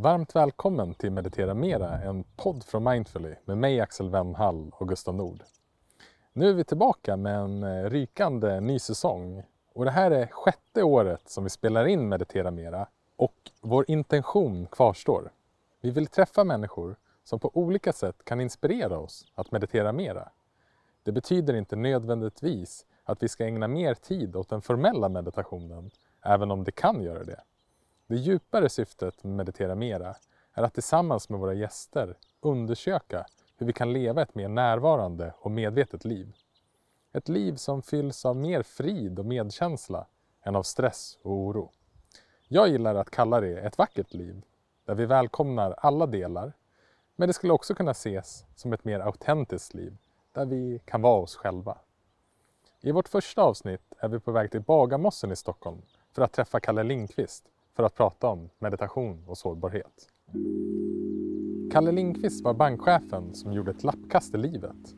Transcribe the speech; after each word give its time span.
Varmt 0.00 0.36
välkommen 0.36 0.94
till 0.94 1.10
Meditera 1.10 1.54
Mera, 1.54 1.98
en 2.02 2.24
podd 2.36 2.64
från 2.64 2.84
Mindfully 2.84 3.34
med 3.44 3.58
mig 3.58 3.80
Axel 3.80 4.10
Wennhall 4.10 4.72
och 4.74 4.88
Gustav 4.88 5.14
Nord. 5.14 5.42
Nu 6.32 6.50
är 6.50 6.54
vi 6.54 6.64
tillbaka 6.64 7.16
med 7.16 7.38
en 7.38 7.62
eh, 7.62 7.90
rykande 7.90 8.60
ny 8.60 8.78
säsong 8.78 9.42
och 9.74 9.84
det 9.84 9.90
här 9.90 10.10
är 10.10 10.26
sjätte 10.26 10.82
året 10.82 11.28
som 11.28 11.44
vi 11.44 11.50
spelar 11.50 11.86
in 11.86 12.08
Meditera 12.08 12.50
Mera 12.50 12.86
och 13.16 13.34
vår 13.60 13.84
intention 13.88 14.66
kvarstår. 14.66 15.32
Vi 15.80 15.90
vill 15.90 16.06
träffa 16.06 16.44
människor 16.44 16.96
som 17.24 17.38
på 17.40 17.50
olika 17.54 17.92
sätt 17.92 18.24
kan 18.24 18.40
inspirera 18.40 18.98
oss 18.98 19.26
att 19.34 19.52
meditera 19.52 19.92
mera. 19.92 20.28
Det 21.02 21.12
betyder 21.12 21.54
inte 21.54 21.76
nödvändigtvis 21.76 22.86
att 23.04 23.22
vi 23.22 23.28
ska 23.28 23.44
ägna 23.44 23.68
mer 23.68 23.94
tid 23.94 24.36
åt 24.36 24.48
den 24.48 24.62
formella 24.62 25.08
meditationen, 25.08 25.90
även 26.22 26.50
om 26.50 26.64
det 26.64 26.72
kan 26.72 27.02
göra 27.02 27.24
det. 27.24 27.40
Det 28.10 28.16
djupare 28.16 28.68
syftet 28.68 29.24
med 29.24 29.32
Meditera 29.36 29.74
Mera 29.74 30.14
är 30.52 30.62
att 30.62 30.74
tillsammans 30.74 31.28
med 31.28 31.40
våra 31.40 31.54
gäster 31.54 32.16
undersöka 32.40 33.26
hur 33.56 33.66
vi 33.66 33.72
kan 33.72 33.92
leva 33.92 34.22
ett 34.22 34.34
mer 34.34 34.48
närvarande 34.48 35.34
och 35.38 35.50
medvetet 35.50 36.04
liv. 36.04 36.36
Ett 37.12 37.28
liv 37.28 37.54
som 37.54 37.82
fylls 37.82 38.24
av 38.24 38.36
mer 38.36 38.62
frid 38.62 39.18
och 39.18 39.24
medkänsla 39.24 40.06
än 40.42 40.56
av 40.56 40.62
stress 40.62 41.18
och 41.22 41.32
oro. 41.32 41.70
Jag 42.48 42.68
gillar 42.68 42.94
att 42.94 43.10
kalla 43.10 43.40
det 43.40 43.60
ett 43.60 43.78
vackert 43.78 44.14
liv, 44.14 44.42
där 44.84 44.94
vi 44.94 45.06
välkomnar 45.06 45.74
alla 45.78 46.06
delar, 46.06 46.52
men 47.16 47.28
det 47.28 47.32
skulle 47.32 47.52
också 47.52 47.74
kunna 47.74 47.90
ses 47.90 48.44
som 48.54 48.72
ett 48.72 48.84
mer 48.84 49.00
autentiskt 49.00 49.74
liv, 49.74 49.96
där 50.32 50.44
vi 50.44 50.80
kan 50.84 51.02
vara 51.02 51.20
oss 51.22 51.36
själva. 51.36 51.78
I 52.80 52.92
vårt 52.92 53.08
första 53.08 53.42
avsnitt 53.42 53.94
är 53.98 54.08
vi 54.08 54.20
på 54.20 54.32
väg 54.32 54.50
till 54.50 54.62
Bagarmossen 54.62 55.32
i 55.32 55.36
Stockholm 55.36 55.82
för 56.12 56.22
att 56.22 56.32
träffa 56.32 56.60
Kalle 56.60 56.82
Lindqvist 56.82 57.44
för 57.76 57.82
att 57.82 57.94
prata 57.94 58.28
om 58.28 58.48
meditation 58.58 59.24
och 59.26 59.38
sårbarhet. 59.38 60.08
Kalle 61.72 61.92
Lindqvist 61.92 62.44
var 62.44 62.54
bankchefen 62.54 63.34
som 63.34 63.52
gjorde 63.52 63.70
ett 63.70 63.84
lappkast 63.84 64.34
i 64.34 64.38
livet. 64.38 64.94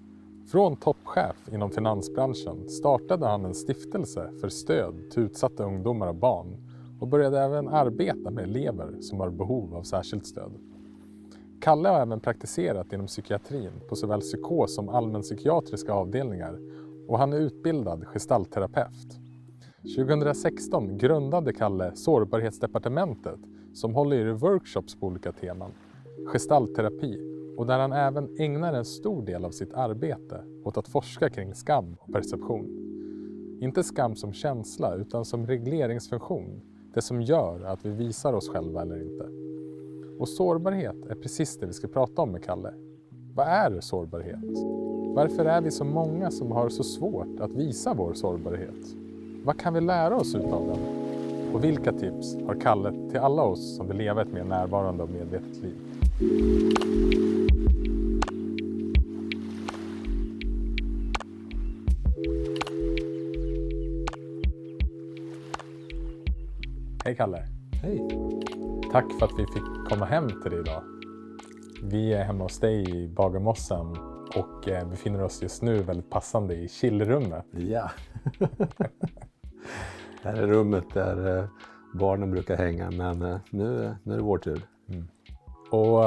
Från 0.50 0.76
toppchef 0.76 1.48
inom 1.52 1.70
finansbranschen 1.70 2.68
startade 2.68 3.26
han 3.26 3.44
en 3.44 3.54
stiftelse 3.54 4.32
för 4.40 4.48
stöd 4.48 5.10
till 5.10 5.22
utsatta 5.22 5.64
ungdomar 5.64 6.08
och 6.08 6.14
barn 6.14 6.56
och 7.00 7.08
började 7.08 7.40
även 7.40 7.68
arbeta 7.68 8.30
med 8.30 8.44
elever 8.44 9.00
som 9.00 9.20
har 9.20 9.30
behov 9.30 9.74
av 9.74 9.82
särskilt 9.82 10.26
stöd. 10.26 10.52
Kalle 11.60 11.88
har 11.88 12.00
även 12.00 12.20
praktiserat 12.20 12.92
inom 12.92 13.06
psykiatrin 13.06 13.72
på 13.88 13.96
såväl 13.96 14.20
psykos 14.20 14.74
som 14.74 14.88
allmänpsykiatriska 14.88 15.92
avdelningar 15.92 16.58
och 17.08 17.18
han 17.18 17.32
är 17.32 17.36
utbildad 17.36 18.06
gestaltterapeut. 18.06 19.21
2016 19.82 20.98
grundade 20.98 21.52
Kalle 21.52 21.96
Sårbarhetsdepartementet 21.96 23.38
som 23.74 23.94
håller 23.94 24.26
i 24.26 24.32
workshops 24.32 24.94
på 24.94 25.06
olika 25.06 25.32
teman, 25.32 25.70
gestaltterapi 26.26 27.18
och 27.56 27.66
där 27.66 27.78
han 27.78 27.92
även 27.92 28.28
ägnar 28.38 28.74
en 28.74 28.84
stor 28.84 29.22
del 29.22 29.44
av 29.44 29.50
sitt 29.50 29.74
arbete 29.74 30.44
åt 30.64 30.76
att 30.76 30.88
forska 30.88 31.30
kring 31.30 31.54
skam 31.54 31.96
och 32.00 32.12
perception. 32.12 32.78
Inte 33.60 33.82
skam 33.82 34.16
som 34.16 34.32
känsla 34.32 34.94
utan 34.94 35.24
som 35.24 35.46
regleringsfunktion, 35.46 36.60
det 36.94 37.02
som 37.02 37.22
gör 37.22 37.64
att 37.64 37.84
vi 37.84 37.90
visar 37.90 38.32
oss 38.32 38.48
själva 38.48 38.82
eller 38.82 39.02
inte. 39.02 39.28
Och 40.18 40.28
sårbarhet 40.28 41.06
är 41.06 41.14
precis 41.14 41.58
det 41.58 41.66
vi 41.66 41.72
ska 41.72 41.88
prata 41.88 42.22
om 42.22 42.32
med 42.32 42.44
Kalle. 42.44 42.74
Vad 43.34 43.46
är 43.46 43.80
sårbarhet? 43.80 44.58
Varför 45.14 45.44
är 45.44 45.60
vi 45.60 45.70
så 45.70 45.84
många 45.84 46.30
som 46.30 46.52
har 46.52 46.68
så 46.68 46.84
svårt 46.84 47.40
att 47.40 47.52
visa 47.52 47.94
vår 47.94 48.14
sårbarhet? 48.14 49.01
Vad 49.44 49.60
kan 49.60 49.74
vi 49.74 49.80
lära 49.80 50.16
oss 50.16 50.34
utav 50.34 50.66
den? 50.66 50.78
Och 51.54 51.64
vilka 51.64 51.92
tips 51.92 52.36
har 52.46 52.60
Kalle 52.60 53.10
till 53.10 53.20
alla 53.20 53.42
oss 53.42 53.76
som 53.76 53.88
vill 53.88 53.96
leva 53.96 54.22
ett 54.22 54.32
mer 54.32 54.44
närvarande 54.44 55.02
och 55.02 55.10
medvetet 55.10 55.56
liv? 55.56 55.74
Hej 67.04 67.16
Kalle! 67.16 67.42
Hej! 67.82 68.08
Tack 68.92 69.04
för 69.18 69.26
att 69.26 69.32
vi 69.38 69.46
fick 69.46 69.88
komma 69.88 70.04
hem 70.04 70.28
till 70.42 70.50
dig 70.50 70.60
idag. 70.60 70.82
Vi 71.82 72.12
är 72.12 72.24
hemma 72.24 72.44
hos 72.44 72.58
dig 72.58 72.90
i 72.96 73.08
Bagarmossen 73.08 73.96
och 74.36 74.68
eh, 74.68 74.88
befinner 74.88 75.22
oss 75.22 75.42
just 75.42 75.62
nu 75.62 75.82
väldigt 75.82 76.10
passande 76.10 76.54
i 76.54 76.68
chillrummet. 76.68 77.46
Ja. 77.50 77.90
det 80.22 80.28
här 80.28 80.36
är 80.36 80.46
rummet 80.46 80.84
där 80.94 81.38
eh, 81.38 81.44
barnen 81.94 82.30
brukar 82.30 82.56
hänga 82.56 82.90
men 82.90 83.22
eh, 83.22 83.38
nu, 83.50 83.96
nu 84.02 84.12
är 84.12 84.16
det 84.16 84.22
vår 84.22 84.38
tur. 84.38 84.62
Mm. 84.88 85.08
Och 85.70 86.02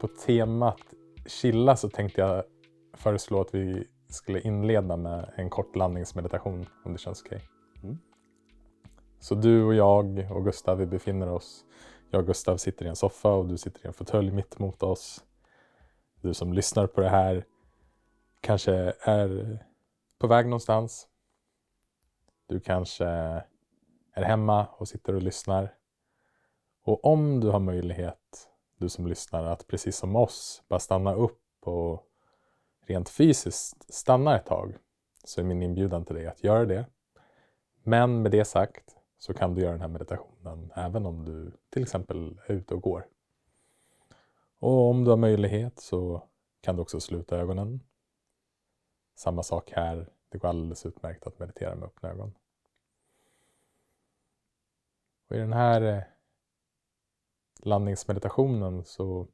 på 0.00 0.08
temat 0.26 0.80
chilla 1.26 1.76
så 1.76 1.88
tänkte 1.88 2.20
jag 2.20 2.44
föreslå 2.92 3.40
att 3.40 3.54
vi 3.54 3.86
skulle 4.08 4.40
inleda 4.40 4.96
med 4.96 5.30
en 5.34 5.50
kort 5.50 5.76
landningsmeditation 5.76 6.66
om 6.84 6.92
det 6.92 6.98
känns 6.98 7.22
okej. 7.22 7.36
Okay. 7.36 7.48
Mm. 7.82 7.98
Så 9.20 9.34
du 9.34 9.64
och 9.64 9.74
jag 9.74 10.26
och 10.30 10.44
Gustav 10.44 10.78
vi 10.78 10.86
befinner 10.86 11.28
oss 11.28 11.64
jag 12.14 12.20
och 12.20 12.26
Gustav 12.26 12.56
sitter 12.56 12.84
i 12.84 12.88
en 12.88 12.96
soffa 12.96 13.28
och 13.28 13.46
du 13.46 13.58
sitter 13.58 13.84
i 13.84 13.86
en 13.86 13.92
fåtölj 13.92 14.30
mitt 14.30 14.60
emot 14.60 14.82
oss. 14.82 15.24
Du 16.20 16.34
som 16.34 16.52
lyssnar 16.52 16.86
på 16.86 17.00
det 17.00 17.08
här 17.08 17.44
kanske 18.40 18.72
är 19.00 19.58
på 20.18 20.26
väg 20.26 20.46
någonstans. 20.46 21.08
Du 22.46 22.60
kanske 22.60 23.06
är 24.12 24.22
hemma 24.22 24.66
och 24.66 24.88
sitter 24.88 25.14
och 25.14 25.22
lyssnar. 25.22 25.74
Och 26.82 27.04
om 27.04 27.40
du 27.40 27.48
har 27.48 27.60
möjlighet, 27.60 28.48
du 28.76 28.88
som 28.88 29.06
lyssnar, 29.06 29.44
att 29.44 29.66
precis 29.66 29.96
som 29.96 30.16
oss 30.16 30.62
bara 30.68 30.80
stanna 30.80 31.14
upp 31.14 31.40
och 31.60 32.06
rent 32.86 33.08
fysiskt 33.08 33.94
stanna 33.94 34.36
ett 34.36 34.46
tag 34.46 34.76
så 35.24 35.40
är 35.40 35.44
min 35.44 35.62
inbjudan 35.62 36.04
till 36.04 36.14
dig 36.14 36.26
att 36.26 36.44
göra 36.44 36.64
det. 36.64 36.86
Men 37.82 38.22
med 38.22 38.30
det 38.30 38.44
sagt 38.44 38.96
så 39.18 39.34
kan 39.34 39.54
du 39.54 39.62
göra 39.62 39.72
den 39.72 39.80
här 39.80 39.88
meditationen 39.88 40.72
även 40.74 41.06
om 41.06 41.24
du 41.24 41.52
till 41.70 41.82
exempel 41.82 42.38
är 42.46 42.52
ute 42.52 42.74
och 42.74 42.82
går. 42.82 43.06
Och 44.58 44.90
om 44.90 45.04
du 45.04 45.10
har 45.10 45.16
möjlighet 45.16 45.80
så 45.80 46.22
kan 46.60 46.76
du 46.76 46.82
också 46.82 47.00
sluta 47.00 47.38
ögonen. 47.38 47.80
Samma 49.14 49.42
sak 49.42 49.72
här, 49.72 50.08
det 50.34 50.38
går 50.38 50.48
alldeles 50.48 50.86
utmärkt 50.86 51.26
att 51.26 51.38
meditera 51.38 51.74
med 51.74 51.86
öppna 51.86 52.10
ögon. 52.10 52.34
Och 55.28 55.36
I 55.36 55.38
den 55.38 55.52
här 55.52 55.82
eh, 55.82 56.02
landningsmeditationen 57.58 58.84
så 58.84 59.28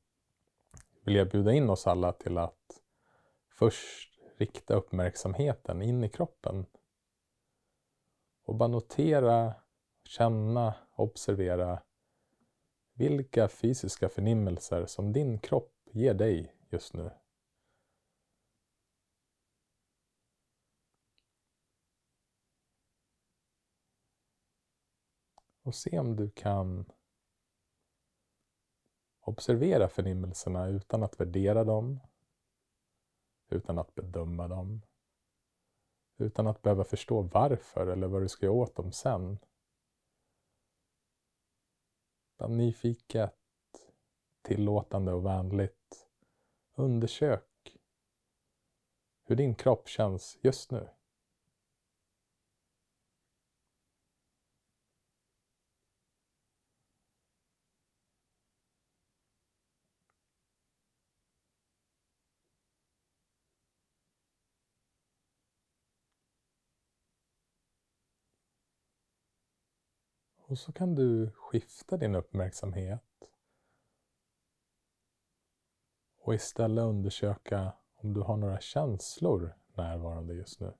vill 1.05 1.15
jag 1.15 1.29
bjuda 1.29 1.53
in 1.53 1.71
oss 1.71 1.87
alla 1.87 2.13
till 2.13 2.39
att 2.39 2.83
först 3.49 4.21
rikta 4.37 4.75
uppmärksamheten 4.75 5.83
in 5.83 6.05
i 6.05 6.09
kroppen 6.09 6.67
och 8.45 8.55
bara 8.55 8.69
notera 8.69 9.55
känna, 10.05 10.75
observera 10.97 11.83
vilka 12.95 13.49
fysiska 13.49 14.09
förnimmelser 14.09 14.87
som 14.87 15.13
din 15.13 15.39
kropp 15.39 15.73
ger 15.91 16.15
dig 16.15 16.55
just 16.69 16.95
nu. 16.95 17.11
Och 25.71 25.75
se 25.75 25.99
om 25.99 26.17
du 26.17 26.31
kan 26.31 26.93
observera 29.21 29.89
förnimmelserna 29.89 30.69
utan 30.69 31.03
att 31.03 31.21
värdera 31.21 31.65
dem, 31.65 32.01
utan 33.49 33.79
att 33.79 33.95
bedöma 33.95 34.49
dem, 34.49 34.83
utan 36.17 36.47
att 36.47 36.63
behöva 36.63 36.85
förstå 36.85 37.23
varför 37.23 37.87
eller 37.87 38.07
vad 38.07 38.23
du 38.23 38.29
ska 38.29 38.47
göra 38.47 38.55
åt 38.55 38.75
dem 38.77 38.93
sen. 38.93 39.39
Utan 42.35 42.57
nyfiket, 42.57 43.39
tillåtande 44.43 45.13
och 45.13 45.27
vänligt. 45.27 46.09
Undersök 46.75 47.79
hur 49.25 49.37
din 49.37 49.55
kropp 49.55 49.89
känns 49.89 50.39
just 50.43 50.71
nu. 50.71 50.89
Och 70.51 70.59
så 70.59 70.73
kan 70.73 70.95
du 70.95 71.31
skifta 71.31 71.97
din 71.97 72.15
uppmärksamhet 72.15 73.31
och 76.19 76.35
istället 76.35 76.83
undersöka 76.83 77.73
om 77.95 78.15
du 78.15 78.21
har 78.21 78.37
några 78.37 78.61
känslor 78.61 79.57
närvarande 79.75 80.35
just 80.35 80.61
nu. 80.61 80.75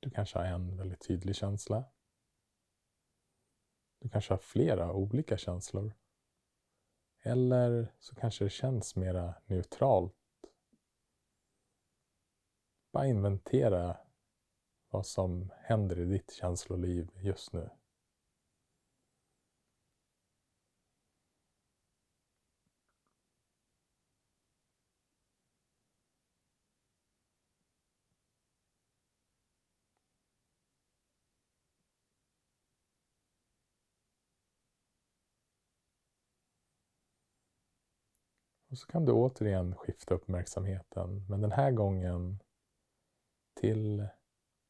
Du 0.00 0.10
kanske 0.10 0.38
har 0.38 0.44
en 0.44 0.76
väldigt 0.76 1.06
tydlig 1.08 1.36
känsla. 1.36 1.84
du 3.98 4.08
kanske 4.08 4.32
har 4.32 4.38
flera 4.38 4.92
olika 4.92 5.36
känslor. 5.36 5.94
Eller 7.22 7.94
så 7.98 8.14
kanske 8.14 8.44
det 8.44 8.50
känns 8.50 8.96
mera 8.96 9.34
neutralt. 9.46 10.19
Bara 12.92 13.06
inventera 13.06 13.96
vad 14.90 15.06
som 15.06 15.52
händer 15.56 15.98
i 15.98 16.04
ditt 16.04 16.32
känsloliv 16.32 17.10
just 17.20 17.52
nu. 17.52 17.70
Och 38.70 38.78
så 38.78 38.86
kan 38.86 39.04
du 39.04 39.12
återigen 39.12 39.74
skifta 39.76 40.14
uppmärksamheten, 40.14 41.26
men 41.28 41.40
den 41.40 41.52
här 41.52 41.70
gången 41.70 42.38
till 43.60 44.06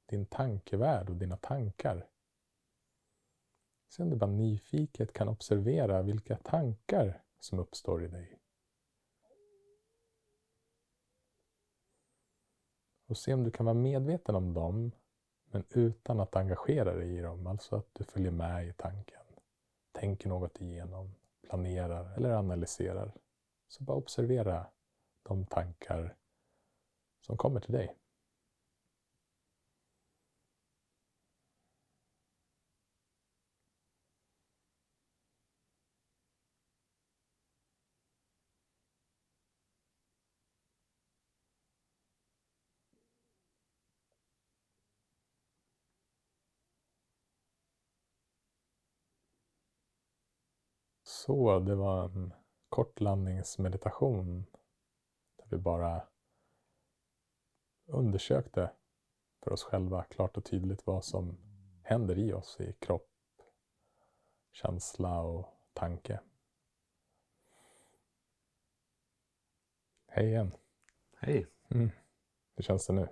din 0.07 0.27
tankevärld 0.27 1.11
och 1.11 1.17
dina 1.17 1.37
tankar. 1.37 2.07
Se 3.89 4.03
om 4.03 4.11
du 4.11 4.17
bara 4.17 4.31
nyfiket 4.31 5.13
kan 5.13 5.29
observera 5.29 6.03
vilka 6.03 6.37
tankar 6.37 7.23
som 7.41 7.59
uppstår 7.59 8.05
i 8.05 8.09
dig. 8.09 8.39
Och 13.07 13.19
se 13.19 13.35
om 13.35 13.45
du 13.45 13.51
kan 13.51 13.67
vara 13.67 13.75
medveten 13.75 14.35
om 14.35 14.55
dem, 14.55 14.93
men 15.45 15.65
utan 15.71 16.21
att 16.21 16.37
engagera 16.37 16.95
dig 16.95 17.17
i 17.17 17.21
dem. 17.21 17.47
Alltså 17.47 17.77
att 17.77 17.89
du 17.93 18.05
följer 18.05 18.31
med 18.33 18.69
i 18.69 18.73
tanken. 18.73 19.23
Tänker 19.93 20.29
något 20.29 20.61
igenom, 20.61 21.15
planerar 21.43 22.17
eller 22.17 22.31
analyserar. 22.31 23.13
Så 23.69 23.85
bara 23.85 23.97
observera 23.97 24.67
de 25.23 25.47
tankar 25.47 26.17
som 27.21 27.37
kommer 27.37 27.61
till 27.61 27.73
dig. 27.73 28.00
Så, 51.21 51.59
det 51.59 51.75
var 51.75 52.05
en 52.05 52.33
kortlandningsmeditation 52.69 54.47
där 55.37 55.47
vi 55.49 55.57
bara 55.57 56.03
undersökte 57.87 58.71
för 59.43 59.53
oss 59.53 59.63
själva 59.63 60.05
klart 60.05 60.37
och 60.37 60.45
tydligt 60.45 60.87
vad 60.87 61.05
som 61.05 61.39
händer 61.83 62.19
i 62.19 62.33
oss 62.33 62.61
i 62.61 62.73
kropp, 62.73 63.11
känsla 64.53 65.21
och 65.21 65.47
tanke. 65.73 66.21
Hej 70.07 70.27
igen. 70.27 70.53
Hej. 71.17 71.47
Mm. 71.69 71.91
Hur 72.57 72.63
känns 72.65 72.87
det 72.87 72.93
nu? 72.93 73.09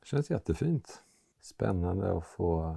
Det 0.00 0.06
känns 0.06 0.30
jättefint. 0.30 1.04
Spännande 1.40 2.16
att 2.16 2.26
få 2.26 2.76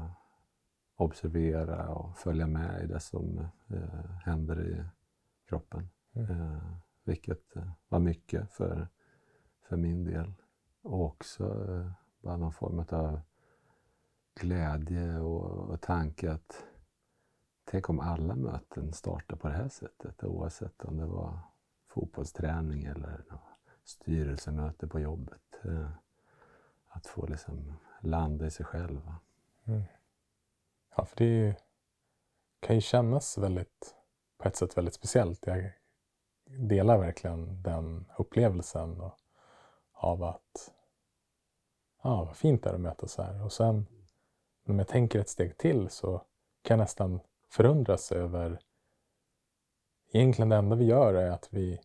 observera 0.95 1.90
och 1.90 2.18
följa 2.18 2.48
med 2.48 2.84
i 2.84 2.88
det 2.88 3.00
som 3.00 3.48
eh, 3.68 4.06
händer 4.24 4.68
i 4.68 4.84
kroppen. 5.50 5.90
Mm. 6.13 6.31
Eh, 6.31 6.63
vilket 7.04 7.56
eh, 7.56 7.72
var 7.88 8.00
mycket 8.00 8.51
för, 8.51 8.88
för 9.62 9.78
min 9.78 10.04
del. 10.04 10.34
Och 10.81 11.06
också 11.06 11.74
eh, 11.74 11.92
bara 12.22 12.38
någon 12.38 12.54
form 12.54 12.86
av 12.90 13.22
glädje 14.36 15.19
och, 15.19 15.69
och 15.69 15.81
tanke 15.81 16.31
att 16.31 16.66
tänk 17.63 17.89
om 17.89 18.00
alla 18.00 18.36
möten 18.36 18.94
startar 18.94 19.38
på 19.38 19.48
det 19.48 19.54
här 19.54 19.69
sättet 19.69 20.24
oavsett 20.24 20.86
om 20.86 20.98
det 20.98 21.06
var 21.06 21.39
fotbollsträning 21.88 22.84
eller 22.84 23.24
styrelsemöte 23.84 24.88
på 24.88 25.00
jobbet. 25.00 25.60
Eh, 25.63 25.89
att 26.88 27.07
få 27.07 27.28
liksom 27.28 27.74
landa 28.01 28.46
i 28.46 28.51
sig 28.51 28.66
själv. 28.66 29.12
Mm. 29.66 29.81
Ja, 30.95 31.06
för 31.06 31.16
det 31.16 31.56
kan 32.60 32.75
ju 32.75 32.81
kännas 32.81 33.38
väldigt 33.38 33.95
på 34.38 34.48
ett 34.48 34.56
sätt 34.56 34.78
väldigt 34.78 34.94
speciellt. 34.94 35.48
Jag 35.48 35.72
delar 36.45 36.98
verkligen 36.98 37.63
den 37.63 38.06
upplevelsen 38.18 39.01
av 39.94 40.24
att 40.24 40.72
ja, 42.04 42.24
vad 42.24 42.36
fint 42.36 42.63
det 42.63 42.69
är 42.69 42.74
att 42.74 42.81
mötas 42.81 43.18
här. 43.18 43.44
Och 43.44 43.51
sen 43.51 43.86
om 44.68 44.80
jag 44.80 44.88
tänker 44.88 45.19
ett 45.19 45.30
steg 45.30 45.57
till 45.57 45.90
så 45.90 46.18
kan 46.62 46.78
jag 46.78 46.84
nästan 46.84 47.19
förundras 47.50 48.12
över 48.12 48.60
egentligen 50.12 50.50
det 50.50 50.56
enda 50.56 50.75
vi 50.75 50.86
gör 50.86 51.13
är 51.13 51.31
att 51.31 51.48
vi 51.51 51.80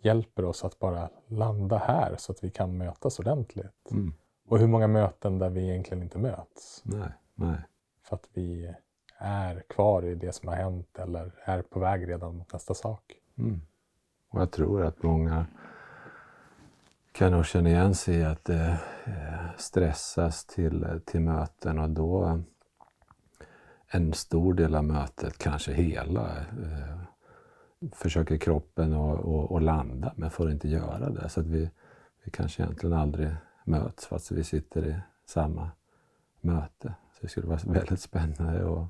hjälper 0.00 0.44
oss 0.44 0.64
att 0.64 0.78
bara 0.78 1.10
landa 1.26 1.78
här 1.78 2.16
så 2.18 2.32
att 2.32 2.44
vi 2.44 2.50
kan 2.50 2.76
mötas 2.78 3.18
ordentligt. 3.18 3.90
Mm. 3.90 4.14
Och 4.48 4.58
hur 4.58 4.66
många 4.66 4.86
möten 4.86 5.38
där 5.38 5.50
vi 5.50 5.68
egentligen 5.70 6.02
inte 6.02 6.18
möts. 6.18 6.82
Nej, 6.84 7.10
nej. 7.34 7.58
För 8.08 8.16
att 8.16 8.28
vi 8.32 8.74
är 9.18 9.62
kvar 9.68 10.04
i 10.04 10.14
det 10.14 10.32
som 10.32 10.48
har 10.48 10.56
hänt 10.56 10.98
eller 10.98 11.32
är 11.44 11.62
på 11.62 11.80
väg 11.80 12.08
redan 12.08 12.36
mot 12.36 12.52
nästa 12.52 12.74
sak. 12.74 13.02
Mm. 13.38 13.60
Och 14.28 14.40
jag 14.40 14.50
tror 14.50 14.84
att 14.84 15.02
många 15.02 15.46
kan 17.12 17.32
nog 17.32 17.46
känna 17.46 17.68
igen 17.68 17.94
sig 17.94 18.14
i 18.14 18.24
att 18.24 18.44
det 18.44 18.78
eh, 19.04 19.56
stressas 19.56 20.44
till, 20.44 21.00
till 21.06 21.20
möten 21.20 21.78
och 21.78 21.90
då 21.90 22.40
en 23.86 24.12
stor 24.12 24.54
del 24.54 24.74
av 24.74 24.84
mötet, 24.84 25.38
kanske 25.38 25.72
hela, 25.72 26.36
eh, 26.38 26.98
försöker 27.92 28.36
kroppen 28.36 28.92
att 29.50 29.62
landa 29.62 30.12
men 30.16 30.30
får 30.30 30.50
inte 30.50 30.68
göra 30.68 31.10
det. 31.10 31.28
Så 31.28 31.40
att 31.40 31.46
vi, 31.46 31.70
vi 32.24 32.30
kanske 32.30 32.62
egentligen 32.62 32.96
aldrig 32.96 33.30
möts 33.64 34.06
fast 34.06 34.30
vi 34.30 34.44
sitter 34.44 34.86
i 34.86 34.96
samma 35.26 35.70
möte. 36.40 36.94
Så 37.18 37.22
det 37.22 37.28
skulle 37.28 37.46
vara 37.46 37.60
väldigt 37.66 38.00
spännande 38.00 38.80
att 38.80 38.88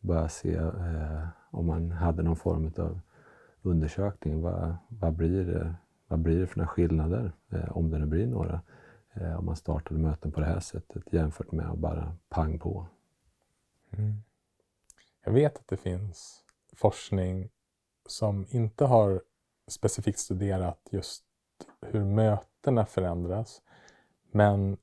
bara 0.00 0.28
se 0.28 0.54
eh, 0.54 1.28
om 1.50 1.66
man 1.66 1.90
hade 1.90 2.22
någon 2.22 2.36
form 2.36 2.72
av 2.78 3.00
undersökning. 3.62 4.40
Vad, 4.40 4.76
vad, 4.88 5.12
blir 5.12 5.44
det, 5.44 5.74
vad 6.08 6.18
blir 6.18 6.40
det 6.40 6.46
för 6.46 6.58
några 6.58 6.68
skillnader, 6.68 7.32
eh, 7.50 7.76
om 7.76 7.90
det 7.90 7.98
nu 7.98 8.06
blir 8.06 8.26
några, 8.26 8.60
eh, 9.12 9.38
om 9.38 9.44
man 9.44 9.56
startade 9.56 10.00
möten 10.00 10.32
på 10.32 10.40
det 10.40 10.46
här 10.46 10.60
sättet 10.60 11.12
jämfört 11.12 11.52
med 11.52 11.70
att 11.70 11.78
bara 11.78 12.16
pang 12.28 12.58
på. 12.58 12.86
Mm. 13.90 14.22
Jag 15.24 15.32
vet 15.32 15.58
att 15.58 15.68
det 15.68 15.76
finns 15.76 16.44
forskning 16.76 17.50
som 18.06 18.46
inte 18.50 18.84
har 18.84 19.22
specifikt 19.68 20.18
studerat 20.18 20.88
just 20.90 21.24
hur 21.80 22.04
mötena 22.04 22.86
förändras, 22.86 23.62
men 24.30 24.76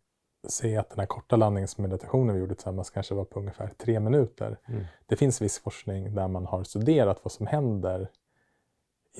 säg 0.47 0.77
att 0.77 0.89
den 0.89 0.99
här 0.99 1.05
korta 1.05 1.35
landningsmeditationen 1.35 2.35
vi 2.35 2.41
gjorde 2.41 2.55
tillsammans 2.55 2.89
kanske 2.89 3.15
var 3.15 3.25
på 3.25 3.39
ungefär 3.39 3.67
tre 3.67 3.99
minuter. 3.99 4.59
Mm. 4.65 4.83
Det 5.05 5.15
finns 5.15 5.41
viss 5.41 5.59
forskning 5.59 6.15
där 6.15 6.27
man 6.27 6.45
har 6.45 6.63
studerat 6.63 7.19
vad 7.23 7.31
som 7.31 7.47
händer 7.47 8.09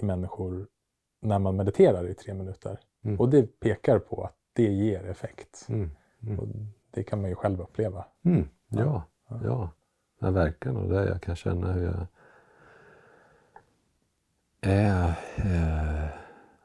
i 0.01 0.05
människor 0.05 0.67
när 1.21 1.39
man 1.39 1.55
mediterar 1.55 2.07
i 2.07 2.13
tre 2.13 2.33
minuter. 2.33 2.79
Mm. 3.03 3.19
Och 3.19 3.29
det 3.29 3.59
pekar 3.59 3.99
på 3.99 4.23
att 4.23 4.35
det 4.53 4.71
ger 4.71 5.05
effekt. 5.05 5.65
Mm. 5.69 5.91
mm. 6.21 6.39
Och 6.39 6.47
det 6.91 7.03
kan 7.03 7.21
man 7.21 7.29
ju 7.29 7.35
själv 7.35 7.61
uppleva. 7.61 8.05
Mm. 8.25 8.49
Ja, 8.67 9.03
ja. 9.29 9.39
ja. 9.43 9.69
ja 10.19 10.31
verkligen. 10.31 10.77
Och 10.77 10.89
det 10.89 11.09
jag 11.09 11.21
kan 11.21 11.35
känna 11.35 11.71
hur 11.71 11.85
jag 11.85 12.07
är 14.61 15.07
eh, 15.35 16.09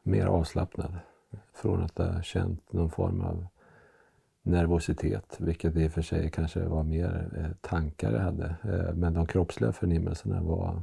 mer 0.02 0.26
avslappnad. 0.26 0.98
Från 1.54 1.82
att 1.82 1.98
ha 1.98 2.22
känt 2.22 2.72
någon 2.72 2.90
form 2.90 3.20
av 3.20 3.46
nervositet, 4.42 5.36
vilket 5.38 5.76
i 5.76 5.88
och 5.88 5.92
för 5.92 6.02
sig 6.02 6.30
kanske 6.30 6.64
var 6.64 6.82
mer 6.82 7.30
eh, 7.36 7.50
tankar 7.60 8.12
jag 8.12 8.20
hade. 8.20 8.56
Eh, 8.64 8.94
men 8.94 9.14
de 9.14 9.26
kroppsliga 9.26 9.72
förnimmelserna 9.72 10.42
var 10.42 10.82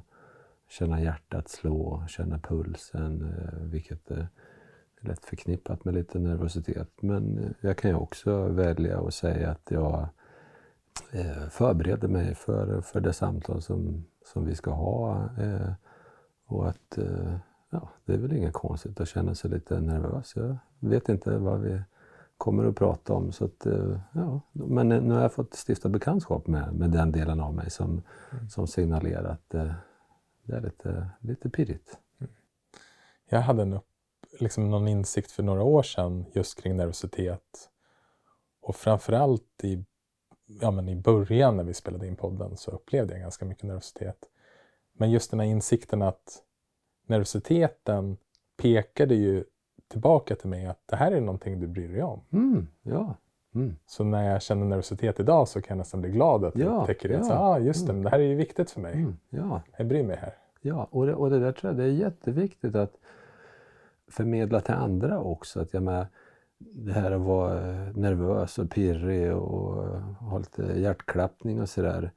känna 0.70 1.02
hjärtat 1.02 1.50
slå, 1.50 2.04
känna 2.08 2.40
pulsen, 2.40 3.22
eh, 3.22 3.60
vilket 3.60 4.12
är 4.12 4.28
lätt 5.02 5.26
förknippat 5.26 5.86
med 5.86 5.94
lite 5.94 6.20
nervositet. 6.20 6.90
Men 7.02 7.54
jag 7.62 7.78
kan 7.78 7.92
ju 7.92 7.98
också 7.98 8.48
välja 8.48 9.00
att 9.00 9.14
säga 9.14 9.52
att 9.52 9.72
jag 9.72 10.08
förbereder 11.50 12.08
mig 12.08 12.36
för, 12.36 12.82
för 12.82 13.00
det 13.00 13.14
samtal 13.14 13.62
som, 13.62 14.06
som 14.26 14.46
vi 14.46 14.56
ska 14.56 14.72
ha. 14.72 15.30
Och 16.46 16.70
att 16.70 16.98
ja, 17.70 17.90
det 18.06 18.14
är 18.14 18.18
väl 18.18 18.34
inget 18.34 18.54
konstigt 18.54 19.02
att 19.02 19.08
känna 19.08 19.36
sig 19.36 19.52
lite 19.52 19.80
nervös. 19.80 20.34
Jag 20.36 20.58
vet 20.80 21.10
inte 21.10 21.38
vad 21.38 21.62
vi 21.62 21.82
kommer 22.40 22.66
att 22.66 22.76
prata 22.76 23.14
om. 23.14 23.32
Så 23.32 23.46
att, 23.46 23.66
eh, 23.66 24.00
ja. 24.14 24.42
Men 24.52 24.90
nu 24.90 25.14
har 25.14 25.22
jag 25.22 25.34
fått 25.34 25.66
stifta 25.68 25.90
bekantskap 25.90 26.48
med, 26.48 26.74
med 26.74 26.92
den 26.92 27.12
delen 27.12 27.40
av 27.40 27.54
mig 27.54 27.70
som, 27.70 28.02
mm. 28.32 28.50
som 28.50 28.68
signalerar 28.68 29.30
att 29.30 29.50
det, 29.50 29.76
det 30.44 30.56
är 30.56 30.62
lite, 30.62 31.10
lite 31.20 31.50
pirrigt. 31.50 31.98
Mm. 32.20 32.32
Jag 33.30 33.42
hade 33.42 33.62
en 33.62 33.74
upp, 33.74 33.86
liksom 34.40 34.72
någon 34.72 34.88
insikt 34.88 35.32
för 35.32 35.44
några 35.44 35.64
år 35.64 35.84
sedan 35.84 36.26
just 36.34 36.62
kring 36.62 36.78
nervositet. 36.78 37.70
Och 38.62 38.76
framförallt 38.76 39.64
i, 39.64 39.86
ja, 40.46 40.72
men 40.72 40.90
i 40.90 40.96
början 40.96 41.58
när 41.58 41.64
vi 41.64 41.74
spelade 41.74 42.08
in 42.08 42.16
podden 42.16 42.58
så 42.58 42.72
upplevde 42.72 43.14
jag 43.14 43.22
ganska 43.22 43.46
mycket 43.46 43.64
nervositet. 43.64 44.26
Men 44.94 45.12
just 45.12 45.32
den 45.32 45.40
här 45.40 45.48
insikten 45.48 46.02
att 46.02 46.44
nervositeten 47.06 48.18
pekade 48.58 49.16
ju 49.16 49.44
tillbaka 49.90 50.36
till 50.36 50.50
mig 50.50 50.66
att 50.66 50.80
det 50.86 50.96
här 50.96 51.12
är 51.12 51.22
någonting 51.22 51.60
du 51.60 51.68
bryr 51.68 51.88
dig 51.88 52.04
om. 52.04 52.22
Mm, 52.32 52.68
ja. 52.84 53.16
Mm. 53.56 53.76
Så 53.86 54.04
när 54.04 54.32
jag 54.32 54.42
känner 54.42 54.66
nervositet 54.66 55.20
idag 55.20 55.48
så 55.48 55.62
kan 55.62 55.78
jag 55.78 55.78
nästan 55.78 56.02
bli 56.02 56.10
glad 56.10 56.46
att 56.46 56.56
ja, 56.56 56.66
jag 56.66 56.82
upptäcker 56.82 57.10
det. 57.10 57.16
Ja, 57.16 57.24
så, 57.24 57.34
ah, 57.34 57.60
just 57.60 57.88
det, 57.88 57.92
mm. 57.92 58.04
det 58.04 58.10
här 58.10 58.20
är 58.20 58.24
ju 58.24 58.36
viktigt 58.36 58.72
för 58.72 58.82
mig. 58.82 58.94
Mm, 58.94 59.18
ja. 59.30 59.62
Jag 59.78 59.88
bryr 59.88 60.04
mig 60.04 60.18
här. 60.18 60.34
Ja, 60.62 60.88
och 60.92 61.06
det, 61.06 61.14
och 61.14 61.30
det 61.30 61.40
där 61.40 61.52
tror 61.52 61.72
jag 61.74 61.78
det 61.78 61.84
är 61.84 61.92
jätteviktigt 61.92 62.76
att 62.76 62.94
förmedla 64.08 64.62
till 64.62 64.74
andra 64.74 65.20
också. 65.20 65.62
Att 65.62 65.74
jag 65.74 65.84
med, 65.84 66.08
det 66.58 66.94
här 66.94 67.12
att 67.12 67.22
vara 67.22 67.60
nervös 67.96 68.60
och 68.60 68.70
pirrig 68.70 69.36
och 69.36 69.86
ha 70.02 70.38
lite 70.38 70.64
hjärtklappning 70.64 71.62
och 71.62 71.70
sådär 71.70 72.12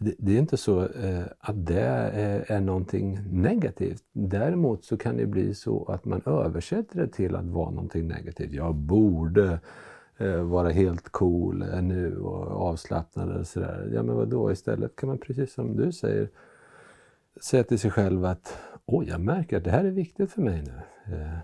det, 0.00 0.14
det, 0.18 0.34
är 0.34 0.38
inte 0.38 0.56
så 0.56 0.82
eh, 0.82 1.24
att 1.38 1.66
det 1.66 1.80
är, 1.80 2.44
är 2.52 2.60
någonting 2.60 3.20
negativt. 3.30 4.02
Däremot 4.12 4.84
så 4.84 4.96
kan 4.96 5.16
det 5.16 5.26
bli 5.26 5.54
så 5.54 5.84
att 5.84 6.04
man 6.04 6.22
översätter 6.26 7.00
det 7.00 7.08
till 7.08 7.36
att 7.36 7.46
vara 7.46 7.70
någonting 7.70 8.08
negativt. 8.08 8.52
Jag 8.52 8.74
borde 8.74 9.60
eh, 10.18 10.42
vara 10.42 10.70
helt 10.70 11.08
cool 11.08 11.62
eh, 11.62 11.82
nu 11.82 12.18
och 12.18 12.68
avslappnad 12.68 13.36
och 13.36 13.46
sådär. 13.46 13.90
Ja 13.94 14.02
men 14.02 14.16
vadå, 14.16 14.52
istället 14.52 14.96
kan 14.96 15.08
man 15.08 15.18
precis 15.18 15.52
som 15.52 15.76
du 15.76 15.92
säger 15.92 16.28
säga 17.40 17.64
till 17.64 17.78
sig 17.78 17.90
själv 17.90 18.24
att 18.24 18.58
oj, 18.86 19.06
jag 19.08 19.20
märker 19.20 19.56
att 19.56 19.64
det 19.64 19.70
här 19.70 19.84
är 19.84 19.90
viktigt 19.90 20.32
för 20.32 20.42
mig 20.42 20.62
nu. 20.62 21.14
Eh, 21.14 21.38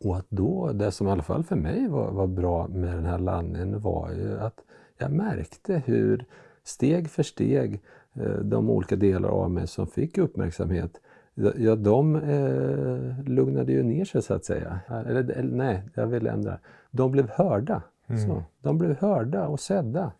och 0.00 0.16
att 0.16 0.26
då, 0.28 0.72
det 0.72 0.92
som 0.92 1.08
i 1.08 1.10
alla 1.10 1.22
fall 1.22 1.44
för 1.44 1.56
mig 1.56 1.88
var, 1.88 2.10
var 2.10 2.26
bra 2.26 2.68
med 2.68 2.94
den 2.94 3.04
här 3.04 3.18
landningen 3.18 3.80
var 3.80 4.12
ju 4.12 4.38
att 4.38 4.60
jag 4.98 5.12
märkte 5.12 5.82
hur 5.86 6.24
steg 6.66 7.10
för 7.10 7.22
steg 7.22 7.80
eh, 8.14 8.38
de 8.38 8.70
olika 8.70 8.96
delar 8.96 9.28
av 9.28 9.50
mig 9.50 9.66
som 9.66 9.86
fick 9.86 10.18
uppmärksamhet, 10.18 11.00
ja 11.34 11.76
de 11.76 12.16
eh, 12.16 13.24
lugnade 13.24 13.72
ju 13.72 13.82
ner 13.82 14.04
sig 14.04 14.22
så 14.22 14.34
att 14.34 14.44
säga. 14.44 14.80
Eller, 14.88 15.30
eller 15.30 15.56
nej, 15.56 15.82
jag 15.94 16.06
vill 16.06 16.26
ändra. 16.26 16.58
De 16.90 17.12
blev 17.12 17.30
hörda. 17.30 17.82
Mm. 18.06 18.26
Så, 18.26 18.44
de 18.60 18.78
blev 18.78 19.00
hörda 19.00 19.48
och 19.48 19.60
sedda. 19.60 20.12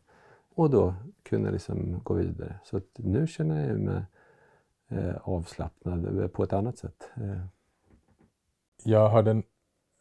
Och 0.55 0.71
då 0.71 0.95
kunde 1.23 1.47
jag 1.47 1.53
liksom 1.53 2.01
gå 2.05 2.15
vidare. 2.15 2.55
Så 2.65 2.81
nu 2.97 3.27
känner 3.27 3.69
jag 3.69 3.81
mig 3.81 4.03
eh, 4.89 5.17
avslappnad 5.23 6.33
på 6.33 6.43
ett 6.43 6.53
annat 6.53 6.79
sätt. 6.79 7.11
Eh. 7.17 7.47
Jag 8.85 9.09
hörde 9.09 9.43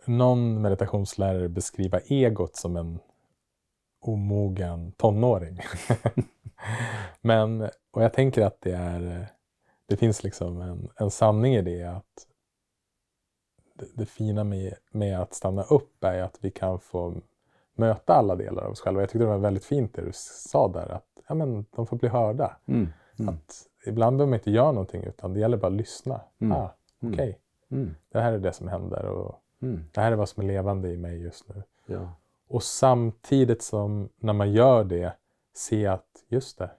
någon 0.05 0.61
meditationslärare 0.61 1.49
beskriva 1.49 1.99
egot 1.99 2.55
som 2.55 2.75
en 2.75 2.99
omogen 4.07 4.91
tonåring. 4.91 5.59
Men, 7.21 7.61
och 7.91 8.03
jag 8.03 8.13
tänker 8.13 8.45
att 8.45 8.61
det 8.61 8.71
är, 8.71 9.27
det 9.85 9.97
finns 9.97 10.23
liksom 10.23 10.61
en, 10.61 10.89
en 10.95 11.11
sanning 11.11 11.55
i 11.55 11.61
det 11.61 11.83
att 11.83 12.27
det, 13.73 13.85
det 13.93 14.05
fina 14.05 14.43
med, 14.43 14.73
med 14.91 15.19
att 15.19 15.33
stanna 15.33 15.63
upp 15.63 16.03
är 16.03 16.21
att 16.21 16.37
vi 16.41 16.51
kan 16.51 16.79
få 16.79 17.13
möta 17.73 18.13
alla 18.13 18.35
delar 18.35 18.63
av 18.63 18.71
oss 18.71 18.81
själva. 18.81 19.01
Jag 19.01 19.09
tyckte 19.09 19.23
det 19.23 19.29
var 19.29 19.37
väldigt 19.37 19.65
fint 19.65 19.93
det 19.93 20.01
du 20.01 20.11
sa 20.13 20.67
där, 20.67 20.91
att 20.91 21.07
ja, 21.27 21.35
men, 21.35 21.65
de 21.75 21.87
får 21.87 21.97
bli 21.97 22.09
hörda. 22.09 22.57
Mm. 22.65 22.87
Mm. 23.19 23.33
Att 23.33 23.67
ibland 23.85 24.17
behöver 24.17 24.29
man 24.29 24.39
inte 24.39 24.51
göra 24.51 24.71
någonting 24.71 25.03
utan 25.03 25.33
det 25.33 25.39
gäller 25.39 25.57
bara 25.57 25.67
att 25.67 25.73
lyssna. 25.73 26.21
Mm. 26.39 26.57
Ah, 26.57 26.75
mm. 27.01 27.13
Okej, 27.13 27.29
okay. 27.29 27.35
Mm. 27.79 27.95
det 28.09 28.21
här 28.21 28.33
är 28.33 28.39
det 28.39 28.53
som 28.53 28.67
händer 28.67 29.05
och 29.05 29.35
mm. 29.61 29.83
det 29.93 30.01
här 30.01 30.11
är 30.11 30.15
vad 30.15 30.29
som 30.29 30.43
är 30.43 30.47
levande 30.47 30.89
i 30.89 30.97
mig 30.97 31.21
just 31.21 31.49
nu. 31.49 31.63
Ja. 31.85 32.11
Och 32.47 32.63
samtidigt 32.63 33.61
som 33.61 34.09
när 34.17 34.33
man 34.33 34.51
gör 34.51 34.83
det, 34.83 35.13
se 35.53 35.87
att 35.87 36.25
just 36.27 36.57
det, 36.57 36.71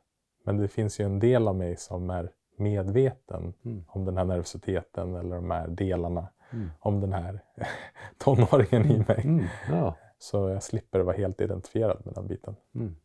men 0.45 0.57
det 0.57 0.69
finns 0.69 1.01
ju 1.01 1.05
en 1.05 1.19
del 1.19 1.49
av 1.49 1.57
mig 1.57 1.77
som 1.77 2.11
är 2.11 2.31
medveten 2.57 3.55
mm. 3.65 3.85
om 3.89 4.05
den 4.05 4.17
här 4.17 4.25
nervositeten 4.25 5.15
eller 5.15 5.37
de 5.37 5.51
här 5.51 5.69
delarna. 5.69 6.29
Mm. 6.51 6.71
Om 6.79 7.01
den 7.01 7.13
här 7.13 7.41
tonåringen 8.19 8.91
i 8.91 9.05
mig. 9.09 9.23
Mm. 9.25 9.45
Ja. 9.71 9.97
Så 10.19 10.49
jag 10.49 10.63
slipper 10.63 11.01
vara 11.01 11.17
helt 11.17 11.41
identifierad 11.41 12.03
med 12.05 12.15
den 12.15 12.27
biten. 12.27 12.57
Mm. 12.75 12.97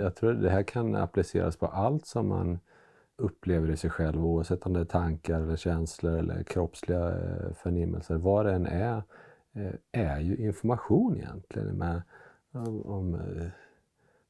Jag 0.00 0.14
tror 0.14 0.32
det 0.32 0.50
här 0.50 0.62
kan 0.62 0.94
appliceras 0.94 1.56
på 1.56 1.66
allt 1.66 2.06
som 2.06 2.28
man 2.28 2.58
upplever 3.16 3.70
i 3.70 3.76
sig 3.76 3.90
själv 3.90 4.26
oavsett 4.26 4.66
om 4.66 4.72
det 4.72 4.80
är 4.80 4.84
tankar 4.84 5.40
eller 5.40 5.56
känslor 5.56 6.18
eller 6.18 6.42
kroppsliga 6.42 7.08
eh, 7.08 7.52
förnimmelser. 7.52 8.16
Vad 8.16 8.46
det 8.46 8.52
än 8.52 8.66
är 8.66 9.02
Eh, 9.56 10.02
är 10.02 10.20
ju 10.20 10.36
information 10.36 11.16
egentligen. 11.16 11.78
Med, 11.78 12.02
om 12.84 13.14
eh, 13.14 13.46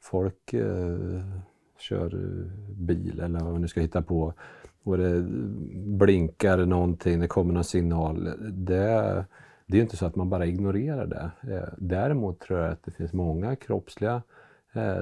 folk 0.00 0.52
eh, 0.52 1.20
kör 1.78 2.14
eh, 2.14 2.74
bil 2.76 3.20
eller 3.20 3.40
vad 3.40 3.52
man 3.52 3.60
nu 3.60 3.68
ska 3.68 3.80
hitta 3.80 4.02
på 4.02 4.34
och 4.82 4.98
det 4.98 5.22
blinkar 5.76 6.66
någonting, 6.66 7.20
det 7.20 7.28
kommer 7.28 7.54
någon 7.54 7.64
signal. 7.64 8.24
Det, 8.52 9.24
det 9.66 9.78
är 9.78 9.82
inte 9.82 9.96
så 9.96 10.06
att 10.06 10.16
man 10.16 10.30
bara 10.30 10.46
ignorerar 10.46 11.06
det. 11.06 11.30
Däremot 11.76 12.40
tror 12.40 12.58
jag 12.58 12.72
att 12.72 12.84
det 12.84 12.90
finns 12.90 13.12
många 13.12 13.56
kroppsliga 13.56 14.22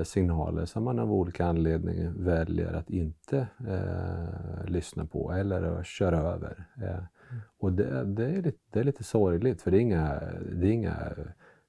signaler 0.05 0.65
som 0.65 0.85
man 0.85 0.99
av 0.99 1.13
olika 1.13 1.47
anledningar 1.47 2.13
väljer 2.17 2.73
att 2.73 2.91
inte 2.91 3.47
eh, 3.69 4.67
lyssna 4.71 5.07
på 5.07 5.33
eller 5.33 5.83
köra 5.83 6.19
över. 6.19 6.65
Eh, 6.83 7.05
och 7.59 7.73
det, 7.73 8.05
det, 8.05 8.25
är 8.25 8.43
lite, 8.43 8.59
det 8.71 8.81
är 8.81 8.85
lite 8.85 9.05
sorgligt 9.05 9.63
för 9.63 9.71
det 9.71 9.77
är 9.77 9.81
inga, 9.81 10.21
det 10.53 10.67
är 10.67 10.73
inga 10.73 10.97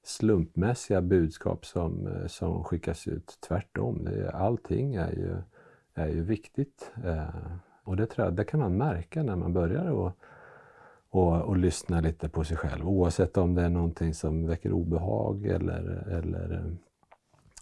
slumpmässiga 0.02 1.02
budskap 1.02 1.66
som, 1.66 2.08
som 2.26 2.64
skickas 2.64 3.08
ut. 3.08 3.38
Tvärtom, 3.48 4.04
det, 4.04 4.30
allting 4.30 4.94
är 4.94 5.12
ju, 5.12 5.36
är 5.94 6.08
ju 6.08 6.22
viktigt. 6.22 6.92
Eh, 7.04 7.56
och 7.82 7.96
det, 7.96 8.06
tror 8.06 8.26
jag, 8.26 8.34
det 8.34 8.44
kan 8.44 8.60
man 8.60 8.76
märka 8.76 9.22
när 9.22 9.36
man 9.36 9.52
börjar 9.52 9.90
och, 9.90 10.12
och, 11.10 11.42
och 11.42 11.56
lyssna 11.56 12.00
lite 12.00 12.28
på 12.28 12.44
sig 12.44 12.56
själv. 12.56 12.88
Oavsett 12.88 13.36
om 13.36 13.54
det 13.54 13.62
är 13.62 13.68
någonting 13.68 14.14
som 14.14 14.46
väcker 14.46 14.72
obehag 14.72 15.46
eller, 15.46 16.08
eller 16.08 16.52
eh, 16.52 16.72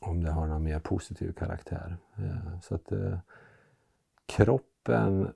om 0.01 0.23
det 0.23 0.31
har 0.31 0.47
någon 0.47 0.63
mer 0.63 0.79
positiv 0.79 1.33
karaktär. 1.33 1.97
Eh, 2.17 2.61
så 2.61 2.75
att 2.75 2.93
eh, 2.93 3.19
kroppen 4.27 5.29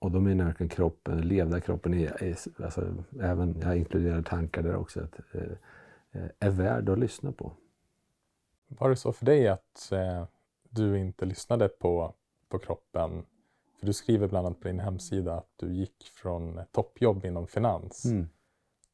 och 0.00 0.10
då 0.10 0.20
menar 0.20 0.44
jag 0.44 0.46
verkligen 0.46 0.70
kroppen, 0.70 1.20
levda 1.20 1.60
kroppen, 1.60 1.94
är, 1.94 2.36
alltså, 2.64 2.94
även, 3.20 3.60
jag 3.62 3.76
inkluderar 3.76 4.22
tankar 4.22 4.62
där 4.62 4.76
också, 4.76 5.00
att, 5.00 5.20
eh, 6.12 6.22
är 6.38 6.50
värd 6.50 6.88
att 6.88 6.98
lyssna 6.98 7.32
på. 7.32 7.52
Var 8.68 8.90
det 8.90 8.96
så 8.96 9.12
för 9.12 9.26
dig 9.26 9.48
att 9.48 9.92
eh, 9.92 10.24
du 10.70 10.98
inte 10.98 11.24
lyssnade 11.24 11.68
på, 11.68 12.14
på 12.48 12.58
kroppen? 12.58 13.22
För 13.78 13.86
du 13.86 13.92
skriver 13.92 14.28
bland 14.28 14.46
annat 14.46 14.60
på 14.60 14.68
din 14.68 14.80
hemsida 14.80 15.34
att 15.34 15.52
du 15.56 15.74
gick 15.74 16.04
från 16.14 16.60
toppjobb 16.72 17.24
inom 17.24 17.46
finans. 17.46 18.04
Mm. 18.04 18.28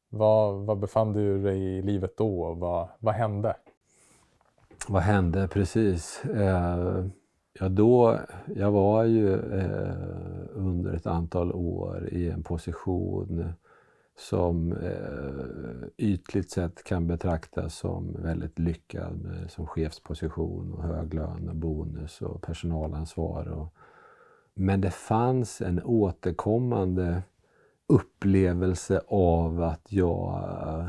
Vad, 0.09 0.65
vad 0.65 0.79
befann 0.79 1.13
du 1.13 1.43
dig 1.43 1.77
i 1.77 1.81
livet 1.81 2.17
då 2.17 2.41
och 2.41 2.57
vad, 2.57 2.87
vad 2.99 3.15
hände? 3.15 3.55
Vad 4.87 5.01
hände 5.01 5.47
precis? 5.47 6.25
Eh, 6.25 7.05
Ja, 7.59 7.69
då, 7.69 8.19
jag 8.55 8.71
var 8.71 9.03
ju 9.03 9.33
eh, 9.33 9.95
under 10.53 10.93
ett 10.93 11.07
antal 11.07 11.51
år 11.51 12.09
i 12.11 12.29
en 12.29 12.43
position 12.43 13.53
som 14.17 14.71
eh, 14.71 15.87
ytligt 15.97 16.51
sett 16.51 16.83
kan 16.83 17.07
betraktas 17.07 17.75
som 17.75 18.15
väldigt 18.19 18.59
lyckad 18.59 19.21
med, 19.21 19.51
som 19.51 19.67
chefsposition 19.67 20.73
och 20.73 20.83
hög 20.83 21.13
lön 21.13 21.49
och 21.49 21.55
bonus 21.55 22.21
och 22.21 22.41
personalansvar. 22.41 23.47
Och, 23.47 23.73
men 24.53 24.81
det 24.81 24.91
fanns 24.91 25.61
en 25.61 25.83
återkommande 25.83 27.23
upplevelse 27.87 29.01
av 29.07 29.63
att 29.63 29.91
jag 29.91 30.43
eh, 30.61 30.87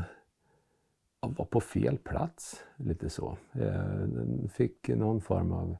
var 1.21 1.45
på 1.45 1.61
fel 1.61 1.97
plats. 1.97 2.63
Lite 2.75 3.09
så. 3.09 3.37
Eh, 3.53 4.01
jag 4.41 4.51
fick 4.51 4.87
någon 4.87 5.21
form 5.21 5.51
av 5.51 5.77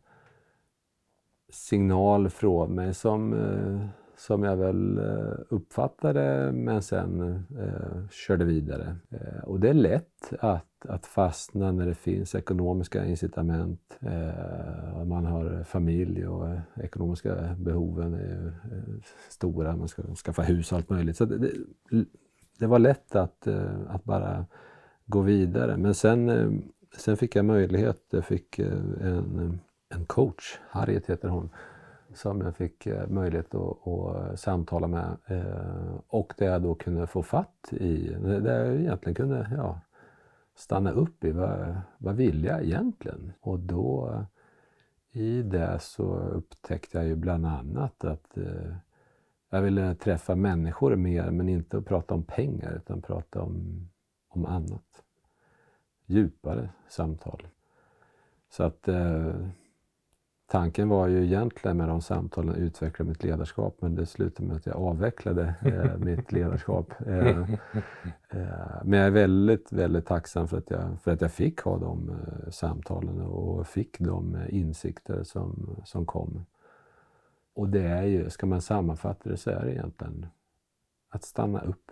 signal 1.50 2.29
från 2.29 2.75
mig 2.75 2.94
som, 2.94 3.34
eh, 3.34 3.88
som 4.18 4.44
jag 4.44 4.58
väl 4.58 4.98
eh, 4.98 5.34
uppfattade 5.50 6.51
men 6.51 6.82
sen 6.82 7.22
eh, 7.60 8.10
körde 8.12 8.46
vidare. 8.46 8.96
Eh, 9.10 9.44
och 9.44 9.60
det 9.60 9.70
är 9.70 9.74
lätt 9.74 10.34
att, 10.39 10.86
att 10.86 11.06
fastna 11.06 11.72
när 11.72 11.86
det 11.86 11.96
finns 11.96 12.36
ekonomiska 12.36 13.06
incitament. 13.06 13.98
Eh, 14.00 15.06
man 15.06 15.25
har 15.25 15.63
familj 15.63 16.27
och 16.27 16.50
eh, 16.50 16.60
ekonomiska 16.84 17.56
behoven 17.58 18.13
är 18.13 18.48
eh, 18.48 18.94
stora. 19.29 19.75
Man 19.75 19.88
ska 19.88 20.01
skaffa 20.15 20.41
hus 20.41 20.72
och 20.72 20.77
allt 20.77 20.89
möjligt. 20.89 21.18
Så 21.18 21.25
det, 21.25 21.38
det, 21.38 21.53
det 22.60 22.68
var 22.68 22.79
lätt 22.79 23.15
att, 23.15 23.48
eh, 23.48 23.79
att 23.88 24.03
bara 24.03 24.46
gå 25.06 25.22
vidare. 25.22 25.77
Men 25.77 25.94
sen, 25.94 26.29
eh, 26.29 26.51
sen 26.98 27.18
fick 27.18 27.36
jag 27.36 27.46
möjlighet, 27.46 28.03
jag 28.10 28.25
fick 28.25 28.60
eh, 28.60 28.74
en, 29.01 29.60
en 29.89 30.05
coach, 30.05 30.60
Harriet 30.69 31.10
heter 31.10 31.29
hon, 31.29 31.50
som 32.13 32.41
jag 32.41 32.55
fick 32.55 32.86
eh, 32.86 33.08
möjlighet 33.08 33.55
att, 33.55 33.88
att 33.88 34.15
eh, 34.15 34.36
samtala 34.36 34.88
med 34.88 35.17
eh, 35.25 35.96
och 36.08 36.34
där 36.38 36.51
jag 36.51 36.62
då 36.62 36.75
kunde 36.75 37.08
få 37.08 37.24
fatt 37.24 37.74
i, 37.74 38.08
där 38.22 38.65
jag 38.65 38.75
egentligen 38.75 39.15
kunde 39.15 39.48
ja, 39.58 39.79
stanna 40.55 40.91
upp 40.91 41.24
i 41.24 41.31
vad, 41.31 41.81
vad 41.98 42.15
vill 42.15 42.43
jag 42.43 42.63
egentligen? 42.63 43.34
Och 43.39 43.60
då 43.60 44.15
i 45.12 45.41
det 45.41 45.79
så 45.79 46.15
upptäckte 46.15 46.98
jag 46.98 47.08
ju 47.08 47.15
bland 47.15 47.46
annat 47.46 48.03
att 48.03 48.38
jag 49.50 49.62
ville 49.62 49.96
träffa 49.96 50.36
människor 50.36 50.96
mer 50.96 51.31
men 51.31 51.50
inte 51.50 51.77
att 51.77 51.86
prata 51.86 52.13
om 52.13 52.24
pengar 52.24 52.74
utan 52.75 53.01
prata 53.01 53.41
om, 53.41 53.88
om 54.27 54.46
annat. 54.46 55.03
Djupare 56.05 56.69
samtal. 56.88 57.48
Så 58.50 58.63
att 58.63 58.88
eh, 58.88 59.34
tanken 60.50 60.89
var 60.89 61.08
ju 61.08 61.25
egentligen 61.25 61.77
med 61.77 61.88
de 61.88 62.01
samtalen 62.01 62.50
att 62.51 62.58
utveckla 62.58 63.06
mitt 63.06 63.24
ledarskap 63.24 63.77
men 63.79 63.96
det 63.96 64.06
slutade 64.06 64.48
med 64.48 64.58
att 64.58 64.65
jag 64.65 64.75
avvecklade 64.75 65.56
eh, 65.62 65.98
mitt 66.06 66.32
ledarskap. 66.32 66.94
Eh, 67.08 67.39
eh, 68.29 68.84
men 68.84 69.00
jag 69.00 69.08
är 69.08 69.12
väldigt, 69.12 69.72
väldigt 69.72 70.06
tacksam 70.06 70.48
för 70.48 70.58
att 70.58 70.70
jag, 70.70 71.01
för 71.01 71.12
att 71.12 71.22
jag 71.22 71.32
fick 71.32 71.62
ha 71.62 71.77
de 71.77 72.10
eh, 72.10 72.50
samtalen 72.50 73.22
och 73.22 73.68
fick 73.68 74.00
de 74.00 74.38
insikter 74.50 75.24
som, 75.24 75.75
som 75.86 76.06
kom. 76.06 76.46
Och 77.53 77.70
det 77.70 77.84
är 77.84 78.03
ju, 78.03 78.29
ska 78.29 78.46
man 78.46 78.62
sammanfatta 78.62 79.29
det 79.29 79.38
så 79.38 79.50
är 79.50 79.65
det 79.65 79.72
egentligen 79.72 80.25
att 81.10 81.24
stanna 81.24 81.62
upp. 81.62 81.91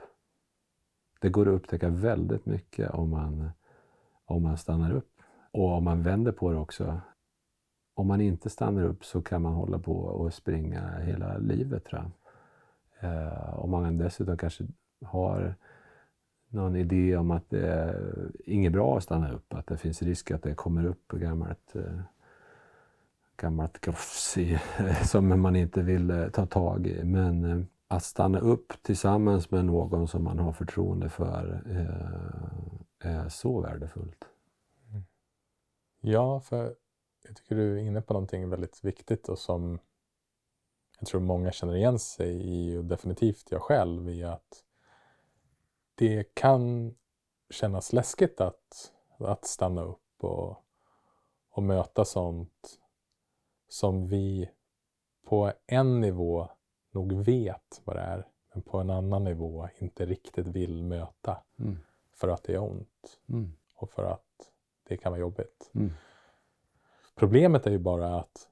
Det 1.21 1.29
går 1.29 1.47
att 1.47 1.53
upptäcka 1.53 1.89
väldigt 1.89 2.45
mycket 2.45 2.89
om 2.89 3.09
man, 3.09 3.49
om 4.25 4.43
man 4.43 4.57
stannar 4.57 4.91
upp. 4.91 5.21
Och 5.51 5.71
om 5.71 5.83
man 5.83 6.03
vänder 6.03 6.31
på 6.31 6.51
det 6.51 6.57
också, 6.57 7.01
om 7.97 8.07
man 8.07 8.21
inte 8.21 8.49
stannar 8.49 8.83
upp 8.83 9.05
så 9.05 9.21
kan 9.21 9.41
man 9.41 9.53
hålla 9.53 9.79
på 9.79 9.93
och 9.93 10.33
springa 10.33 10.99
hela 10.99 11.37
livet 11.37 11.85
tror 11.85 12.01
jag. 12.01 12.11
Eh, 13.11 13.59
om 13.59 13.71
man 13.71 13.97
dessutom 13.97 14.37
kanske 14.37 14.63
har 15.05 15.55
någon 16.49 16.75
idé 16.75 17.17
om 17.17 17.31
att 17.31 17.49
det 17.49 17.67
är 17.67 18.31
inget 18.45 18.71
bra 18.71 18.97
att 18.97 19.03
stanna 19.03 19.31
upp, 19.31 19.53
att 19.53 19.67
det 19.67 19.77
finns 19.77 20.01
risk 20.01 20.31
att 20.31 20.43
det 20.43 20.55
kommer 20.55 20.85
upp 20.85 21.07
gammalt, 21.07 21.75
eh, 21.75 21.99
gammalt 23.37 23.81
grofs 23.81 24.37
i, 24.37 24.59
som 25.03 25.41
man 25.41 25.55
inte 25.55 25.81
vill 25.81 26.09
eh, 26.09 26.27
ta 26.29 26.45
tag 26.45 26.87
i. 26.87 27.03
Men 27.03 27.45
eh, 27.45 27.65
att 27.87 28.03
stanna 28.03 28.39
upp 28.39 28.73
tillsammans 28.81 29.51
med 29.51 29.65
någon 29.65 30.07
som 30.07 30.23
man 30.23 30.39
har 30.39 30.51
förtroende 30.51 31.09
för 31.09 31.61
eh, 31.69 33.11
är 33.11 33.29
så 33.29 33.61
värdefullt. 33.61 34.25
Mm. 34.89 35.03
Ja, 36.01 36.39
för 36.39 36.75
jag 37.27 37.35
tycker 37.35 37.55
du 37.55 37.73
är 37.73 37.83
inne 37.83 38.01
på 38.01 38.13
någonting 38.13 38.49
väldigt 38.49 38.83
viktigt 38.83 39.29
och 39.29 39.39
som 39.39 39.79
jag 40.99 41.07
tror 41.07 41.21
många 41.21 41.51
känner 41.51 41.75
igen 41.75 41.99
sig 41.99 42.41
i 42.43 42.77
och 42.77 42.85
definitivt 42.85 43.51
jag 43.51 43.61
själv 43.61 44.09
i 44.09 44.23
att 44.23 44.63
det 45.95 46.35
kan 46.35 46.95
kännas 47.49 47.93
läskigt 47.93 48.41
att, 48.41 48.93
att 49.17 49.45
stanna 49.45 49.83
upp 49.83 50.23
och, 50.23 50.65
och 51.49 51.63
möta 51.63 52.05
sånt 52.05 52.79
som 53.69 54.07
vi 54.07 54.49
på 55.25 55.53
en 55.65 56.01
nivå 56.01 56.49
nog 56.91 57.13
vet 57.13 57.81
vad 57.83 57.95
det 57.95 58.01
är 58.01 58.27
men 58.53 58.61
på 58.61 58.77
en 58.77 58.89
annan 58.89 59.23
nivå 59.23 59.69
inte 59.77 60.05
riktigt 60.05 60.47
vill 60.47 60.83
möta. 60.83 61.43
Mm. 61.59 61.77
För 62.13 62.27
att 62.27 62.43
det 62.43 62.53
är 62.53 62.63
ont 62.63 63.19
mm. 63.29 63.53
och 63.75 63.89
för 63.89 64.03
att 64.03 64.51
det 64.83 64.97
kan 64.97 65.11
vara 65.11 65.19
jobbigt. 65.19 65.71
Mm. 65.73 65.93
Problemet 67.17 67.67
är 67.67 67.71
ju 67.71 67.79
bara 67.79 68.19
att 68.19 68.47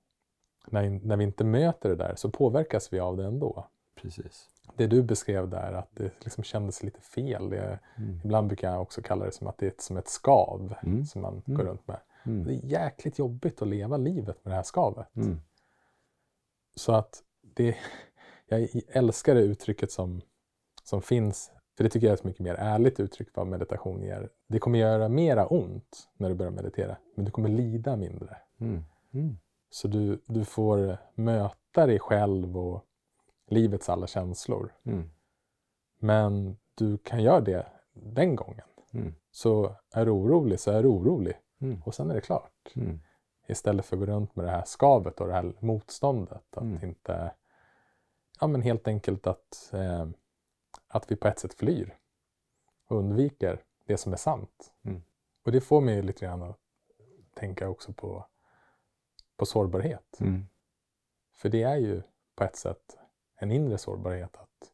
när, 0.68 0.90
när 0.90 1.18
vi 1.18 1.24
inte 1.24 1.44
möter 1.44 1.90
det 1.90 1.96
där 1.96 2.14
så 2.16 2.30
påverkas 2.30 2.94
vi 2.94 3.00
av 3.00 3.18
det 3.18 3.26
ändå. 3.26 3.68
Precis. 3.96 4.50
Det 4.76 4.88
du 4.88 5.04
beskrev 5.04 5.50
där, 5.50 5.74
att 5.74 5.90
det 5.94 6.12
liksom 6.24 6.44
kändes 6.44 6.84
lite 6.84 7.02
fel. 7.02 7.50
Det, 7.50 7.80
mm. 7.98 8.22
Ibland 8.24 8.48
brukar 8.48 8.72
jag 8.72 8.82
också 8.82 9.02
kalla 9.02 9.26
det 9.26 9.32
som 9.32 9.48
att 9.48 9.58
det 9.58 9.66
är 9.66 9.70
ett, 9.70 9.82
som 9.82 9.98
ett 9.98 10.08
skav 10.08 10.76
mm. 10.84 11.06
som 11.06 11.22
man 11.22 11.42
mm. 11.48 11.58
går 11.58 11.64
runt 11.64 11.88
med. 11.88 12.00
Mm. 12.26 12.44
Det 12.44 12.54
är 12.54 12.66
jäkligt 12.66 13.20
jobbigt 13.20 13.62
att 13.62 13.68
leva 13.68 13.98
livet 13.98 14.46
med 14.46 14.52
det 14.52 14.56
här 14.56 14.64
skavet. 14.64 15.16
Mm. 15.16 15.42
Så 16.76 16.92
att 16.92 17.24
det, 17.42 17.76
jag 18.48 18.70
älskar 18.88 19.36
det 19.36 19.42
uttrycket 19.42 19.92
som, 19.92 20.22
som 20.84 21.02
finns 21.02 21.52
för 21.78 21.84
det 21.84 21.90
tycker 21.90 22.08
jag 22.08 22.12
är 22.12 22.18
ett 22.18 22.24
mycket 22.24 22.42
mer 22.42 22.56
ärligt 22.56 23.00
uttryck 23.00 23.28
vad 23.34 23.48
meditation 23.48 24.02
ger. 24.02 24.30
Det 24.48 24.60
kommer 24.60 24.80
göra 24.80 25.10
mera 25.10 25.48
ont 25.48 26.10
när 26.18 26.30
du 26.30 26.36
börjar 26.36 26.52
meditera, 26.52 26.98
men 27.16 27.26
du 27.26 27.32
kommer 27.32 27.50
lida 27.50 27.96
mindre. 27.96 28.38
Mm. 28.60 28.84
Mm. 29.14 29.38
Så 29.70 29.88
du, 29.88 30.22
du 30.26 30.46
får 30.46 30.98
möta 31.16 31.86
dig 31.86 32.00
själv 32.00 32.58
och 32.58 32.86
livets 33.48 33.90
alla 33.90 34.08
känslor. 34.08 34.74
Mm. 34.84 35.10
Men 36.00 36.58
du 36.76 36.98
kan 36.98 37.24
göra 37.24 37.42
det 37.42 37.66
den 37.94 38.36
gången. 38.36 38.66
Mm. 38.92 39.14
Så 39.32 39.76
är 39.94 40.06
du 40.06 40.12
orolig 40.12 40.60
så 40.60 40.72
är 40.72 40.84
du 40.84 40.90
orolig. 40.90 41.38
Mm. 41.62 41.82
Och 41.86 41.96
sen 41.96 42.10
är 42.12 42.16
det 42.16 42.22
klart. 42.22 42.72
Mm. 42.76 43.00
Istället 43.48 43.86
för 43.86 43.96
att 43.96 44.00
gå 44.00 44.06
runt 44.06 44.36
med 44.36 44.46
det 44.46 44.52
här 44.52 44.64
skavet 44.66 45.22
och 45.22 45.28
det 45.28 45.34
här 45.34 45.54
motståndet. 45.60 46.58
Att 46.58 46.84
inte... 46.84 47.32
Ja 48.40 48.48
men 48.48 48.62
helt 48.62 48.88
enkelt 48.88 49.28
att, 49.28 49.74
eh, 49.74 50.08
att 50.96 51.12
vi 51.12 51.16
på 51.16 51.28
ett 51.28 51.40
sätt 51.40 51.54
flyr. 51.54 51.98
Och 52.88 52.98
undviker 52.98 53.64
det 53.86 53.98
som 53.98 54.14
är 54.14 54.18
sant. 54.18 54.74
Och 55.46 55.52
det 55.52 55.62
får 55.62 55.82
mig 55.82 56.02
lite 56.02 56.26
grann 56.26 56.44
att 56.44 56.60
tänka 57.34 57.70
också 57.70 57.94
på 57.94 58.26
på 59.38 59.46
sårbarhet. 59.46 60.20
Mm. 60.20 60.48
För 61.34 61.50
det 61.50 61.64
är 61.64 61.78
ju 61.78 62.02
på 62.36 62.44
ett 62.44 62.56
sätt 62.56 62.98
en 63.36 63.52
inre 63.52 63.78
sårbarhet 63.78 64.36
att, 64.38 64.72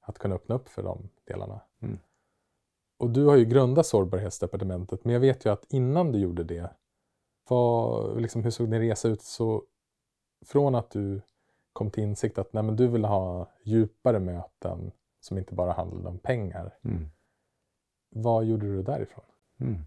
att 0.00 0.18
kunna 0.18 0.34
öppna 0.34 0.54
upp 0.54 0.68
för 0.68 0.82
de 0.82 1.10
delarna. 1.24 1.60
Mm. 1.82 1.98
Och 2.98 3.10
du 3.10 3.26
har 3.26 3.36
ju 3.36 3.44
grundat 3.44 3.86
sårbarhetsdepartementet, 3.86 5.04
men 5.04 5.12
jag 5.12 5.20
vet 5.20 5.46
ju 5.46 5.50
att 5.50 5.64
innan 5.72 6.12
du 6.12 6.18
gjorde 6.18 6.44
det, 6.44 6.70
vad, 7.48 8.20
liksom, 8.20 8.42
hur 8.42 8.50
såg 8.50 8.70
din 8.70 8.80
resa 8.80 9.08
ut? 9.08 9.22
Så 9.22 9.64
från 10.46 10.74
att 10.74 10.90
du 10.90 11.20
kom 11.72 11.90
till 11.90 12.02
insikt 12.02 12.38
att 12.38 12.52
nej, 12.52 12.62
men 12.62 12.76
du 12.76 12.86
ville 12.88 13.06
ha 13.06 13.50
djupare 13.62 14.18
möten 14.18 14.92
som 15.24 15.38
inte 15.38 15.54
bara 15.54 15.72
handlade 15.72 16.08
om 16.08 16.18
pengar. 16.18 16.74
Mm. 16.82 17.10
Vad 18.10 18.44
gjorde 18.44 18.66
du 18.66 18.82
därifrån? 18.82 19.24
Mm. 19.58 19.78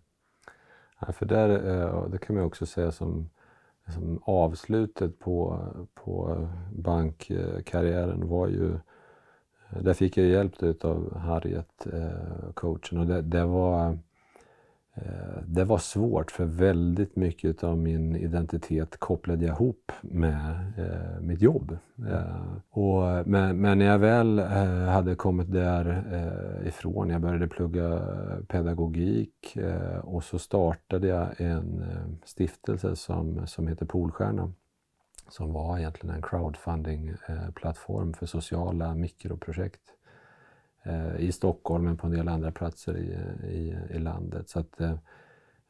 Ja, 0.99 1.11
för 1.11 1.25
där, 1.25 1.49
eh, 1.49 2.09
det 2.09 2.17
kan 2.17 2.35
man 2.35 2.45
också 2.45 2.65
säga 2.65 2.91
som 2.91 3.29
liksom 3.85 4.19
avslutet 4.23 5.19
på, 5.19 5.59
på 5.93 6.47
bankkarriären 6.71 8.27
var 8.27 8.47
ju 8.47 8.79
där 9.69 9.93
fick 9.93 10.17
jag 10.17 10.27
hjälp 10.27 10.83
av 10.85 11.17
Harriet, 11.17 11.87
eh, 11.93 12.51
coachen. 12.53 12.99
Och 12.99 13.05
det, 13.05 13.21
det, 13.21 13.45
var, 13.45 13.89
eh, 13.89 13.95
Eh, 15.05 15.41
det 15.45 15.63
var 15.63 15.77
svårt 15.77 16.31
för 16.31 16.45
väldigt 16.45 17.15
mycket 17.15 17.63
av 17.63 17.77
min 17.77 18.15
identitet 18.15 18.97
kopplade 18.99 19.45
jag 19.45 19.55
ihop 19.55 19.91
med 20.01 20.73
eh, 20.77 21.21
mitt 21.21 21.41
jobb. 21.41 21.77
Eh, 22.09 22.57
och, 22.69 23.27
men, 23.27 23.61
men, 23.61 23.77
när 23.79 23.85
jag 23.85 23.99
väl 23.99 24.39
eh, 24.39 24.45
hade 24.85 25.15
kommit 25.15 25.51
därifrån, 25.51 27.09
eh, 27.09 27.13
jag 27.13 27.21
började 27.21 27.47
plugga 27.47 28.01
pedagogik 28.47 29.55
eh, 29.55 29.97
och 29.97 30.23
så 30.23 30.39
startade 30.39 31.07
jag 31.07 31.41
en 31.41 31.81
eh, 31.81 32.25
stiftelse 32.25 32.95
som, 32.95 33.47
som 33.47 33.67
heter 33.67 33.85
Polstjärna 33.85 34.51
som 35.29 35.53
var 35.53 35.77
egentligen 35.77 36.15
en 36.15 36.21
crowdfunding-plattform 36.21 38.13
för 38.13 38.25
sociala 38.25 38.95
mikroprojekt 38.95 39.81
Eh, 40.87 41.19
i 41.19 41.31
Stockholm 41.31 41.83
men 41.83 41.97
på 41.97 42.07
en 42.07 42.13
del 42.13 42.27
andra 42.27 42.51
platser 42.51 42.97
i, 42.97 43.17
i, 43.47 43.75
i 43.95 43.99
landet. 43.99 44.49
Så 44.49 44.59
att, 44.59 44.81
eh, 44.81 44.95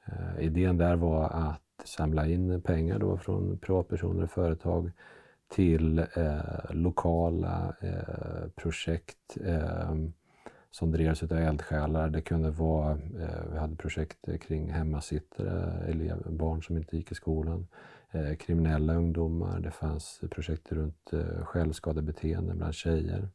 eh, 0.06 0.40
idén 0.46 0.78
där 0.78 0.96
var 0.96 1.30
att 1.30 1.62
samla 1.86 2.28
in 2.28 2.62
pengar 2.62 3.00
då 3.00 3.18
från 3.18 3.58
privatpersoner 3.58 4.24
och 4.24 4.32
företag 4.32 4.92
till 5.48 6.00
eh, 6.00 6.38
lokala 6.70 7.76
eh, 7.82 8.50
projekt 8.56 9.38
eh, 9.46 9.96
som 10.72 10.92
drevs 10.92 11.24
av 11.24 11.32
eldsjälar. 11.32 12.10
Det 12.10 12.22
kunde 12.22 12.50
vara, 12.50 12.92
eh, 12.92 13.52
vi 13.52 13.58
hade 13.58 13.76
projekt 13.76 14.42
kring 14.42 14.72
hemmasittare, 14.72 15.88
elev, 15.88 16.18
barn 16.30 16.64
som 16.64 16.78
inte 16.78 16.98
gick 16.98 17.12
i 17.12 17.16
skolan, 17.16 17.68
eh, 18.12 18.36
kriminella 18.36 18.94
ungdomar, 18.94 19.60
det 19.60 19.72
fanns 19.72 20.22
projekt 20.32 20.72
runt 20.72 21.14
eh, 21.14 21.46
självskadebeteende 21.46 22.54
bland 22.54 22.74
tjejer. 22.74 23.30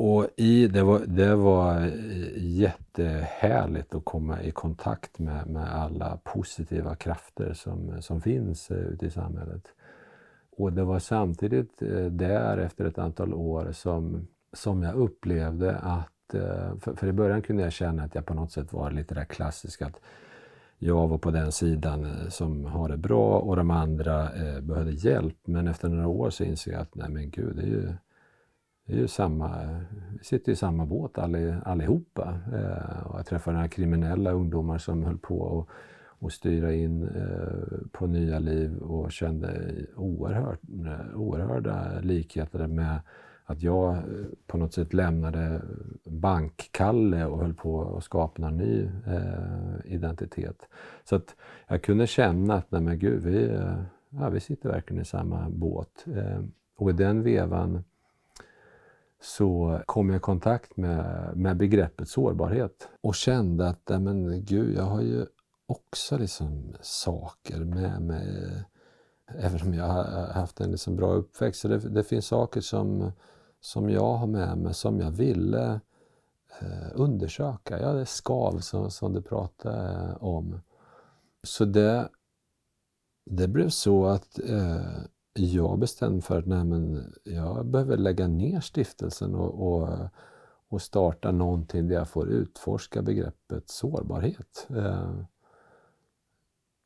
Och 0.00 0.28
i, 0.36 0.66
det, 0.66 0.82
var, 0.82 1.00
det 1.06 1.34
var 1.34 1.80
eh, 1.80 2.32
jättehärligt 2.36 3.94
att 3.94 4.04
komma 4.04 4.42
i 4.42 4.50
kontakt 4.50 5.18
med, 5.18 5.46
med 5.46 5.74
alla 5.74 6.18
positiva 6.24 6.94
krafter 6.94 7.52
som, 7.52 8.02
som 8.02 8.20
finns 8.20 8.70
eh, 8.70 8.76
ute 8.76 9.06
i 9.06 9.10
samhället. 9.10 9.62
Och 10.56 10.72
det 10.72 10.84
var 10.84 10.98
samtidigt 10.98 11.82
eh, 11.82 12.04
där 12.04 12.58
efter 12.58 12.84
ett 12.84 12.98
antal 12.98 13.34
år 13.34 13.72
som, 13.72 14.26
som 14.52 14.82
jag 14.82 14.94
upplevde 14.94 15.76
att 15.76 16.12
för, 16.80 16.94
för, 16.96 17.06
i 17.06 17.12
början 17.12 17.42
kunde 17.42 17.62
jag 17.62 17.72
känna 17.72 18.02
att 18.02 18.14
jag 18.14 18.26
på 18.26 18.34
något 18.34 18.52
sätt 18.52 18.72
var 18.72 18.90
lite 18.90 19.14
där 19.14 19.24
klassisk 19.24 19.82
att 19.82 20.00
jag 20.78 21.08
var 21.08 21.18
på 21.18 21.30
den 21.30 21.52
sidan 21.52 22.30
som 22.30 22.64
har 22.64 22.88
det 22.88 22.96
bra 22.96 23.38
och 23.38 23.56
de 23.56 23.70
andra 23.70 24.32
eh, 24.32 24.60
behövde 24.60 24.92
hjälp. 24.92 25.36
Men 25.44 25.68
efter 25.68 25.88
några 25.88 26.08
år 26.08 26.30
så 26.30 26.44
insåg 26.44 26.74
jag 26.74 26.80
att 26.80 26.94
nej 26.94 27.08
men 27.08 27.30
gud, 27.30 27.56
det 27.56 27.62
är 27.62 27.66
ju, 27.66 27.92
det 28.88 28.94
är 28.94 28.98
ju 28.98 29.08
samma, 29.08 29.80
vi 30.18 30.24
sitter 30.24 30.52
i 30.52 30.56
samma 30.56 30.86
båt 30.86 31.18
allihopa. 31.18 32.38
Eh, 32.52 33.06
och 33.06 33.18
jag 33.18 33.26
träffade 33.26 33.56
några 33.56 33.68
kriminella 33.68 34.30
ungdomar 34.30 34.78
som 34.78 35.04
höll 35.04 35.18
på 35.18 35.40
och 35.40 35.70
och 36.18 36.32
styra 36.32 36.72
in 36.72 37.02
eh, 37.02 37.88
på 37.92 38.06
nya 38.06 38.38
liv 38.38 38.78
och 38.78 39.12
kände 39.12 39.74
oerhört, 39.96 40.60
eh, 40.86 41.16
oerhörda 41.20 42.00
likheter 42.00 42.66
med 42.66 43.00
att 43.44 43.62
jag 43.62 43.96
eh, 43.96 44.02
på 44.46 44.58
något 44.58 44.74
sätt 44.74 44.94
lämnade 44.94 45.62
bankkalle 46.04 47.24
och 47.24 47.38
höll 47.38 47.54
på 47.54 47.96
att 47.96 48.04
skapa 48.04 48.46
en 48.46 48.56
ny 48.56 48.82
eh, 49.06 49.94
identitet. 49.94 50.68
Så 51.04 51.16
att 51.16 51.36
jag 51.68 51.82
kunde 51.82 52.06
känna 52.06 52.54
att, 52.54 52.70
nej 52.70 52.80
men 52.80 52.98
gud, 52.98 53.22
vi, 53.22 53.48
eh, 53.48 53.82
ja, 54.10 54.28
vi 54.28 54.40
sitter 54.40 54.68
verkligen 54.68 55.02
i 55.02 55.04
samma 55.04 55.50
båt. 55.50 56.04
Eh, 56.16 56.40
och 56.76 56.90
i 56.90 56.92
den 56.92 57.22
vevan 57.22 57.84
så 59.20 59.80
kom 59.86 60.08
jag 60.08 60.16
i 60.16 60.20
kontakt 60.20 60.76
med, 60.76 61.30
med 61.36 61.56
begreppet 61.56 62.08
sårbarhet 62.08 62.88
och 63.00 63.14
kände 63.14 63.68
att, 63.68 63.88
nej 63.88 63.98
men 63.98 64.44
gud, 64.44 64.76
jag 64.76 64.84
har 64.84 65.00
ju 65.00 65.26
också 65.66 66.18
liksom 66.18 66.76
saker 66.80 67.58
med 67.58 68.02
mig. 68.02 68.64
Även 69.38 69.62
om 69.62 69.74
jag 69.74 69.84
har 69.84 70.32
haft 70.32 70.60
en 70.60 70.70
liksom 70.70 70.96
bra 70.96 71.12
uppväxt. 71.12 71.60
Så 71.60 71.68
det, 71.68 71.78
det, 71.78 72.04
finns 72.04 72.26
saker 72.26 72.60
som, 72.60 73.12
som 73.60 73.90
jag 73.90 74.16
har 74.16 74.26
med 74.26 74.58
mig 74.58 74.74
som 74.74 75.00
jag 75.00 75.10
ville 75.10 75.80
eh, 76.60 76.88
undersöka. 76.94 77.80
Ja, 77.80 77.92
det 77.92 78.00
är 78.00 78.04
skav 78.04 78.58
som, 78.58 78.90
som 78.90 79.12
du 79.12 79.22
pratade 79.22 79.90
eh, 79.92 80.24
om. 80.24 80.60
Så 81.42 81.64
det, 81.64 82.08
det 83.24 83.48
blev 83.48 83.68
så 83.68 84.06
att 84.06 84.38
eh, 84.38 85.02
jag 85.38 85.78
bestämde 85.78 86.22
för 86.22 86.38
att 86.38 86.46
nej, 86.46 86.64
men 86.64 87.12
jag 87.24 87.66
behöver 87.66 87.96
lägga 87.96 88.26
ner 88.26 88.60
stiftelsen 88.60 89.34
och, 89.34 89.72
och, 89.72 89.88
och 90.68 90.82
starta 90.82 91.32
någonting 91.32 91.88
där 91.88 91.94
jag 91.94 92.08
får 92.08 92.28
utforska 92.28 93.02
begreppet 93.02 93.68
sårbarhet. 93.68 94.66
Eh, 94.76 95.20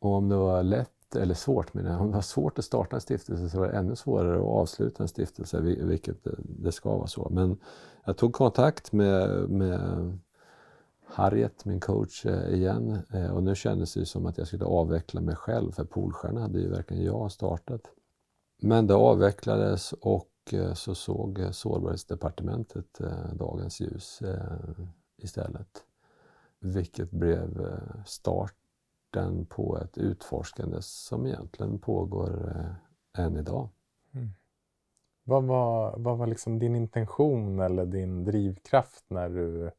och 0.01 0.11
om 0.11 0.29
det 0.29 0.37
var 0.37 0.63
lätt 0.63 1.17
eller 1.17 1.35
svårt, 1.35 1.75
men 1.75 1.87
om 1.87 2.07
det 2.07 2.15
var 2.15 2.23
svårt 2.23 2.59
att 2.59 2.65
starta 2.65 2.97
en 2.97 3.01
stiftelse 3.01 3.49
så 3.49 3.61
var 3.61 3.69
det 3.69 3.79
ännu 3.79 3.97
svårare 3.97 4.37
att 4.37 4.45
avsluta 4.45 5.03
en 5.03 5.09
stiftelse, 5.09 5.61
vilket 5.61 6.17
det 6.43 6.73
ska 6.73 6.97
vara 6.97 7.07
så. 7.07 7.29
Men 7.31 7.59
jag 8.05 8.17
tog 8.17 8.33
kontakt 8.33 8.93
med, 8.93 9.51
med 9.51 10.19
Harriet, 11.05 11.65
min 11.65 11.81
coach, 11.81 12.27
eh, 12.27 12.55
igen 12.55 12.99
eh, 13.13 13.31
och 13.31 13.43
nu 13.43 13.55
kändes 13.55 13.95
det 13.95 14.07
som 14.07 14.27
att 14.27 14.39
jag 14.39 14.47
skulle 14.47 14.65
avveckla 14.65 15.21
mig 15.21 15.37
själv 15.37 15.73
för 15.73 15.85
Polstjärna 15.85 16.41
hade 16.41 16.61
ju 16.61 16.69
verkligen 16.69 17.05
jag 17.05 17.33
startat. 17.33 17.81
Men 18.63 18.87
det 18.87 18.95
avvecklades 18.95 19.93
och 19.93 20.29
eh, 20.53 20.75
så 20.75 20.95
såg 20.95 21.49
sårbarhetsdepartementet 21.53 23.01
dagens 23.33 23.81
ljus 23.81 24.23
istället. 25.17 25.85
Vilket 26.61 27.11
blev 27.11 27.67
start 28.07 28.55
starten 29.13 29.47
på 29.47 29.79
ett 29.79 29.99
utforskande 29.99 30.83
som 30.83 31.27
egentligen 31.27 31.79
pågår 31.79 32.57
eh, 32.57 33.25
än 33.25 33.37
idag. 33.37 33.69
Mm. 34.15 34.31
Vad 35.25 35.45
var, 35.45 35.95
vad 35.99 36.19
var 36.19 36.27
liksom 36.27 36.59
din 36.59 36.77
intention 36.77 37.61
eller 37.61 37.87
din 37.87 38.25
drivkraft 38.25 39.05
när 39.09 39.29
du 39.29 39.71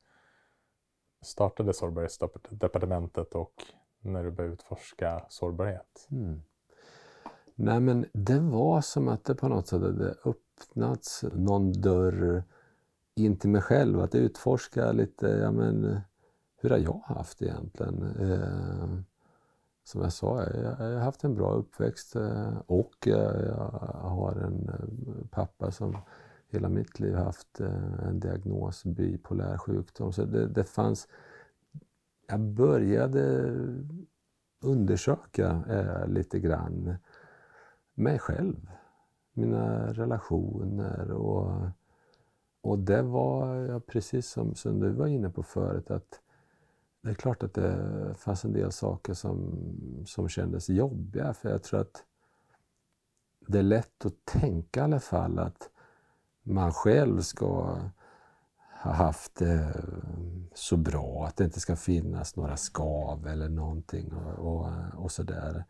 startade 1.22 1.74
sårbarhetsdepartementet 1.74 3.36
och 3.36 3.54
när 4.00 4.24
du 4.24 4.32
började 4.32 4.54
utforska 4.54 5.26
sårbarhet? 5.30 6.08
Mm. 6.12 6.43
Nej 7.56 7.80
men 7.80 8.06
det 8.13 8.39
var 8.39 8.82
som 8.82 9.08
att 9.08 9.26
det 9.26 9.36
på 9.36 9.48
något 9.48 9.68
sätt 9.68 9.82
hade 9.82 10.16
öppnats 10.26 11.24
någon 11.34 11.72
dörr 11.82 12.44
in 13.16 13.38
till 13.38 13.50
mig 13.50 13.62
själv, 13.62 14.00
att 14.00 14.16
utforska 14.16 14.92
lite, 14.92 15.28
ja 15.28 15.52
men 15.52 16.02
hur 16.58 16.70
har 16.70 16.78
jag 16.78 17.02
haft 17.06 17.42
egentligen? 17.42 18.04
Eh, 18.20 19.00
som 19.84 20.02
jag 20.02 20.13
sa, 20.13 20.44
jag 20.44 20.76
har 20.76 21.00
haft 21.00 21.24
en 21.24 21.36
bra 21.36 21.54
uppväxt 21.54 22.16
eh, 22.16 22.58
och 22.66 22.94
jag 23.04 23.56
har 23.94 24.36
en 24.36 24.70
eh, 24.70 25.28
pappa 25.30 25.72
som 25.72 25.98
hela 26.48 26.70
mitt 26.70 27.00
liv 27.00 27.16
haft 27.16 27.62
eh, 27.62 28.08
en 28.08 28.20
diagnos, 28.20 28.84
bipolär 28.84 29.58
sjukdom. 29.58 30.13
Så 30.13 30.26
det, 30.26 30.48
det 30.48 30.63
fanns... 30.63 31.08
Jag 32.28 32.39
började 32.39 33.52
undersöka 34.62 35.63
eh, 35.70 36.08
lite 36.08 36.39
grann 36.39 36.96
mig 37.93 38.19
själv, 38.19 38.69
mina 39.34 39.93
relationer 39.93 41.12
och, 41.12 41.62
och 42.62 42.79
det 42.79 43.01
var, 43.01 43.56
ja, 43.56 43.79
precis 43.79 44.27
som, 44.27 44.56
som 44.56 44.79
du 44.79 44.89
var 44.89 45.08
inne 45.08 45.29
på 45.29 45.43
förut, 45.43 45.91
att 45.91 46.19
det 47.01 47.10
är 47.10 47.13
klart 47.13 47.43
att 47.43 47.53
det 47.53 48.15
fanns 48.17 48.45
en 48.45 48.53
del 48.53 48.71
saker 48.71 49.13
som, 49.13 49.53
som 50.06 50.29
kändes 50.29 50.69
jobbiga 50.69 51.34
för 51.34 51.49
jag 51.49 51.63
tror 51.63 51.79
att 51.79 52.03
det 53.47 53.60
är 53.60 53.63
lätt 53.63 54.06
att 54.06 54.25
tänka 54.25 54.79
i 54.79 54.84
alla 54.84 54.99
fall 54.99 55.39
att 55.39 55.69
man 56.43 56.73
själv 56.73 57.21
ska 57.21 57.77
ha 58.82 58.91
haft 58.91 59.36
det 59.36 59.84
så 60.53 60.77
bra, 60.77 61.25
att 61.27 61.38
det 61.38 61.43
inte 61.43 61.60
ska 61.60 61.75
finnas 61.75 62.36
några 62.36 62.58
skav 62.58 63.27
eller 63.27 63.49
någonting 63.49 64.13
och, 64.13 64.56
och, 64.56 64.69
och 64.95 65.12
sådär. 65.12 65.65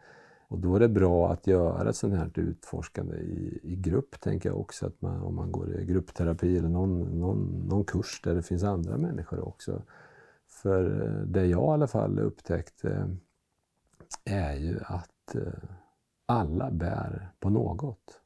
Och 0.53 0.59
då 0.59 0.75
är 0.75 0.79
det 0.79 0.89
bra 0.89 1.31
att 1.31 1.47
göra 1.47 1.89
ett 1.89 1.95
sånt 1.95 2.13
här 2.13 2.31
utforskande 2.35 3.17
i, 3.17 3.59
i 3.63 3.75
grupp, 3.75 4.21
tänker 4.21 4.49
jag 4.49 4.59
också. 4.59 4.85
Att 4.85 5.01
man, 5.01 5.21
om 5.21 5.35
man 5.35 5.51
går 5.51 5.79
i 5.79 5.85
gruppterapi 5.85 6.57
eller 6.57 6.69
någon, 6.69 7.19
någon, 7.19 7.67
någon 7.69 7.85
kurs 7.85 8.21
där 8.23 8.35
det 8.35 8.43
finns 8.43 8.63
andra 8.63 8.97
människor 8.97 9.47
också 9.47 9.81
för 10.47 11.01
eh, 11.01 11.25
det 11.25 11.45
jag 11.45 11.63
i 11.63 11.73
alla 11.73 11.87
fall 11.87 12.19
upptäckte 12.19 12.89
eh, 14.25 14.49
är 14.49 14.55
ju 14.55 14.79
att 14.83 15.35
eh, 15.35 15.69
alla 16.25 16.71
bär 16.71 17.29
på 17.39 17.49
något. 17.49 18.21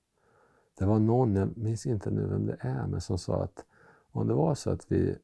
Det 0.78 0.86
var 0.86 1.00
någon, 1.00 1.36
jag 1.36 1.58
minns 1.58 1.86
inte 1.86 2.12
nu 2.12 2.28
vem 2.28 2.46
det 2.46 2.58
är, 2.60 2.88
men 2.88 3.02
som 3.02 3.18
sa 3.18 3.44
att 3.44 3.66
om 4.12 4.28
det 4.28 4.34
var 4.34 4.56
så 4.56 4.70
att 4.70 4.92
vi 4.92 5.18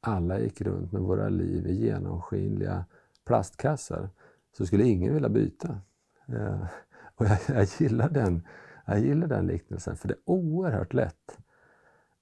alla 0.00 0.40
gick 0.40 0.60
runt 0.60 0.92
med 0.92 1.02
våra 1.02 1.28
liv 1.28 1.66
i 1.66 1.74
genomskinliga 1.74 2.84
plastkassar 3.24 4.10
så 4.56 4.66
skulle 4.66 4.84
ingen 4.84 5.14
vilja 5.14 5.28
byta. 5.28 5.80
Eh, 6.26 6.66
och 7.14 7.26
jag, 7.26 7.38
jag, 7.48 7.66
gillar 7.78 8.08
den, 8.08 8.46
jag 8.86 9.00
gillar 9.00 9.26
den 9.26 9.46
liknelsen, 9.46 9.96
för 9.96 10.08
det 10.08 10.14
är 10.14 10.20
oerhört 10.24 10.92
lätt 10.92 11.38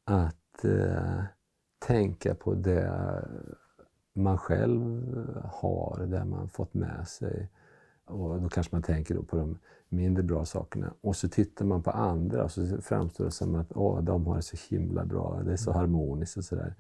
att 0.04 0.64
eh, 0.64 1.22
tänka 1.78 2.34
på 2.34 2.54
det 2.54 2.92
man 4.12 4.38
själv 4.38 5.02
har, 5.44 6.06
det 6.06 6.24
man 6.24 6.48
fått 6.48 6.74
med 6.74 7.08
sig. 7.08 7.48
Och 8.04 8.40
då 8.40 8.48
kanske 8.48 8.74
man 8.74 8.82
tänker 8.82 9.14
då 9.14 9.22
på 9.22 9.36
de 9.36 9.58
mindre 9.88 10.22
bra 10.22 10.44
sakerna. 10.44 10.94
Och 11.00 11.16
så 11.16 11.28
tittar 11.28 11.64
man 11.64 11.82
på 11.82 11.90
andra 11.90 12.44
och 12.44 12.50
så 12.50 12.80
framstår 12.82 13.24
det 13.24 13.30
som 13.30 13.54
att 13.54 13.72
Åh, 13.72 14.02
de 14.02 14.26
har 14.26 14.36
det 14.36 14.42
så 14.42 14.56
himla 14.70 15.04
bra, 15.04 15.42
det 15.44 15.52
är 15.52 15.56
så 15.56 15.72
harmoniskt 15.72 16.36
och 16.36 16.44
sådär. 16.44 16.74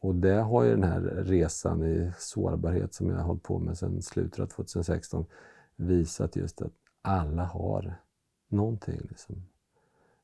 Och 0.00 0.14
det 0.14 0.34
har 0.34 0.64
ju 0.64 0.70
den 0.70 0.84
här 0.84 1.00
resan 1.00 1.84
i 1.84 2.12
sårbarhet 2.18 2.94
som 2.94 3.10
jag 3.10 3.16
har 3.16 3.24
hållit 3.24 3.42
på 3.42 3.58
med 3.58 3.78
sedan 3.78 4.02
slutet 4.02 4.40
av 4.40 4.46
2016 4.46 5.26
visat 5.76 6.36
just 6.36 6.62
att 6.62 6.72
alla 7.02 7.44
har 7.44 7.94
någonting. 8.48 9.00
Liksom. 9.08 9.42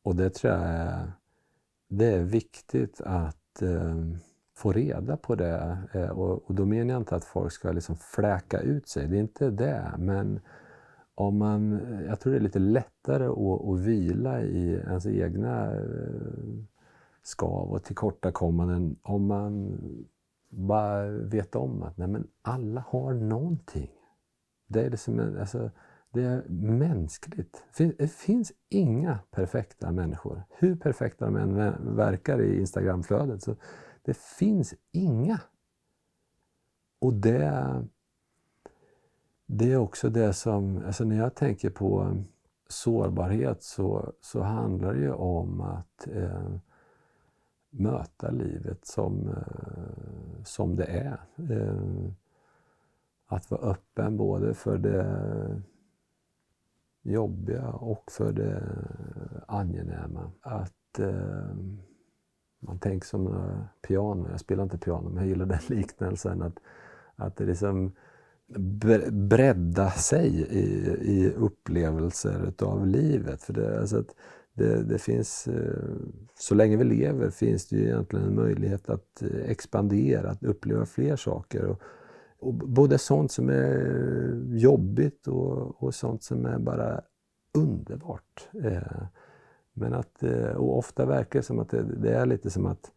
Och 0.03 0.17
det 0.17 0.31
tror 0.31 0.53
jag 0.53 0.63
är, 0.63 1.13
det 1.89 2.07
är 2.07 2.23
viktigt 2.23 3.01
att 3.01 3.63
eh, 3.63 3.97
få 4.55 4.73
reda 4.73 5.17
på 5.17 5.35
det. 5.35 5.79
Eh, 5.93 6.09
och, 6.09 6.49
och 6.49 6.55
då 6.55 6.65
menar 6.65 6.93
jag 6.95 7.01
inte 7.01 7.17
att 7.17 7.25
folk 7.25 7.53
ska 7.53 7.73
liksom 7.73 7.97
fläka 7.97 8.61
ut 8.61 8.89
sig, 8.89 9.09
det 9.09 9.17
är 9.17 9.21
inte 9.21 9.51
det. 9.51 9.95
Men 9.99 10.41
om 11.15 11.39
man, 11.39 11.81
jag 12.09 12.21
tror 12.21 12.33
det 12.33 12.39
är 12.39 12.43
lite 12.43 12.59
lättare 12.59 13.27
att, 13.27 13.69
att 13.69 13.81
vila 13.81 14.43
i 14.43 14.73
ens 14.73 15.07
egna 15.07 15.75
eh, 15.75 16.63
skav 17.23 17.73
och 17.73 17.85
tillkortakommanden 17.85 18.97
om 19.03 19.27
man 19.27 19.79
bara 20.49 21.07
vet 21.09 21.57
om 21.57 21.83
att 21.83 21.99
nej 21.99 22.09
men 22.09 22.27
alla 22.43 22.85
har 22.89 23.13
någonting. 23.15 23.91
Det 24.73 24.83
är, 24.83 24.91
liksom, 24.91 25.37
alltså, 25.41 25.71
det 26.11 26.23
är 26.23 26.43
mänskligt. 26.49 27.65
Det 27.77 28.13
finns 28.13 28.53
inga 28.69 29.19
perfekta 29.31 29.93
människor. 29.93 30.43
Hur 30.51 30.77
perfekta 30.77 31.25
de 31.25 31.37
än 31.37 31.75
verkar 31.97 32.41
i 32.43 32.61
Instagramflödet 32.61 33.43
så 33.43 33.57
det 34.03 34.17
finns 34.17 34.75
inga. 34.93 35.41
Och 37.01 37.15
det, 37.15 37.85
det 39.47 39.73
är 39.73 39.77
också 39.77 40.11
det 40.11 40.33
som, 40.33 40.83
alltså 40.87 41.05
när 41.05 41.17
jag 41.17 41.35
tänker 41.35 41.71
på 41.71 42.17
sårbarhet 42.69 43.63
så, 43.63 44.13
så 44.21 44.43
handlar 44.43 44.95
det 44.95 45.01
ju 45.01 45.13
om 45.13 45.61
att 45.61 46.09
eh, 46.13 46.57
möta 47.71 48.31
livet 48.31 48.87
som, 48.87 49.29
eh, 49.29 50.45
som 50.45 50.77
det 50.77 50.85
är. 50.85 51.21
Eh, 51.51 52.13
att 53.33 53.51
vara 53.51 53.71
öppen 53.71 54.17
både 54.17 54.55
för 54.55 54.79
det 54.79 55.63
jobbiga 57.03 57.69
och 57.69 58.13
för 58.13 58.33
det 58.33 58.63
angenäma. 59.49 60.31
Att 60.41 60.99
eh, 60.99 61.55
man 62.61 62.79
tänker 62.79 63.07
som 63.07 63.27
eh, 63.27 63.65
piano, 63.89 64.29
jag 64.31 64.41
spelar 64.41 64.63
inte 64.63 64.79
piano 64.79 65.09
men 65.09 65.17
jag 65.17 65.27
gillar 65.27 65.47
den 65.47 65.59
liknelsen. 65.77 66.43
Att, 66.43 66.59
att 67.17 67.37
det 67.37 67.45
liksom 67.45 67.93
bredda 69.11 69.91
sig 69.91 70.29
i, 70.41 70.89
i 71.03 71.33
upplevelser 71.37 72.49
utav 72.49 72.87
livet. 72.87 73.43
För 73.43 73.53
det, 73.53 73.81
alltså 73.81 73.99
att 73.99 74.15
det, 74.55 74.83
det, 74.83 74.99
finns, 74.99 75.49
eh, 75.49 75.95
så 76.39 76.55
länge 76.55 76.77
vi 76.77 76.85
lever 76.85 77.31
finns 77.31 77.69
det 77.69 77.77
ju 77.77 77.85
egentligen 77.85 78.27
en 78.27 78.35
möjlighet 78.35 78.89
att 78.89 79.23
eh, 79.23 79.51
expandera, 79.51 80.31
att 80.31 80.45
uppleva 80.45 80.87
fler 80.87 81.17
saker. 81.17 81.65
Och, 81.65 81.83
och 82.43 82.55
både 82.55 82.99
sånt 82.99 83.33
som 83.33 83.49
är 83.49 84.57
jobbigt 84.57 85.29
och, 85.29 85.83
och 85.83 85.95
sånt 85.95 86.23
som 86.23 86.47
är 86.47 86.59
bara 86.59 87.01
underbart. 87.55 88.49
Eh, 88.65 89.03
men 89.73 89.95
att, 89.95 90.23
eh, 90.23 90.57
och 90.57 90.79
ofta 90.79 91.07
verkar 91.07 91.39
det 91.39 91.43
som 91.43 91.59
att 91.59 91.69
det, 91.69 91.83
det 91.83 92.15
är 92.15 92.27
lite 92.27 92.51
som 92.51 92.67
att 92.67 92.93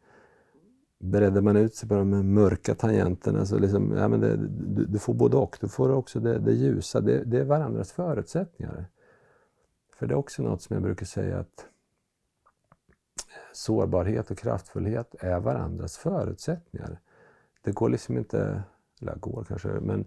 Bredde 0.99 1.41
man 1.41 1.55
ut 1.55 1.75
sig 1.75 1.89
på 1.89 1.95
de 1.95 2.33
mörka 2.33 2.75
tangenterna 2.75 3.45
så 3.45 3.59
liksom, 3.59 3.91
ja, 3.91 4.07
men 4.07 4.19
det, 4.19 4.37
du, 4.47 4.85
du, 4.85 4.99
får 4.99 5.13
både 5.13 5.37
och. 5.37 5.57
Du 5.61 5.67
får 5.67 5.91
också 5.91 6.19
det, 6.19 6.39
det 6.39 6.53
ljusa. 6.53 7.01
Det, 7.01 7.23
det, 7.23 7.39
är 7.39 7.43
varandras 7.43 7.91
förutsättningar. 7.91 8.85
För 9.95 10.07
det 10.07 10.13
är 10.13 10.17
också 10.17 10.43
något 10.43 10.61
som 10.61 10.73
jag 10.73 10.83
brukar 10.83 11.05
säga 11.05 11.39
att 11.39 11.65
eh, 13.17 13.53
sårbarhet 13.53 14.31
och 14.31 14.37
kraftfullhet 14.37 15.15
är 15.19 15.39
varandras 15.39 15.97
förutsättningar. 15.97 16.99
Det 17.61 17.71
går 17.71 17.89
liksom 17.89 18.17
inte, 18.17 18.63
eller 19.01 19.15
går 19.15 19.45
kanske, 19.47 19.67
men 19.67 20.05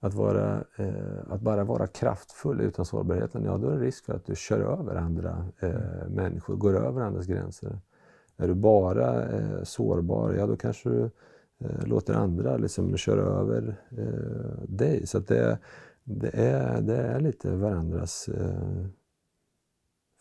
att, 0.00 0.14
vara, 0.14 0.64
eh, 0.76 1.18
att 1.28 1.40
bara 1.40 1.64
vara 1.64 1.86
kraftfull 1.86 2.60
utan 2.60 2.84
sårbarheten, 2.84 3.44
ja 3.44 3.56
då 3.56 3.68
är 3.68 3.76
det 3.76 3.84
risk 3.84 4.04
för 4.04 4.14
att 4.14 4.26
du 4.26 4.36
kör 4.36 4.60
över 4.60 4.96
andra 4.96 5.46
eh, 5.60 6.08
människor, 6.08 6.56
går 6.56 6.76
över 6.76 7.02
andras 7.02 7.26
gränser. 7.26 7.78
Är 8.36 8.48
du 8.48 8.54
bara 8.54 9.28
eh, 9.28 9.62
sårbar, 9.62 10.32
ja 10.32 10.46
då 10.46 10.56
kanske 10.56 10.88
du 10.88 11.10
eh, 11.58 11.86
låter 11.86 12.14
andra 12.14 12.56
liksom 12.56 12.96
köra 12.96 13.20
över 13.20 13.76
eh, 13.90 14.62
dig. 14.68 15.06
Så 15.06 15.18
det, 15.18 15.58
det, 16.04 16.30
är, 16.34 16.80
det 16.80 16.96
är 16.96 17.20
lite 17.20 17.56
varandras 17.56 18.28
eh, 18.28 18.86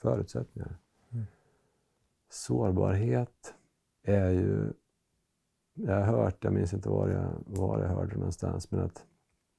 förutsättningar. 0.01 0.75
Mm. 1.11 1.25
Sårbarhet 2.29 3.53
är 4.03 4.29
ju, 4.29 4.73
jag 5.85 5.95
har 5.95 6.17
hört, 6.17 6.43
jag 6.43 6.53
minns 6.53 6.73
inte 6.73 6.89
var 6.89 7.09
jag, 7.09 7.31
var 7.45 7.79
jag 7.79 7.87
hörde 7.87 8.11
det 8.11 8.17
någonstans, 8.17 8.71
men 8.71 8.79
att 8.79 9.05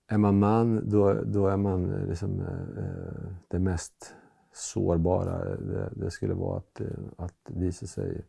är 0.09 0.19
man 0.19 0.39
man 0.39 0.89
då, 0.89 1.13
då 1.13 1.47
är 1.47 1.57
man 1.57 1.95
eh, 1.95 2.07
liksom, 2.07 2.41
eh, 2.41 2.85
eh, 2.85 3.33
det 3.49 3.59
mest 3.59 4.15
sårbara. 4.53 5.57
Det, 5.57 5.93
det 5.97 6.11
skulle 6.11 6.35
vara 6.35 6.59
att, 6.59 6.81
eh, 6.81 6.87
att 7.17 7.35
visa 7.47 7.87
sig 7.87 8.25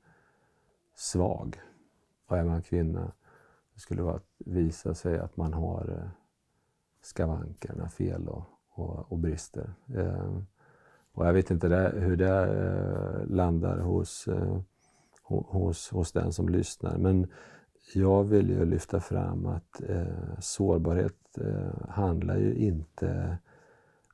svag. 0.95 1.62
Och 2.27 2.38
är 2.38 2.43
man 2.43 2.62
kvinna, 2.62 3.12
det 3.73 3.79
skulle 3.79 4.01
vara 4.01 4.15
att 4.15 4.29
visa 4.38 4.93
sig 4.93 5.19
att 5.19 5.38
man 5.38 5.53
har 5.53 6.12
skavankerna, 7.01 7.89
fel 7.89 8.27
och, 8.27 8.43
och, 8.69 9.12
och 9.12 9.17
brister. 9.17 9.73
Eh, 9.95 10.38
och 11.13 11.27
jag 11.27 11.34
vet 11.34 11.51
inte 11.51 11.67
det, 11.67 11.93
hur 11.95 12.15
det 12.15 12.39
eh, 12.39 13.27
landar 13.27 13.77
hos, 13.77 14.27
eh, 14.27 14.58
hos, 15.23 15.89
hos 15.89 16.12
den 16.12 16.34
som 16.34 16.49
lyssnar. 16.49 16.97
Men 16.97 17.27
jag 17.93 18.23
vill 18.23 18.49
ju 18.49 18.65
lyfta 18.65 18.99
fram 18.99 19.45
att 19.45 19.81
eh, 19.89 20.39
sårbarhet 20.39 21.37
eh, 21.37 21.89
handlar 21.89 22.37
ju 22.37 22.55
inte 22.55 23.37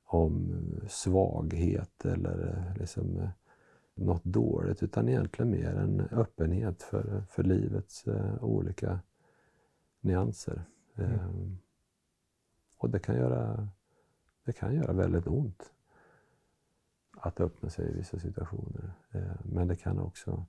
om 0.03 0.65
svaghet 0.88 2.05
eller 2.05 2.73
liksom, 2.79 3.29
något 3.93 4.23
dåligt 4.23 4.84
utan 4.84 5.10
egentligen 5.10 5.51
mer 5.51 5.75
en 5.75 5.99
öppenhet 6.12 6.84
för, 6.84 7.23
för 7.29 7.43
livets 7.43 8.08
eh, 8.08 8.43
olika 8.43 8.99
nyanser. 10.01 10.63
Mm. 10.95 11.12
Eh, 11.12 11.29
och 12.77 12.89
det 12.89 12.99
kan, 12.99 13.15
göra, 13.15 13.67
det 14.45 14.53
kan 14.53 14.75
göra 14.75 14.93
väldigt 14.93 15.27
ont 15.27 15.71
att 17.17 17.39
öppna 17.39 17.69
sig 17.69 17.89
i 17.89 17.93
vissa 17.93 18.19
situationer. 18.19 18.91
Eh, 19.12 19.36
men 19.43 19.67
det 19.67 19.75
kan 19.75 19.99
också 19.99 20.45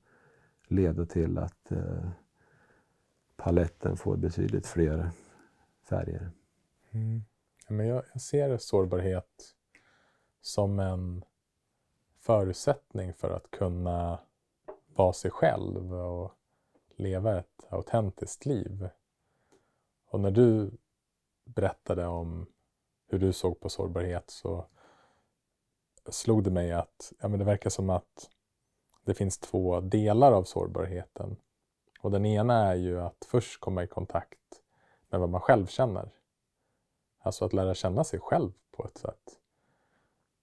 leda 0.68 1.06
till 1.06 1.38
att 1.38 1.72
eh, 1.72 2.08
paletten 3.40 3.96
får 3.96 4.16
betydligt 4.16 4.66
fler 4.66 5.10
färger. 5.82 6.30
Mm. 6.90 7.24
Men 7.68 7.86
jag, 7.86 8.04
jag 8.12 8.22
ser 8.22 8.58
sårbarhet 8.58 9.54
som 10.40 10.78
en 10.78 11.24
förutsättning 12.18 13.14
för 13.14 13.30
att 13.30 13.50
kunna 13.50 14.18
vara 14.86 15.12
sig 15.12 15.30
själv 15.30 15.94
och 15.94 16.32
leva 16.96 17.38
ett 17.38 17.66
autentiskt 17.68 18.46
liv. 18.46 18.88
Och 20.06 20.20
när 20.20 20.30
du 20.30 20.70
berättade 21.44 22.06
om 22.06 22.46
hur 23.06 23.18
du 23.18 23.32
såg 23.32 23.60
på 23.60 23.68
sårbarhet 23.68 24.30
så 24.30 24.66
slog 26.08 26.44
det 26.44 26.50
mig 26.50 26.72
att 26.72 27.12
ja, 27.20 27.28
men 27.28 27.38
det 27.38 27.44
verkar 27.44 27.70
som 27.70 27.90
att 27.90 28.30
det 29.04 29.14
finns 29.14 29.38
två 29.38 29.80
delar 29.80 30.32
av 30.32 30.44
sårbarheten. 30.44 31.36
Och 32.00 32.10
den 32.10 32.26
ena 32.26 32.54
är 32.54 32.74
ju 32.74 33.00
att 33.00 33.26
först 33.28 33.60
komma 33.60 33.82
i 33.82 33.86
kontakt 33.86 34.62
med 35.08 35.20
vad 35.20 35.28
man 35.28 35.40
själv 35.40 35.66
känner. 35.66 36.10
Alltså 37.22 37.44
att 37.44 37.52
lära 37.52 37.74
känna 37.74 38.04
sig 38.04 38.20
själv 38.20 38.52
på 38.70 38.84
ett 38.84 38.98
sätt. 38.98 39.40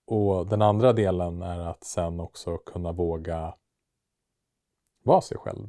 Och 0.05 0.47
den 0.47 0.61
andra 0.61 0.93
delen 0.93 1.41
är 1.41 1.59
att 1.59 1.83
sen 1.83 2.19
också 2.19 2.57
kunna 2.57 2.91
våga 2.91 3.55
vara 5.03 5.21
sig 5.21 5.37
själv 5.37 5.67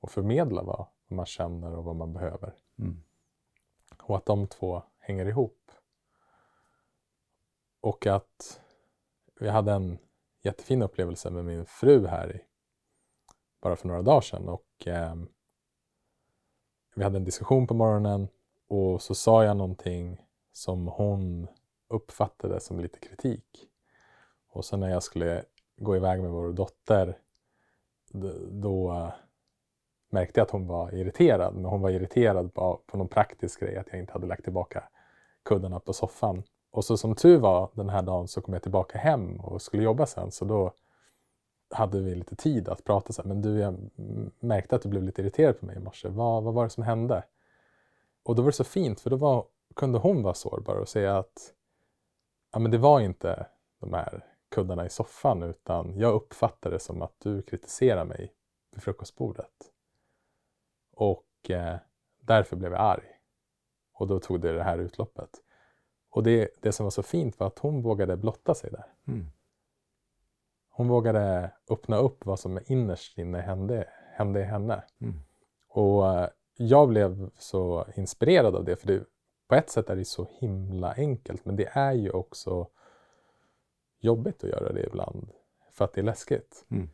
och 0.00 0.10
förmedla 0.10 0.62
vad, 0.62 0.86
man 1.08 1.26
känner 1.26 1.76
och 1.76 1.84
vad 1.84 1.96
man 1.96 2.12
behöver. 2.12 2.54
Mm. 2.78 3.02
Och 4.02 4.16
att 4.16 4.26
de 4.26 4.46
två 4.46 4.82
hänger 4.98 5.26
ihop. 5.26 5.70
Och 7.80 8.06
att 8.06 8.60
vi 9.40 9.48
hade 9.48 9.72
en 9.72 9.98
jättefin 10.42 10.82
upplevelse 10.82 11.30
med 11.30 11.44
min 11.44 11.66
fru 11.66 12.06
här 12.06 12.36
i, 12.36 12.44
bara 13.64 13.76
för 13.76 13.88
några 13.88 14.02
dagar 14.02 14.20
sedan 14.20 14.48
och 14.48 14.86
eh, 14.86 15.14
vi 16.94 17.04
hade 17.04 17.16
en 17.16 17.24
diskussion 17.24 17.66
på 17.66 17.74
morgonen 17.74 18.28
och 18.68 19.02
så 19.02 19.14
sa 19.14 19.44
jag 19.44 19.56
någonting 19.56 20.26
som 20.52 20.86
hon 20.86 21.46
uppfattade 21.88 22.60
som 22.60 22.80
lite 22.80 22.98
kritik. 22.98 23.68
Och 24.48 24.64
sen 24.64 24.80
när 24.80 24.90
jag 24.90 25.02
skulle 25.02 25.44
gå 25.76 25.96
iväg 25.96 26.22
med 26.22 26.30
vår 26.30 26.52
dotter 26.52 27.18
då 28.50 29.12
märkte 30.10 30.40
jag 30.40 30.44
att 30.44 30.50
hon 30.50 30.66
var 30.66 30.94
irriterad. 30.94 31.54
Men 31.54 31.64
hon 31.64 31.80
var 31.80 31.90
irriterad 31.90 32.54
på, 32.54 32.80
på 32.86 32.96
någon 32.96 33.08
praktisk 33.08 33.60
grej, 33.60 33.76
att 33.76 33.86
jag 33.90 34.00
inte 34.00 34.12
hade 34.12 34.26
lagt 34.26 34.44
tillbaka 34.44 34.88
kuddarna 35.44 35.80
på 35.80 35.92
soffan. 35.92 36.42
Och 36.70 36.84
så 36.84 36.96
som 36.96 37.14
tur 37.14 37.38
var 37.38 37.70
den 37.74 37.88
här 37.88 38.02
dagen 38.02 38.28
så 38.28 38.40
kom 38.40 38.54
jag 38.54 38.62
tillbaka 38.62 38.98
hem 38.98 39.40
och 39.40 39.62
skulle 39.62 39.82
jobba 39.82 40.06
sen. 40.06 40.30
Så 40.30 40.44
då 40.44 40.72
hade 41.70 42.00
vi 42.00 42.14
lite 42.14 42.36
tid 42.36 42.68
att 42.68 42.84
prata. 42.84 43.12
Så 43.12 43.22
här, 43.22 43.28
men 43.28 43.42
du, 43.42 43.58
jag 43.58 43.90
märkte 44.40 44.76
att 44.76 44.82
du 44.82 44.88
blev 44.88 45.02
lite 45.02 45.22
irriterad 45.22 45.60
på 45.60 45.66
mig 45.66 45.76
i 45.76 45.80
morse. 45.80 46.08
Vad, 46.08 46.42
vad 46.42 46.54
var 46.54 46.64
det 46.64 46.70
som 46.70 46.82
hände? 46.82 47.24
Och 48.22 48.34
då 48.34 48.42
var 48.42 48.48
det 48.48 48.56
så 48.56 48.64
fint 48.64 49.00
för 49.00 49.10
då 49.10 49.16
var, 49.16 49.46
kunde 49.76 49.98
hon 49.98 50.22
vara 50.22 50.34
sårbar 50.34 50.76
och 50.76 50.88
säga 50.88 51.18
att 51.18 51.52
ja, 52.52 52.58
men 52.58 52.70
det 52.70 52.78
var 52.78 53.00
inte 53.00 53.46
de 53.80 53.92
här 53.92 54.24
kuddarna 54.50 54.86
i 54.86 54.88
soffan 54.88 55.42
utan 55.42 55.98
jag 55.98 56.14
uppfattade 56.14 56.74
det 56.74 56.80
som 56.80 57.02
att 57.02 57.14
du 57.18 57.42
kritiserar 57.42 58.04
mig 58.04 58.32
vid 58.70 58.82
frukostbordet. 58.82 59.72
Och 60.92 61.50
eh, 61.50 61.76
därför 62.20 62.56
blev 62.56 62.72
jag 62.72 62.80
arg. 62.80 63.04
Och 63.92 64.06
då 64.06 64.20
tog 64.20 64.40
det 64.40 64.52
det 64.52 64.62
här 64.62 64.78
utloppet. 64.78 65.30
Och 66.10 66.22
det, 66.22 66.50
det 66.60 66.72
som 66.72 66.84
var 66.84 66.90
så 66.90 67.02
fint 67.02 67.40
var 67.40 67.46
att 67.46 67.58
hon 67.58 67.82
vågade 67.82 68.16
blotta 68.16 68.54
sig 68.54 68.70
där. 68.70 68.86
Mm. 69.06 69.26
Hon 70.76 70.88
vågade 70.88 71.50
öppna 71.70 71.96
upp 71.96 72.26
vad 72.26 72.40
som 72.40 72.60
innerst 72.66 73.18
inne 73.18 73.40
hände, 73.40 73.88
hände 74.12 74.40
i 74.40 74.42
henne. 74.42 74.82
Mm. 75.00 75.14
Och 75.68 76.14
eh, 76.14 76.28
jag 76.56 76.88
blev 76.88 77.30
så 77.38 77.86
inspirerad 77.96 78.56
av 78.56 78.64
det, 78.64 78.76
för 78.76 78.86
det, 78.86 79.04
på 79.48 79.54
ett 79.54 79.70
sätt 79.70 79.90
är 79.90 79.96
det 79.96 80.04
så 80.04 80.26
himla 80.40 80.94
enkelt, 80.94 81.44
men 81.44 81.56
det 81.56 81.68
är 81.72 81.92
ju 81.92 82.10
också 82.10 82.68
jobbigt 84.00 84.44
att 84.44 84.50
göra 84.50 84.72
det 84.72 84.86
ibland, 84.86 85.30
för 85.72 85.84
att 85.84 85.92
det 85.92 86.00
är 86.00 86.04
läskigt. 86.04 86.64
Mm. 86.70 86.88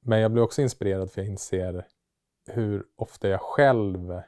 Men 0.00 0.20
jag 0.20 0.30
blir 0.32 0.42
också 0.42 0.62
inspirerad 0.62 1.10
för 1.10 1.20
jag 1.20 1.28
inser 1.28 1.86
hur 2.46 2.84
ofta 2.96 3.28
jag 3.28 3.40
själv 3.40 4.20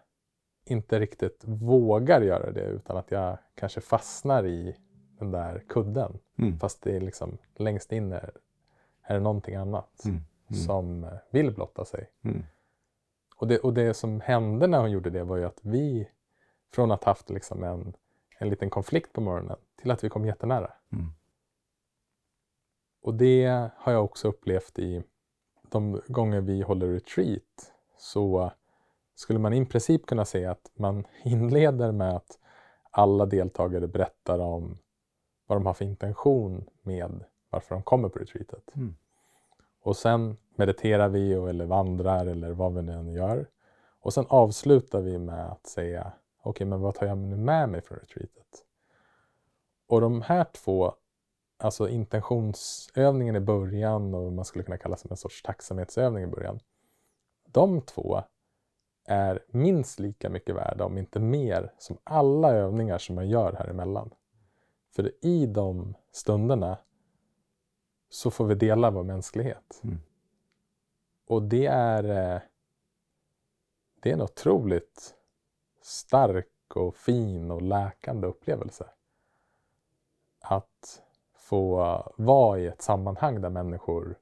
inte 0.65 0.99
riktigt 0.99 1.45
vågar 1.45 2.21
göra 2.21 2.51
det 2.51 2.65
utan 2.65 2.97
att 2.97 3.11
jag 3.11 3.39
kanske 3.55 3.81
fastnar 3.81 4.47
i 4.47 4.77
den 5.19 5.31
där 5.31 5.65
kudden. 5.69 6.19
Mm. 6.39 6.59
Fast 6.59 6.83
det 6.83 6.97
är 6.97 7.01
liksom 7.01 7.39
längst 7.57 7.93
inne 7.93 8.31
är 9.11 9.15
det 9.15 9.21
någonting 9.21 9.55
annat 9.55 10.05
mm. 10.05 10.21
Mm. 10.51 10.61
som 10.61 11.07
vill 11.31 11.55
blotta 11.55 11.85
sig. 11.85 12.11
Mm. 12.23 12.43
Och 13.37 13.49
det, 13.49 13.59
och 13.59 13.75
det 13.75 13.95
som 13.95 14.21
hände 14.21 14.67
när 14.67 14.81
hon 14.81 14.91
gjorde 14.91 15.11
det 15.11 15.25
var 15.25 15.37
ju 15.37 15.45
att 15.45 15.61
vi, 15.63 16.09
från 16.75 16.91
att 16.91 17.05
haft 17.05 17.31
liksom 17.31 17.65
en, 17.65 17.97
en 18.39 18.49
liten 18.49 18.71
konflikt 18.71 19.13
på 19.13 19.21
morgonen, 19.21 19.57
till 19.77 19.91
att 19.91 20.05
vi 20.05 20.09
kom 20.09 20.25
jättenära. 20.25 20.73
Mm. 20.93 21.13
Och 23.03 23.15
det 23.15 23.71
har 23.77 23.93
jag 23.93 24.05
också 24.05 24.29
upplevt 24.29 24.79
i 24.79 25.03
de 25.63 26.01
gånger 26.07 26.41
vi 26.41 26.63
håller 26.63 26.87
retreat. 26.87 27.73
Så 27.99 28.53
skulle 29.15 29.39
man 29.39 29.53
i 29.53 29.67
princip 29.67 30.07
kunna 30.07 30.25
säga 30.25 30.51
att 30.51 30.71
man 30.75 31.07
inleder 31.25 31.93
med 31.93 32.17
att 32.17 32.39
alla 32.91 33.27
deltagare 33.27 33.89
berättar 33.89 34.39
om 34.39 34.79
vad 35.47 35.59
de 35.59 35.67
har 35.67 35.75
för 35.75 35.85
intention 35.85 36.71
med 36.83 37.25
varför 37.51 37.75
de 37.75 37.83
kommer 37.83 38.09
på 38.09 38.19
retreatet. 38.19 38.77
Mm. 38.77 38.97
Och 39.83 39.97
sen 39.97 40.37
mediterar 40.55 41.09
vi 41.09 41.33
eller 41.33 41.67
vandrar 41.67 42.27
eller 42.27 42.51
vad 42.51 42.75
vi 42.75 42.83
nu 42.83 43.13
gör. 43.13 43.47
Och 44.01 44.15
sen 44.15 44.27
avslutar 44.29 45.01
vi 45.01 45.19
med 45.19 45.47
att 45.47 45.67
säga 45.67 46.13
okej, 46.43 46.51
okay, 46.51 46.67
men 46.67 46.81
vad 46.81 46.95
tar 46.95 47.07
jag 47.07 47.19
nu 47.19 47.37
med 47.37 47.69
mig 47.69 47.83
från 47.83 47.99
retreatet? 47.99 48.65
Och 49.87 50.01
de 50.01 50.23
här 50.23 50.45
två, 50.45 50.95
alltså 51.59 51.89
intentionsövningen 51.89 53.37
i 53.37 53.41
början 53.41 54.15
och 54.15 54.33
man 54.33 54.45
skulle 54.45 54.65
kunna 54.65 54.79
kalla 54.79 54.97
som 54.97 55.11
en 55.11 55.17
sorts 55.17 55.43
tacksamhetsövning 55.43 56.25
i 56.25 56.27
början. 56.27 56.61
De 57.47 57.81
två 57.81 58.23
är 59.05 59.45
minst 59.49 59.99
lika 59.99 60.31
mycket 60.31 60.55
värda, 60.55 60.85
om 60.85 60.99
inte 60.99 61.21
mer, 61.21 61.73
som 61.79 61.99
alla 62.05 62.53
övningar 62.53 62.99
som 62.99 63.15
man 63.15 63.29
gör 63.29 63.53
här 63.53 63.69
emellan. 63.69 64.11
För 64.97 65.13
i 65.25 65.47
de 65.47 65.95
stunderna 66.13 66.79
så 68.11 68.31
får 68.31 68.45
vi 68.45 68.55
dela 68.55 68.91
vår 68.91 69.03
mänsklighet. 69.03 69.81
Mm. 69.85 69.99
Och 71.27 71.43
det 71.43 71.67
är, 71.67 72.05
eh, 72.05 72.41
det 74.01 74.11
är 74.11 74.15
en 74.15 74.23
otroligt 74.23 75.15
stark 75.83 76.47
och 76.75 76.97
fin 76.97 77.51
och 77.51 77.63
läkande 77.63 78.27
upplevelse. 78.27 78.87
Att 80.41 81.03
få 81.35 81.77
vara 82.17 82.59
i 82.59 82.67
ett 82.67 82.83
sammanhang 82.83 83.41
där 83.41 83.51
människor 83.51 84.19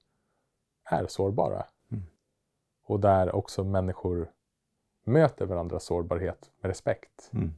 är 0.84 1.06
sårbara. 1.06 1.66
Mm. 1.90 2.04
Och 2.82 3.00
där 3.00 3.34
också 3.34 3.64
människor 3.64 4.32
möter 5.04 5.46
varandras 5.46 5.84
sårbarhet 5.84 6.50
med 6.60 6.68
respekt. 6.68 7.30
Mm. 7.32 7.54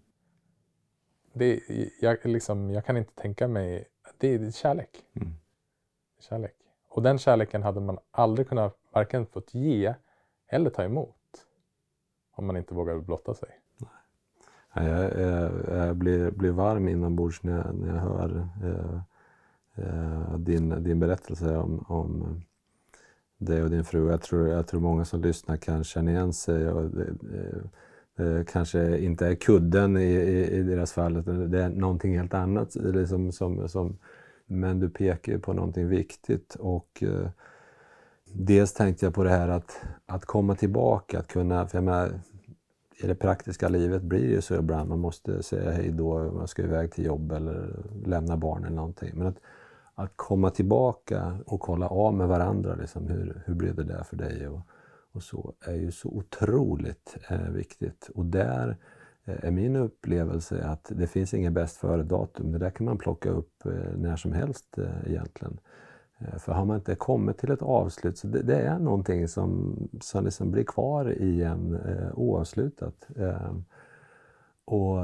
Det, 1.33 1.61
jag, 2.01 2.25
liksom, 2.25 2.71
jag 2.71 2.85
kan 2.85 2.97
inte 2.97 3.15
tänka 3.15 3.49
mig, 3.49 3.89
det 4.19 4.35
är 4.35 4.51
kärlek. 4.51 5.07
Mm 5.15 5.33
kärlek. 6.23 6.55
Och 6.89 7.03
den 7.03 7.19
kärleken 7.19 7.63
hade 7.63 7.81
man 7.81 7.99
aldrig 8.11 8.49
kunnat 8.49 8.77
varken 8.93 9.27
fått 9.27 9.55
ge 9.55 9.95
eller 10.49 10.71
ta 10.71 10.83
emot. 10.83 11.17
Om 12.33 12.47
man 12.47 12.57
inte 12.57 12.75
vågar 12.75 12.99
blotta 12.99 13.35
sig. 13.35 13.49
Nej. 13.79 14.89
Jag, 14.89 15.21
jag, 15.21 15.53
jag 15.69 15.97
blir, 15.97 16.31
blir 16.31 16.51
varm 16.51 16.89
inombords 16.89 17.43
när, 17.43 17.57
jag, 17.57 17.75
när 17.75 17.95
jag 17.95 18.01
hör 18.01 18.49
eh, 18.65 19.01
eh, 19.85 20.39
din, 20.39 20.83
din 20.83 21.01
berättelse 21.01 21.57
om, 21.57 21.85
om 21.89 22.41
dig 23.39 23.63
och 23.63 23.71
din 23.71 23.85
fru. 23.85 24.11
Jag 24.11 24.23
tror, 24.23 24.49
jag 24.49 24.67
tror 24.67 24.81
många 24.81 25.05
som 25.05 25.21
lyssnar 25.21 25.57
kan 25.57 25.85
känna 25.85 26.11
igen 26.11 26.33
sig. 26.33 26.69
Och 26.69 26.91
det, 26.91 27.13
det, 27.21 27.63
eh, 28.25 28.45
kanske 28.45 28.99
inte 28.99 29.27
är 29.27 29.35
kudden 29.35 29.97
i, 29.97 30.13
i, 30.15 30.51
i, 30.51 30.63
deras 30.63 30.93
fall, 30.93 31.17
utan 31.17 31.51
det 31.51 31.63
är 31.63 31.69
någonting 31.69 32.19
helt 32.19 32.35
annat. 32.35 32.75
Liksom 32.75 33.33
som, 33.33 33.69
som, 33.69 33.99
men 34.51 34.81
du 34.81 34.89
pekar 34.89 35.33
ju 35.33 35.39
på 35.39 35.53
någonting 35.53 35.89
viktigt. 35.89 36.55
Och 36.55 37.03
eh, 37.03 37.29
Dels 38.33 38.73
tänkte 38.73 39.07
jag 39.07 39.15
på 39.15 39.25
det 39.25 39.31
här 39.31 39.49
att, 39.49 39.83
att 40.07 40.25
komma 40.25 40.55
tillbaka, 40.55 41.19
att 41.19 41.27
kunna, 41.27 41.67
för 41.67 41.79
jag 41.79 41.85
menar, 41.85 42.21
i 42.97 43.07
det 43.07 43.15
praktiska 43.15 43.69
livet 43.69 44.03
blir 44.03 44.21
det 44.21 44.35
ju 44.35 44.41
så 44.41 44.55
ibland, 44.55 44.89
man 44.89 44.99
måste 44.99 45.43
säga 45.43 45.71
hej 45.71 45.91
då, 45.91 46.33
man 46.33 46.49
ska 46.49 46.63
iväg 46.63 46.93
till 46.93 47.05
jobb 47.05 47.33
eller 47.33 47.83
lämna 48.05 48.37
barn 48.37 48.65
eller 48.65 48.77
någonting. 48.77 49.11
Men 49.15 49.27
att, 49.27 49.39
att 49.95 50.13
komma 50.17 50.51
tillbaka 50.51 51.39
och 51.47 51.61
kolla 51.61 51.89
av 51.89 52.15
med 52.15 52.29
varandra, 52.29 52.75
liksom, 52.75 53.09
hur, 53.09 53.43
hur 53.47 53.55
blev 53.55 53.75
det 53.75 53.85
där 53.85 54.03
för 54.03 54.17
dig? 54.17 54.49
Och, 54.49 54.61
och 55.13 55.23
så, 55.23 55.55
är 55.67 55.75
ju 55.75 55.93
så 55.93 56.09
otroligt 56.09 57.17
eh, 57.29 57.49
viktigt. 57.49 58.11
Och 58.15 58.27
där 58.27 58.77
Eh, 59.31 59.49
är 59.49 59.51
min 59.51 59.77
upplevelse 59.77 60.65
att 60.65 60.93
det 60.95 61.07
finns 61.07 61.35
inget 61.35 61.53
bäst 61.53 61.77
före-datum. 61.77 62.53
Det 62.53 62.59
där 62.59 62.71
kan 62.71 62.87
man 62.87 62.99
plocka 62.99 63.31
upp 63.31 63.67
eh, 63.67 63.97
när 63.97 64.17
som 64.17 64.33
helst 64.33 64.79
eh, 64.79 65.11
egentligen. 65.11 65.61
För 66.39 66.53
har 66.53 66.65
man 66.65 66.77
inte 66.77 66.95
kommit 66.95 67.39
till 67.39 67.51
ett 67.51 67.63
avslut 67.63 68.19
så 68.19 68.27
det, 68.27 68.43
det 68.43 68.57
är 68.57 68.79
någonting 68.79 69.29
som, 69.29 69.77
som 70.01 70.25
liksom 70.25 70.51
blir 70.51 70.65
kvar 70.65 71.13
i 71.13 71.43
en 71.43 71.75
eh, 71.75 72.13
oavslutat. 72.15 73.09
Eh, 73.17 73.53
och 74.65 74.99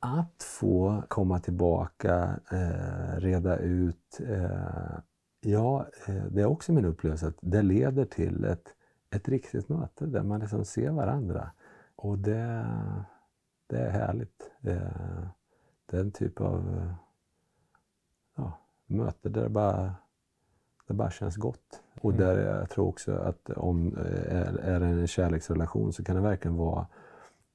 att 0.00 0.42
få 0.42 1.02
komma 1.08 1.38
tillbaka, 1.38 2.40
eh, 2.52 3.20
reda 3.20 3.56
ut. 3.56 4.20
Eh, 4.28 4.98
ja, 5.40 5.86
det 6.30 6.40
är 6.40 6.46
också 6.46 6.72
min 6.72 6.84
upplevelse 6.84 7.26
att 7.26 7.38
det 7.40 7.62
leder 7.62 8.04
till 8.04 8.44
ett, 8.44 8.74
ett 9.10 9.28
riktigt 9.28 9.68
möte 9.68 10.06
där 10.06 10.22
man 10.22 10.40
liksom 10.40 10.64
ser 10.64 10.90
varandra. 10.90 11.50
Och 11.96 12.18
det, 12.18 12.66
det 13.70 13.78
är 13.78 13.90
härligt. 13.90 14.50
det 14.60 15.96
är 15.96 16.00
en 16.00 16.12
typ 16.12 16.40
av 16.40 16.88
ja, 18.36 18.58
möte 18.86 19.28
där 19.28 19.42
det 19.42 19.48
bara 19.48 19.94
det 20.90 20.94
bara 20.94 21.10
känns 21.10 21.36
gott. 21.36 21.82
Och 22.00 22.12
Mm. 22.12 22.26
där 22.26 22.58
jag 22.58 22.70
tror 22.70 22.88
också 22.88 23.12
att 23.12 23.50
om 23.50 23.96
eh, 23.96 24.36
är, 24.36 24.58
är 24.58 24.80
det 24.80 24.86
en 24.86 25.06
kärleksrelation 25.06 25.92
så 25.92 26.04
kan 26.04 26.16
det 26.16 26.22
verkligen 26.22 26.56
vara 26.56 26.86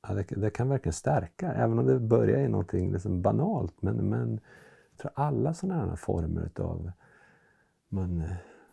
ja, 0.08 0.14
det, 0.14 0.24
det 0.24 0.50
kan 0.50 0.70
verkligen 0.70 0.94
stärka, 0.94 1.54
även 1.54 1.80
om 1.80 1.86
det 1.86 2.00
börjar 2.00 2.40
i 2.40 2.48
någonting 2.48 2.92
liksom 2.92 3.22
banalt. 3.22 3.82
Men, 3.82 3.96
men 3.96 4.40
jag 4.92 4.98
tror 4.98 5.12
alla 5.16 5.54
sådana 5.54 5.86
här 5.90 5.96
former 5.96 6.50
av 6.60 6.92
man 7.90 8.22
eh, 8.22 8.32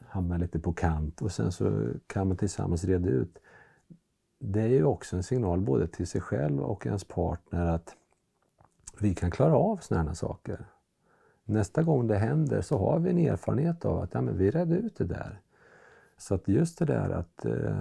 hamnar 0.09 0.39
lite 0.39 0.59
på 0.59 0.73
kant 0.73 1.23
och 1.23 1.33
sen 1.33 1.53
så 1.53 1.89
kan 2.07 2.29
man 2.29 2.37
tillsammans 2.37 2.85
reda 2.85 3.09
ut. 3.09 3.39
Det 4.45 4.61
är 4.61 4.69
ju 4.69 4.85
också 4.85 5.17
en 5.17 5.23
signal 5.23 5.61
både 5.61 5.87
till 5.87 6.07
sig 6.07 6.21
själv 6.21 6.61
och 6.61 6.87
ens 6.87 7.05
partner 7.05 7.67
att 7.67 7.97
vi 9.01 9.15
kan 9.15 9.31
klara 9.31 9.57
av 9.57 9.77
sådana 9.77 10.09
här 10.09 10.15
saker. 10.15 10.65
Nästa 11.45 11.83
gång 11.83 12.07
det 12.07 12.19
händer 12.19 12.61
så 12.61 12.79
har 12.79 12.99
vi 12.99 13.11
en 13.11 13.19
erfarenhet 13.19 13.85
av 13.85 14.01
att 14.01 14.15
ja, 14.15 14.21
men 14.21 14.39
vi 14.39 14.51
redde 14.51 14.77
ut 14.77 14.97
det 14.97 15.05
där. 15.05 15.41
Så 16.17 16.35
att 16.35 16.49
just 16.49 16.79
det 16.79 16.85
där 16.85 17.11
att, 17.11 17.45
eh, 17.45 17.77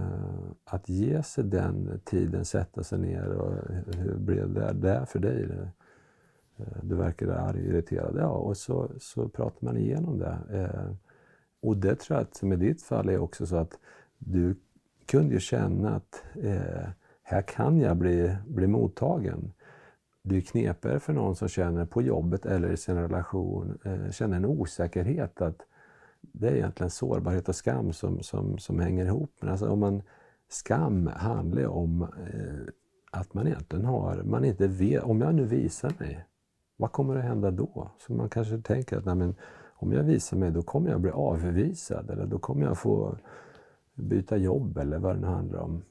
att 0.66 0.90
ge 0.90 1.24
sig 1.24 1.44
den 1.44 2.02
tiden, 2.06 2.46
sätta 2.46 2.84
sig 2.84 3.00
ner 3.00 3.28
och 3.28 3.54
hur 3.96 4.16
blev 4.16 4.54
det 4.54 4.74
där 4.74 5.06
för 5.06 5.20
dig? 5.20 5.50
Eh, 6.58 6.66
du 6.84 6.96
verkar 6.96 7.28
arg 7.28 7.60
irriterad. 7.60 8.16
Ja, 8.18 8.30
och 8.30 8.58
så, 8.58 8.92
så 9.00 9.30
pratar 9.30 9.66
man 9.66 9.78
igenom 9.78 10.20
det. 10.20 10.38
Eh, 10.50 10.96
och 11.62 11.78
det 11.78 11.96
tror 11.96 12.18
jag 12.18 12.28
att 12.28 12.44
med 12.44 12.60
ditt 12.60 12.82
fall 12.82 13.10
är 13.10 13.20
också 13.20 13.46
så 13.46 13.56
att 13.56 13.80
du 14.18 14.56
kunde 15.12 15.34
ju 15.34 15.40
känna 15.40 15.96
att 15.96 16.24
eh, 16.44 16.90
här 17.24 17.42
kan 17.42 17.80
jag 17.80 17.98
bli, 17.98 18.36
bli 18.48 18.68
mottagen 18.68 19.54
det 20.24 20.38
är 20.38 20.42
knepigare 20.42 21.00
för 21.00 21.14
någon 21.14 21.36
som 21.36 21.48
känner 21.48 21.86
på 21.86 22.02
jobbet 22.02 22.46
eller 22.46 22.72
i 22.72 22.78
sin 22.78 22.96
relation, 22.96 23.78
eh, 23.84 24.12
känner 24.12 24.38
en 24.38 24.46
osäkerhet 24.46 25.42
att 25.42 25.58
det 26.22 26.48
är 26.48 26.56
egentligen 26.56 26.90
sårbarhet 26.90 27.50
och 27.50 27.56
skam 27.56 27.94
som, 27.94 28.24
som, 28.24 28.58
som 28.58 28.80
hänger 28.80 29.06
ihop. 29.06 29.36
Men 29.40 29.50
alltså 29.50 29.70
om 29.70 29.80
man, 29.80 30.02
skam 30.50 31.08
handlar 31.08 31.68
om 31.68 32.02
eh, 32.02 32.74
att 33.12 33.34
man 33.34 33.48
egentligen 33.48 33.86
har, 33.86 34.24
man 34.24 34.46
inte 34.46 34.68
vet, 34.68 35.04
om 35.04 35.22
jag 35.22 35.36
nu 35.36 35.46
visar 35.46 35.94
mig, 36.00 36.26
vad 36.78 36.92
kommer 36.92 37.16
att 37.16 37.24
hända 37.24 37.52
då? 37.52 37.92
Så 37.98 38.14
man 38.14 38.30
kanske 38.30 38.58
tänker 38.58 38.98
att 38.98 39.06
nej, 39.06 39.16
men, 39.16 39.36
om 39.74 39.92
jag 39.92 40.04
visar 40.04 40.38
mig 40.38 40.52
då 40.52 40.62
kommer 40.62 40.92
jag 40.92 41.02
bli 41.02 41.12
avvisad 41.12 42.10
eller 42.10 42.26
då 42.26 42.40
kommer 42.40 42.66
jag 42.66 42.78
få 42.78 43.18
byta 44.02 44.38
jobb 44.38 44.78
eller 44.78 45.00
vad 45.00 45.16
det 45.16 45.20
nu 45.20 45.28
handlar 45.28 45.60
om. 45.60 45.82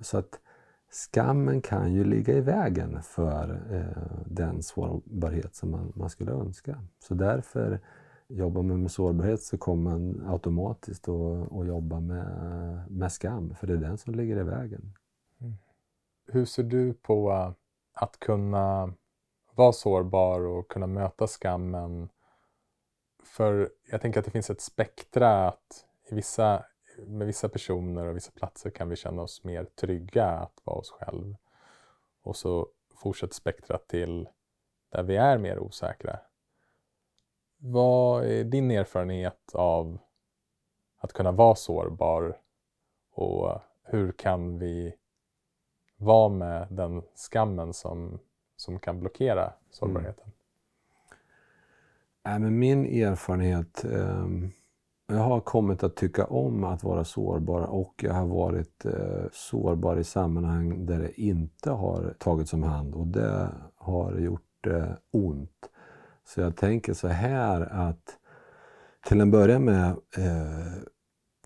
Så 0.00 0.18
att 0.18 0.40
skammen 0.90 1.60
kan 1.60 1.92
ju 1.92 2.04
ligga 2.04 2.34
i 2.34 2.40
vägen 2.40 3.02
för 3.02 3.62
eh, 3.70 4.12
den 4.26 4.62
sårbarhet 4.62 5.54
som 5.54 5.70
man, 5.70 5.92
man, 5.96 6.10
skulle 6.10 6.32
önska. 6.32 6.82
Så 6.98 7.14
därför 7.14 7.80
jobbar 8.28 8.62
man 8.62 8.82
med 8.82 8.90
sårbarhet 8.90 9.42
så 9.42 9.58
kommer 9.58 9.90
man 9.90 10.26
automatiskt 10.26 11.08
att 11.08 11.66
jobba 11.66 12.00
med, 12.00 12.84
med 12.90 13.12
skam, 13.12 13.54
för 13.54 13.66
det 13.66 13.72
är 13.72 13.76
den 13.76 13.98
som 13.98 14.14
ligger 14.14 14.36
i 14.36 14.42
vägen. 14.42 14.92
Mm. 15.40 15.54
Hur 16.26 16.44
ser 16.44 16.62
du 16.62 16.92
på 16.92 17.30
eh, 17.32 17.52
att 17.92 18.18
kunna 18.18 18.94
vara 19.54 19.72
sårbar 19.72 20.40
och 20.40 20.68
kunna 20.68 20.86
möta 20.86 21.26
skammen? 21.26 22.08
För 23.24 23.70
jag 23.90 24.00
tänker 24.00 24.20
att 24.20 24.24
det 24.24 24.30
finns 24.30 24.50
ett 24.50 24.60
spektra 24.60 25.48
att 25.48 25.84
i 26.08 26.14
vissa 26.14 26.64
med 27.06 27.26
vissa 27.26 27.48
personer 27.48 28.06
och 28.06 28.16
vissa 28.16 28.30
platser 28.30 28.70
kan 28.70 28.88
vi 28.88 28.96
känna 28.96 29.22
oss 29.22 29.44
mer 29.44 29.64
trygga 29.64 30.26
att 30.26 30.60
vara 30.64 30.76
oss 30.76 30.90
själv. 30.90 31.36
Och 32.22 32.36
så 32.36 32.68
fortsätter 32.94 33.34
spektrat 33.34 33.88
till 33.88 34.28
där 34.90 35.02
vi 35.02 35.16
är 35.16 35.38
mer 35.38 35.58
osäkra. 35.58 36.18
Vad 37.56 38.24
är 38.24 38.44
din 38.44 38.70
erfarenhet 38.70 39.54
av 39.54 39.98
att 40.96 41.12
kunna 41.12 41.32
vara 41.32 41.54
sårbar 41.54 42.38
och 43.10 43.60
hur 43.82 44.12
kan 44.12 44.58
vi 44.58 44.94
vara 45.96 46.28
med 46.28 46.66
den 46.70 47.02
skammen 47.14 47.72
som, 47.72 48.18
som 48.56 48.78
kan 48.78 49.00
blockera 49.00 49.52
sårbarheten? 49.70 50.24
Mm. 50.24 50.34
Äh, 52.28 52.38
men 52.38 52.58
min 52.58 52.86
erfarenhet, 52.86 53.84
eh, 53.84 54.26
jag 55.12 55.18
har 55.18 55.40
kommit 55.40 55.82
att 55.82 55.96
tycka 55.96 56.24
om 56.24 56.64
att 56.64 56.84
vara 56.84 57.04
sårbar 57.04 57.60
och 57.60 57.94
jag 58.02 58.14
har 58.14 58.26
varit 58.26 58.84
eh, 58.84 59.24
sårbar 59.32 59.96
i 59.96 60.04
sammanhang 60.04 60.86
där 60.86 60.98
det 60.98 61.20
inte 61.20 61.70
har 61.70 62.14
tagits 62.18 62.52
om 62.52 62.62
hand 62.62 62.94
och 62.94 63.06
det 63.06 63.48
har 63.76 64.18
gjort 64.18 64.66
eh, 64.66 64.92
ont. 65.10 65.70
Så 66.24 66.40
jag 66.40 66.56
tänker 66.56 66.94
så 66.94 67.08
här 67.08 67.60
att 67.60 68.18
till 69.06 69.20
en 69.20 69.30
början 69.30 69.64
med 69.64 69.88
eh, 70.16 70.72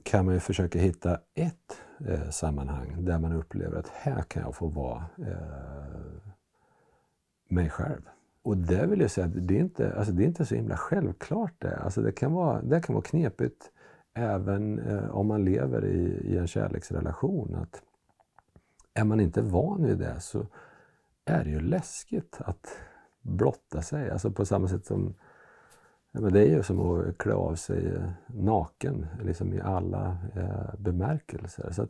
kan 0.03 0.25
man 0.25 0.35
ju 0.35 0.41
försöka 0.41 0.79
hitta 0.79 1.21
ett 1.35 1.83
eh, 2.09 2.31
sammanhang 2.31 3.05
där 3.05 3.19
man 3.19 3.33
upplever 3.33 3.79
att 3.79 3.89
här 3.89 4.23
kan 4.23 4.43
jag 4.43 4.55
få 4.55 4.67
vara 4.67 5.05
eh, 5.19 6.33
mig 7.49 7.71
själv. 7.71 8.03
Och 8.43 8.57
det 8.57 8.87
vill 8.87 9.01
jag 9.01 9.11
säga 9.11 9.27
att 9.27 9.49
det 9.49 9.57
är 9.57 9.61
inte, 9.61 9.95
alltså 9.95 10.13
det 10.13 10.23
är 10.23 10.27
inte 10.27 10.47
så 10.47 10.55
himla 10.55 10.77
självklart 10.77 11.55
det. 11.59 11.77
Alltså 11.77 12.03
det, 12.03 12.13
kan 12.13 12.33
vara, 12.33 12.63
det 12.63 12.81
kan 12.81 12.95
vara 12.95 13.05
knepigt 13.05 13.71
även 14.15 14.79
eh, 14.79 15.11
om 15.11 15.27
man 15.27 15.45
lever 15.45 15.85
i, 15.85 16.05
i 16.25 16.39
en 16.39 16.47
kärleksrelation. 16.47 17.55
Att 17.55 17.83
är 18.95 19.05
man 19.05 19.21
inte 19.21 19.43
van 19.43 19.85
vid 19.85 19.99
det 19.99 20.21
så 20.21 20.47
är 21.25 21.45
det 21.45 21.51
ju 21.51 21.61
läskigt 21.61 22.39
att 22.41 22.67
blotta 23.23 23.83
sig. 23.83 24.11
Alltså 24.11 24.31
på 24.31 24.45
samma 24.45 24.69
sätt 24.69 24.87
som 24.87 25.15
men 26.13 26.33
det 26.33 26.41
är 26.41 26.57
ju 26.57 26.63
som 26.63 26.81
att 26.81 27.19
klä 27.19 27.35
av 27.35 27.55
sig 27.55 28.03
naken 28.27 29.07
liksom 29.23 29.53
i 29.55 29.61
alla 29.61 30.17
eh, 30.35 30.75
bemärkelser. 30.79 31.71
Så 31.71 31.87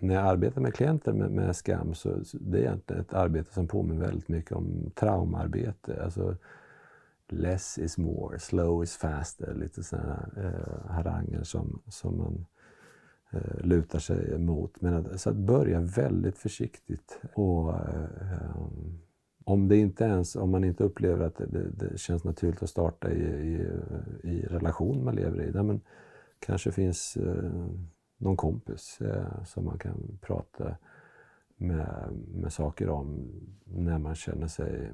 när 0.00 0.14
jag 0.14 0.26
arbetar 0.26 0.60
med 0.60 0.74
klienter 0.74 1.12
med, 1.12 1.30
med 1.30 1.56
skam 1.56 1.94
så, 1.94 2.24
så 2.24 2.38
det 2.40 2.58
är 2.58 2.62
egentligen 2.62 3.02
ett 3.02 3.14
arbete 3.14 3.52
som 3.52 3.68
påminner 3.68 4.06
väldigt 4.06 4.28
mycket 4.28 4.52
om 4.52 4.90
traumarbete. 4.94 6.02
Alltså, 6.04 6.36
less 7.28 7.78
is 7.78 7.98
more, 7.98 8.38
slow 8.38 8.82
is 8.82 8.96
faster, 8.96 9.54
lite 9.54 9.82
sådana 9.82 10.28
eh, 10.36 10.90
haranger 10.90 11.42
som, 11.42 11.82
som 11.88 12.18
man 12.18 12.46
eh, 13.30 13.66
lutar 13.66 13.98
sig 13.98 14.38
mot. 14.38 14.80
Men 14.80 14.94
att, 14.94 15.20
så 15.20 15.30
att 15.30 15.36
börja 15.36 15.80
väldigt 15.80 16.38
försiktigt 16.38 17.20
och 17.34 17.74
eh, 17.74 18.56
om, 19.44 19.68
det 19.68 19.76
inte 19.76 20.04
ens, 20.04 20.36
om 20.36 20.50
man 20.50 20.64
inte 20.64 20.84
upplever 20.84 21.26
att 21.26 21.36
det, 21.36 21.70
det 21.70 21.98
känns 21.98 22.24
naturligt 22.24 22.62
att 22.62 22.70
starta 22.70 23.10
i, 23.10 23.22
i, 23.22 23.66
i 24.22 24.42
relation 24.42 25.04
man 25.04 25.14
lever 25.14 25.42
i, 25.42 25.62
men 25.62 25.80
kanske 26.38 26.72
finns 26.72 27.16
eh, 27.16 27.66
någon 28.18 28.36
kompis 28.36 29.00
eh, 29.00 29.44
som 29.44 29.64
man 29.64 29.78
kan 29.78 30.18
prata 30.20 30.76
med, 31.56 32.08
med 32.34 32.52
saker 32.52 32.88
om 32.88 33.30
när 33.64 33.98
man 33.98 34.14
känner 34.14 34.46
sig 34.46 34.92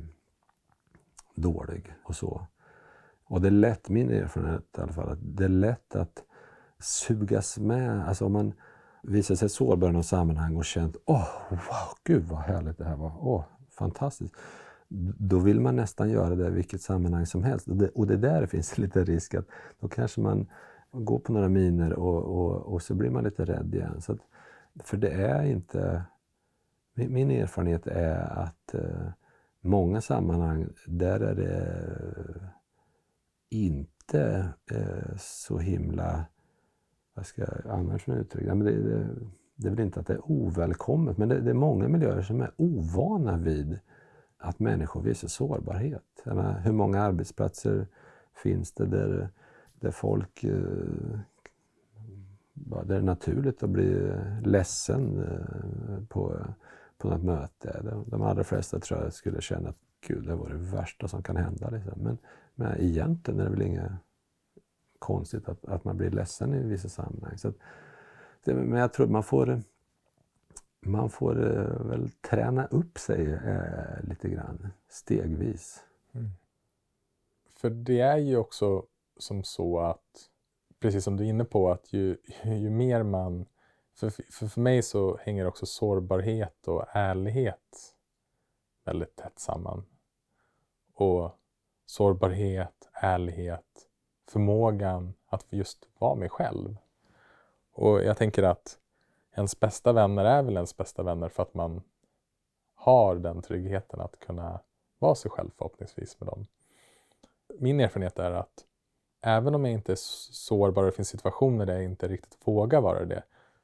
dålig 1.35 1.95
och 2.05 2.17
så. 2.17 2.47
Och 3.25 3.41
det 3.41 3.49
är 3.49 3.53
lätt, 3.53 3.89
min 3.89 4.11
erfarenhet 4.11 4.65
i 4.79 4.81
alla 4.81 4.93
fall, 4.93 5.09
att 5.09 5.19
det 5.21 5.45
är 5.45 5.49
lätt 5.49 5.97
att 5.97 6.25
sugas 6.79 7.59
med. 7.59 8.09
Alltså 8.09 8.27
om 8.27 8.33
man 8.33 8.53
visar 9.03 9.35
sig 9.35 9.49
sårbar 9.49 9.89
i 9.89 9.93
något 9.93 10.07
sammanhang 10.07 10.57
och 10.57 10.65
känt 10.65 10.97
åh, 11.05 11.17
oh, 11.17 11.51
wow, 11.51 11.89
gud 12.05 12.25
vad 12.25 12.39
härligt 12.39 12.79
det 12.79 12.85
här 12.85 12.97
var. 12.97 13.13
Åh, 13.21 13.41
oh, 13.41 13.45
fantastiskt. 13.71 14.35
Då 15.19 15.39
vill 15.39 15.61
man 15.61 15.77
nästan 15.77 16.11
göra 16.11 16.35
det 16.35 16.47
i 16.47 16.51
vilket 16.51 16.83
sammanhang 16.83 17.27
som 17.27 17.45
helst. 17.45 17.69
Och 17.69 17.77
det, 17.77 17.89
och 17.89 18.07
det 18.07 18.17
där 18.17 18.47
finns 18.47 18.79
lite 18.79 19.05
risk 19.05 19.35
att 19.35 19.47
då 19.81 19.89
kanske 19.89 20.21
man 20.21 20.47
Gå 20.95 21.19
på 21.19 21.33
några 21.33 21.49
miner 21.49 21.93
och, 21.93 22.23
och, 22.25 22.73
och 22.73 22.83
så 22.83 22.95
blir 22.95 23.11
man 23.11 23.25
lite 23.25 23.45
rädd 23.45 23.75
igen. 23.75 24.01
Så 24.01 24.13
att, 24.13 24.19
för 24.85 24.97
det 24.97 25.11
är 25.11 25.45
inte... 25.45 26.03
Min 26.95 27.31
erfarenhet 27.31 27.87
är 27.87 28.39
att 28.39 28.75
eh, 28.75 29.09
många 29.61 30.01
sammanhang, 30.01 30.69
där 30.87 31.21
är 31.21 31.35
det 31.35 31.85
inte 33.51 34.49
eh, 34.71 35.17
så 35.19 35.59
himla... 35.59 36.25
Vad 37.15 37.27
ska 37.27 37.43
jag 37.43 37.73
annars 37.73 38.09
uttrycka? 38.09 38.55
Men 38.55 38.67
det, 38.67 38.83
det, 38.83 39.07
det 39.57 39.69
är 39.69 39.71
väl 39.71 39.81
inte 39.81 40.01
att 40.01 40.07
det 40.07 40.15
är 40.15 40.31
ovälkommet, 40.31 41.19
men 41.19 41.29
det, 41.29 41.41
det 41.41 41.51
är 41.51 41.55
många 41.55 41.89
miljöer 41.89 42.23
som 42.23 42.41
är 42.41 42.51
ovana 42.57 43.37
vid 43.37 43.79
att 44.39 44.59
människor 44.59 45.03
visar 45.03 45.29
sårbarhet. 45.29 46.23
Menar, 46.25 46.61
hur 46.61 46.73
många 46.73 47.03
arbetsplatser 47.03 47.87
finns 48.43 48.73
det 48.73 48.87
där, 48.87 49.29
där 49.85 49.91
folk 49.91 50.45
eh, 50.45 51.19
där 52.55 52.85
det 52.85 52.97
är 52.97 53.03
naturligt 53.03 53.63
att 53.63 53.71
bli 53.71 54.13
ledsen 54.43 55.19
eh, 55.19 56.05
på, 56.09 56.47
på 56.99 57.09
något 57.09 57.23
möte. 57.23 57.81
De, 57.83 58.05
de 58.07 58.23
allra 58.23 58.45
flesta 58.45 58.81
tror 58.81 59.03
jag 59.03 59.13
skulle 59.13 59.41
känna 59.41 59.69
att 59.69 59.79
gud, 60.07 60.27
det 60.27 60.35
var 60.35 60.49
det 60.49 60.77
värsta 60.77 61.09
som 61.09 61.23
kan 61.23 61.37
hända. 61.37 61.71
Liksom. 61.71 61.93
Men, 61.97 62.19
men 62.55 62.81
egentligen 62.81 63.41
är 63.41 63.45
det 63.45 63.51
väl 63.51 63.63
inget 63.63 63.93
konstigt 64.99 65.49
att, 65.49 65.65
att 65.65 65.85
man 65.85 65.97
blir 65.97 66.11
ledsen 66.11 66.55
i 66.55 66.63
vissa 66.63 66.89
sammanhang. 66.89 67.39
Så 67.39 67.49
att, 67.49 67.57
det, 68.45 68.55
men 68.55 68.81
jag 68.81 68.93
tror 68.93 69.07
man 69.07 69.23
får 69.23 69.63
man 70.81 71.11
får 71.11 71.59
eh, 71.59 71.87
väl 71.87 72.11
träna 72.11 72.67
upp 72.67 72.99
sig 72.99 73.33
eh, 73.33 74.09
lite 74.09 74.29
grann 74.29 74.69
stegvis. 74.89 75.85
Mm. 76.13 76.31
För 77.57 77.71
det 77.71 78.01
är 78.01 78.17
ju 78.17 78.37
också 78.37 78.87
som 79.17 79.45
så 79.45 79.81
att, 79.81 80.31
precis 80.79 81.05
som 81.05 81.17
du 81.17 81.25
är 81.25 81.29
inne 81.29 81.45
på, 81.45 81.71
att 81.71 81.93
ju, 81.93 82.17
ju 82.45 82.71
mer 82.71 83.03
man... 83.03 83.47
För, 83.95 84.11
för, 84.11 84.47
för 84.47 84.61
mig 84.61 84.83
så 84.83 85.17
hänger 85.17 85.47
också 85.47 85.67
sårbarhet 85.67 86.69
och 86.69 86.85
ärlighet 86.93 87.95
väldigt 88.85 89.17
tätt 89.17 89.39
samman. 89.39 89.85
Och 90.95 91.31
sårbarhet, 91.87 92.89
ärlighet, 92.93 93.89
förmågan 94.29 95.15
att 95.27 95.47
just 95.53 95.89
vara 95.99 96.15
mig 96.15 96.29
själv. 96.29 96.77
Och 97.73 98.05
jag 98.05 98.17
tänker 98.17 98.43
att 98.43 98.79
ens 99.33 99.61
bästa 99.61 99.93
vänner 99.93 100.25
är 100.25 100.43
väl 100.43 100.55
ens 100.55 100.77
bästa 100.77 101.03
vänner 101.03 101.29
för 101.29 101.43
att 101.43 101.55
man 101.55 101.83
har 102.75 103.17
den 103.17 103.43
tryggheten 103.43 104.01
att 104.01 104.19
kunna 104.19 104.61
vara 104.99 105.15
sig 105.15 105.31
själv 105.31 105.51
förhoppningsvis 105.59 106.21
med 106.21 106.29
dem. 106.29 106.47
Min 107.59 107.81
erfarenhet 107.81 108.19
är 108.19 108.31
att 108.31 108.65
även 109.27 109.55
om 109.55 109.65
jag 109.65 109.75
inte 109.75 109.93
är 109.93 109.99
sårbar 110.33 110.83
och 110.83 110.87
det 110.87 110.97
finns 110.97 111.09
situationer 111.09 111.67
där 111.67 111.75
jag 111.75 111.85
inte 111.85 112.09
riktigt 112.09 112.49
vågar 112.49 112.81
vara 112.81 113.05
det 113.05 113.23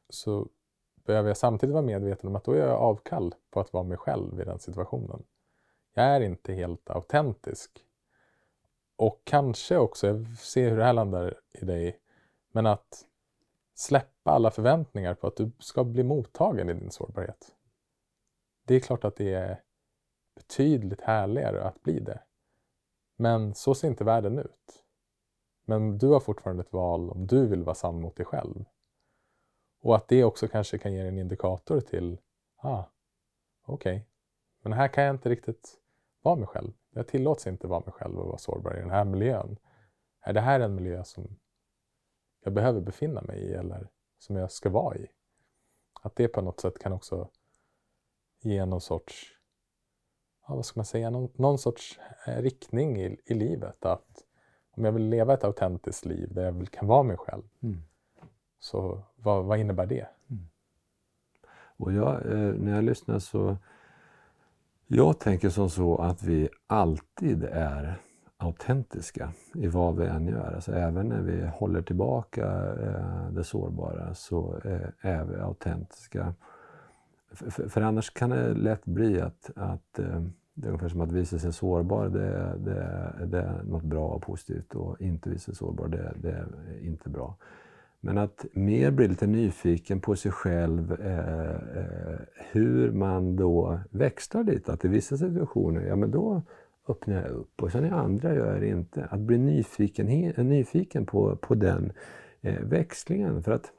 så 0.08 0.48
behöver 0.94 1.28
jag 1.28 1.36
samtidigt 1.36 1.72
vara 1.72 1.82
medveten 1.82 2.28
om 2.28 2.36
att 2.36 2.44
då 2.44 2.56
gör 2.56 2.68
jag 2.68 2.80
avkall 2.80 3.34
på 3.50 3.60
att 3.60 3.72
vara 3.72 3.84
mig 3.84 3.96
själv 3.96 4.40
i 4.40 4.44
den 4.44 4.58
situationen. 4.58 5.22
Jag 5.94 6.04
är 6.04 6.20
inte 6.20 6.52
helt 6.52 6.90
autentisk. 6.90 7.84
Och 8.96 9.20
kanske 9.24 9.76
också, 9.76 10.06
jag 10.06 10.38
ser 10.38 10.70
hur 10.70 10.76
det 10.76 10.84
här 10.84 10.92
landar 10.92 11.40
i 11.52 11.64
dig, 11.64 12.00
men 12.52 12.66
att 12.66 13.06
släppa 13.74 14.30
alla 14.30 14.50
förväntningar 14.50 15.14
på 15.14 15.26
att 15.26 15.36
du 15.36 15.50
ska 15.58 15.84
bli 15.84 16.02
mottagen 16.02 16.68
i 16.68 16.74
din 16.74 16.90
sårbarhet. 16.90 17.54
Det 18.64 18.74
är 18.74 18.80
klart 18.80 19.04
att 19.04 19.16
det 19.16 19.34
är 19.34 19.62
betydligt 20.34 21.00
härligare 21.00 21.64
att 21.64 21.82
bli 21.82 22.00
det. 22.00 22.20
Men 23.16 23.54
så 23.54 23.74
ser 23.74 23.88
inte 23.88 24.04
världen 24.04 24.38
ut. 24.38 24.79
Men 25.70 25.98
du 25.98 26.08
har 26.08 26.20
fortfarande 26.20 26.62
ett 26.62 26.72
val 26.72 27.10
om 27.10 27.26
du 27.26 27.46
vill 27.46 27.62
vara 27.62 27.74
sann 27.74 28.00
mot 28.00 28.16
dig 28.16 28.26
själv. 28.26 28.64
Och 29.80 29.96
att 29.96 30.08
det 30.08 30.24
också 30.24 30.48
kanske 30.48 30.78
kan 30.78 30.92
ge 30.92 31.00
en 31.00 31.18
indikator 31.18 31.80
till, 31.80 32.18
ah, 32.56 32.84
okej, 33.66 33.96
okay. 33.96 34.06
men 34.62 34.72
här 34.72 34.88
kan 34.88 35.04
jag 35.04 35.14
inte 35.14 35.28
riktigt 35.28 35.78
vara 36.22 36.36
mig 36.36 36.46
själv. 36.46 36.72
Jag 36.90 37.08
tillåts 37.08 37.46
inte 37.46 37.66
vara 37.66 37.80
mig 37.80 37.92
själv 37.92 38.18
och 38.18 38.26
vara 38.26 38.38
sårbar 38.38 38.76
i 38.76 38.80
den 38.80 38.90
här 38.90 39.04
miljön. 39.04 39.58
Är 40.20 40.32
det 40.32 40.40
här 40.40 40.60
en 40.60 40.74
miljö 40.74 41.04
som 41.04 41.38
jag 42.40 42.52
behöver 42.52 42.80
befinna 42.80 43.20
mig 43.20 43.38
i 43.38 43.54
eller 43.54 43.88
som 44.18 44.36
jag 44.36 44.52
ska 44.52 44.70
vara 44.70 44.96
i. 44.96 45.06
Att 46.02 46.16
det 46.16 46.28
på 46.28 46.40
något 46.40 46.60
sätt 46.60 46.78
kan 46.78 46.92
också 46.92 47.30
ge 48.40 48.66
någon 48.66 48.80
sorts, 48.80 49.38
ja, 50.46 50.54
vad 50.54 50.66
ska 50.66 50.78
man 50.78 50.86
säga, 50.86 51.10
någon, 51.10 51.32
någon 51.34 51.58
sorts 51.58 51.98
eh, 52.26 52.42
riktning 52.42 53.00
i, 53.00 53.20
i 53.24 53.34
livet. 53.34 53.84
Att 53.84 54.26
om 54.80 54.84
jag 54.84 54.92
vill 54.92 55.08
leva 55.08 55.34
ett 55.34 55.44
autentiskt 55.44 56.04
liv 56.04 56.28
där 56.34 56.44
jag 56.44 56.52
vill, 56.52 56.68
kan 56.68 56.88
vara 56.88 57.02
mig 57.02 57.16
själv, 57.16 57.42
mm. 57.62 57.82
så 58.60 59.02
vad, 59.16 59.44
vad, 59.44 59.58
innebär 59.58 59.86
det? 59.86 60.06
Mm. 60.30 60.42
Och 61.76 61.92
jag, 61.92 62.26
eh, 62.26 62.54
när 62.54 62.74
jag 62.74 62.84
lyssnar 62.84 63.18
så 63.18 63.56
jag 64.86 65.18
tänker 65.18 65.48
som 65.48 65.70
så 65.70 65.96
att 65.96 66.22
vi 66.22 66.48
alltid 66.66 67.44
är 67.44 67.94
autentiska 68.36 69.32
i 69.54 69.66
vad 69.66 69.96
vi 69.96 70.06
än 70.06 70.26
gör. 70.26 70.52
Alltså 70.54 70.72
även 70.72 71.08
när 71.08 71.22
vi 71.22 71.46
håller 71.46 71.82
tillbaka 71.82 72.46
eh, 72.82 73.30
det 73.30 73.44
sårbara 73.44 74.14
så 74.14 74.60
eh, 74.64 75.10
är 75.10 75.24
vi 75.24 75.36
autentiska. 75.36 76.34
För, 77.32 77.68
för, 77.68 77.80
annars 77.80 78.10
kan 78.10 78.30
det 78.30 78.54
lätt 78.54 78.84
bli 78.84 79.20
att, 79.20 79.50
att 79.56 79.98
eh, 79.98 80.22
det 80.60 80.66
är 80.66 80.68
ungefär 80.68 80.88
som 80.88 81.00
att 81.00 81.12
visa 81.12 81.38
sig 81.38 81.52
sårbar, 81.52 82.08
det, 82.08 82.58
det, 82.64 83.26
det 83.26 83.38
är 83.38 83.62
något 83.62 83.82
bra 83.82 84.08
och 84.08 84.22
positivt 84.22 84.74
och 84.74 85.00
inte 85.00 85.30
visa 85.30 85.44
sig 85.44 85.54
sårbar, 85.54 85.88
det, 85.88 86.12
det 86.22 86.30
är 86.30 86.46
inte 86.82 87.08
bra. 87.08 87.36
Men 88.00 88.18
att 88.18 88.46
mer 88.52 88.90
bli 88.90 89.08
lite 89.08 89.26
nyfiken 89.26 90.00
på 90.00 90.16
sig 90.16 90.32
själv, 90.32 90.92
eh, 91.00 91.50
eh, 91.50 92.18
hur 92.52 92.92
man 92.92 93.36
då 93.36 93.80
växlar 93.90 94.44
lite. 94.44 94.72
Att 94.72 94.84
i 94.84 94.88
vissa 94.88 95.16
situationer, 95.16 95.80
ja 95.80 95.96
men 95.96 96.10
då 96.10 96.42
öppnar 96.88 97.14
jag 97.14 97.30
upp 97.30 97.62
och 97.62 97.72
sen 97.72 97.86
i 97.86 97.90
andra 97.90 98.34
gör 98.34 98.52
jag 98.52 98.60
det 98.60 98.68
inte. 98.68 99.04
Att 99.10 99.20
bli 99.20 99.38
nyfiken, 99.38 100.06
nyfiken 100.48 101.06
på, 101.06 101.36
på 101.36 101.54
den 101.54 101.92
eh, 102.40 102.60
växlingen. 102.60 103.42
För 103.42 103.52
att 103.52 103.72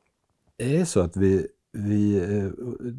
det 0.56 0.78
är 0.78 0.86
så 0.86 1.00
att 1.00 1.18
vi, 1.18 1.48
vi 1.72 2.18
eh, 2.18 2.52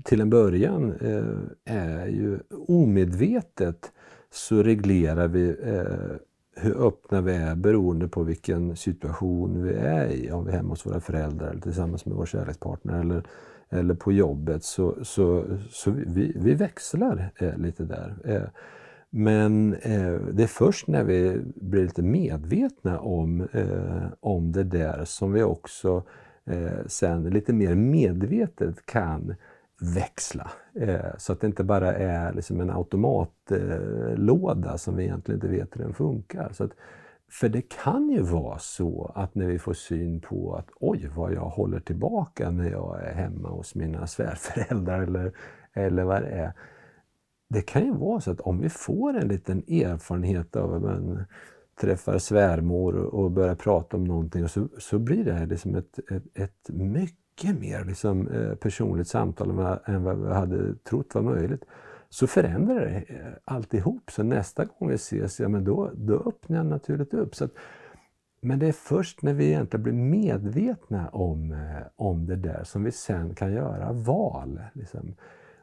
till 0.04 0.20
en 0.20 0.30
början 0.30 0.92
eh, 1.00 1.74
är 1.74 2.06
ju 2.06 2.38
omedvetet 2.68 3.92
så 4.30 4.62
reglerar 4.62 5.28
vi 5.28 5.48
eh, 5.48 6.16
hur 6.56 6.86
öppna 6.86 7.20
vi 7.20 7.34
är 7.34 7.54
beroende 7.54 8.08
på 8.08 8.22
vilken 8.22 8.76
situation 8.76 9.62
vi 9.62 9.72
är 9.74 10.06
i. 10.06 10.30
Om 10.30 10.44
vi 10.44 10.52
är 10.52 10.56
hemma 10.56 10.68
hos 10.68 10.86
våra 10.86 11.00
föräldrar 11.00 11.50
eller 11.50 11.60
tillsammans 11.60 12.06
med 12.06 12.16
vår 12.16 12.26
kärlekspartner 12.26 13.00
eller, 13.00 13.22
eller 13.68 13.94
på 13.94 14.12
jobbet. 14.12 14.64
Så, 14.64 15.04
så, 15.04 15.44
så 15.70 15.90
vi, 15.90 16.32
vi 16.36 16.54
växlar 16.54 17.30
lite 17.56 17.84
där. 17.84 18.50
Men 19.14 19.74
eh, 19.74 20.12
det 20.12 20.42
är 20.42 20.46
först 20.46 20.86
när 20.86 21.04
vi 21.04 21.40
blir 21.54 21.82
lite 21.82 22.02
medvetna 22.02 23.00
om, 23.00 23.40
eh, 23.52 24.06
om 24.20 24.52
det 24.52 24.64
där 24.64 25.04
som 25.04 25.32
vi 25.32 25.42
också 25.42 26.02
eh, 26.46 26.86
sen 26.86 27.22
lite 27.22 27.52
mer 27.52 27.74
medvetet 27.74 28.86
kan 28.86 29.34
växla. 29.82 30.50
Eh, 30.74 31.16
så 31.18 31.32
att 31.32 31.40
det 31.40 31.46
inte 31.46 31.64
bara 31.64 31.94
är 31.94 32.32
liksom 32.32 32.60
en 32.60 32.70
automatlåda 32.70 34.78
som 34.78 34.96
vi 34.96 35.04
egentligen 35.04 35.36
inte 35.36 35.48
vet 35.48 35.76
hur 35.76 35.82
den 35.82 35.94
funkar. 35.94 36.52
Så 36.52 36.64
att, 36.64 36.70
för 37.30 37.48
det 37.48 37.68
kan 37.68 38.10
ju 38.10 38.22
vara 38.22 38.58
så 38.58 39.12
att 39.14 39.34
när 39.34 39.46
vi 39.46 39.58
får 39.58 39.74
syn 39.74 40.20
på 40.20 40.54
att 40.54 40.68
oj 40.80 41.10
vad 41.16 41.32
jag 41.32 41.48
håller 41.48 41.80
tillbaka 41.80 42.50
när 42.50 42.70
jag 42.70 43.04
är 43.04 43.14
hemma 43.14 43.48
hos 43.48 43.74
mina 43.74 44.06
svärföräldrar 44.06 45.02
eller, 45.02 45.32
eller 45.72 46.04
vad 46.04 46.22
det 46.22 46.28
är. 46.28 46.52
Det 47.48 47.62
kan 47.62 47.84
ju 47.84 47.92
vara 47.92 48.20
så 48.20 48.30
att 48.30 48.40
om 48.40 48.60
vi 48.60 48.68
får 48.68 49.16
en 49.16 49.28
liten 49.28 49.58
erfarenhet 49.58 50.56
av 50.56 50.74
att 50.74 50.82
träffar 51.80 52.18
svärmor 52.18 52.94
och 52.94 53.30
börjar 53.30 53.54
prata 53.54 53.96
om 53.96 54.04
någonting 54.04 54.48
så, 54.48 54.68
så 54.78 54.98
blir 54.98 55.24
det 55.24 55.46
liksom 55.46 55.74
ett, 55.74 55.98
ett, 56.10 56.22
ett 56.34 56.68
mycket 56.68 57.60
mer 57.60 57.84
liksom, 57.84 58.28
eh, 58.28 58.54
personligt 58.54 59.08
samtal 59.08 59.50
än 59.84 60.04
vad 60.04 60.18
vi 60.18 60.34
hade 60.34 60.74
trott 60.74 61.14
var 61.14 61.22
möjligt. 61.22 61.64
Så 62.08 62.26
förändrar 62.26 62.80
det 62.80 63.14
eh, 63.14 63.32
alltihop. 63.44 64.10
Så 64.10 64.22
nästa 64.22 64.64
gång 64.64 64.88
vi 64.88 64.94
ses, 64.94 65.40
ja 65.40 65.48
men 65.48 65.64
då, 65.64 65.90
då 65.94 66.14
öppnar 66.14 66.56
jag 66.56 66.66
naturligt 66.66 67.14
upp. 67.14 67.34
Så 67.34 67.44
att, 67.44 67.52
men 68.40 68.58
det 68.58 68.68
är 68.68 68.72
först 68.72 69.22
när 69.22 69.34
vi 69.34 69.46
egentligen 69.46 69.82
blir 69.82 69.92
medvetna 69.92 71.08
om, 71.08 71.52
eh, 71.52 71.86
om 71.96 72.26
det 72.26 72.36
där 72.36 72.64
som 72.64 72.84
vi 72.84 72.90
sen 72.90 73.34
kan 73.34 73.52
göra 73.52 73.92
val. 73.92 74.60
Liksom. 74.72 75.14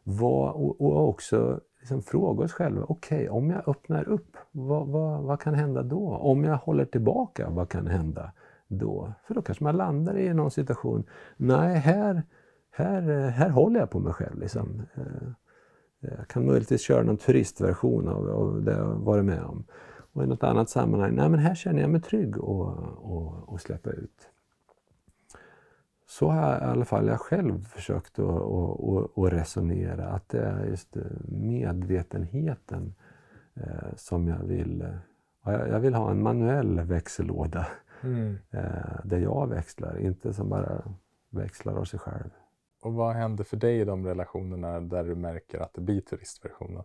Vad, 0.04 0.54
och, 0.54 0.82
och 0.82 1.10
också 1.10 1.60
liksom 1.80 2.02
fråga 2.02 2.46
oss 2.46 2.54
själva, 2.54 2.86
okej 2.88 3.18
okay, 3.18 3.30
om 3.30 3.50
jag 3.50 3.70
öppnar 3.70 4.10
upp, 4.10 4.38
vad, 4.52 4.88
vad, 4.88 5.24
vad 5.24 5.42
kan 5.42 5.54
hända 5.54 5.84
då? 5.84 6.08
Om 6.08 6.44
jag 6.44 6.58
håller 6.58 6.86
tillbaka, 6.86 7.50
vad 7.50 7.70
kan 7.70 7.88
hända? 7.88 8.32
då. 8.70 9.14
För 9.28 9.34
då 9.34 9.42
kanske 9.42 9.64
man 9.64 9.78
landar 9.78 10.18
i 10.18 10.34
någon 10.34 10.52
situation, 10.52 11.04
nej 11.38 11.78
här, 11.78 12.24
här, 12.72 13.02
här 13.30 13.50
håller 13.50 13.80
jag 13.80 13.90
på 13.90 14.00
mig 14.00 14.14
själv. 14.14 14.40
Liksom. 14.40 14.82
Eh, 14.96 15.04
eh, 16.02 16.18
jag 16.18 16.28
kan 16.28 16.46
möjligtvis 16.46 16.82
köra 16.82 17.04
någon 17.04 17.18
turistversion 17.18 18.08
av, 18.08 18.30
av 18.30 18.64
det 18.64 18.72
jag 18.72 18.96
varit 18.96 19.26
med 19.26 19.44
om. 19.44 19.64
Och 20.14 20.24
i 20.24 20.28
något 20.28 20.44
annat 20.44 20.70
sammanhang, 20.70 21.16
nej 21.16 21.30
men 21.30 21.40
här 21.40 21.56
känner 21.56 21.82
jag 21.82 21.90
mig 21.90 22.02
trygg 22.02 22.38
och, 22.38 22.68
och, 22.98 23.50
och 23.50 23.62
släppa 23.62 23.90
ut. 23.90 24.30
Så 26.10 26.30
har 26.30 26.52
jag, 26.52 26.62
i 26.62 26.66
alla 26.66 26.86
fall 26.86 27.08
jag 27.08 27.22
själv 27.22 27.66
försökt 27.66 28.20
att, 28.20 29.34
resonera, 29.34 30.08
att 30.08 30.30
det 30.30 30.42
är 30.42 30.66
just 30.66 30.98
medvetenheten 31.28 32.94
eh, 33.54 33.96
som 33.96 34.28
jag 34.28 34.44
vill... 34.44 34.88
Jag 35.46 35.80
vill 35.80 35.94
ha 35.94 36.12
en 36.12 36.24
manuell 36.24 36.80
växellåda 36.80 37.68
Mm. 38.02 38.38
Eh, 38.52 39.00
där 39.04 39.18
jag 39.18 39.48
växlar, 39.48 40.00
inte 40.00 40.34
som 40.34 40.50
bara 40.50 40.84
växlar 41.30 41.76
av 41.76 41.84
sig 41.84 42.00
själv. 42.00 42.30
Och 42.82 42.94
vad 42.94 43.16
händer 43.16 43.44
för 43.44 43.58
dig 43.58 43.80
i 43.80 43.86
de 43.86 44.06
relationerna 44.06 44.80
där 44.80 45.04
du 45.04 45.16
märker 45.16 45.60
att 45.60 45.74
det 45.74 45.82
blir 45.82 46.02
turistversionen? 46.02 46.84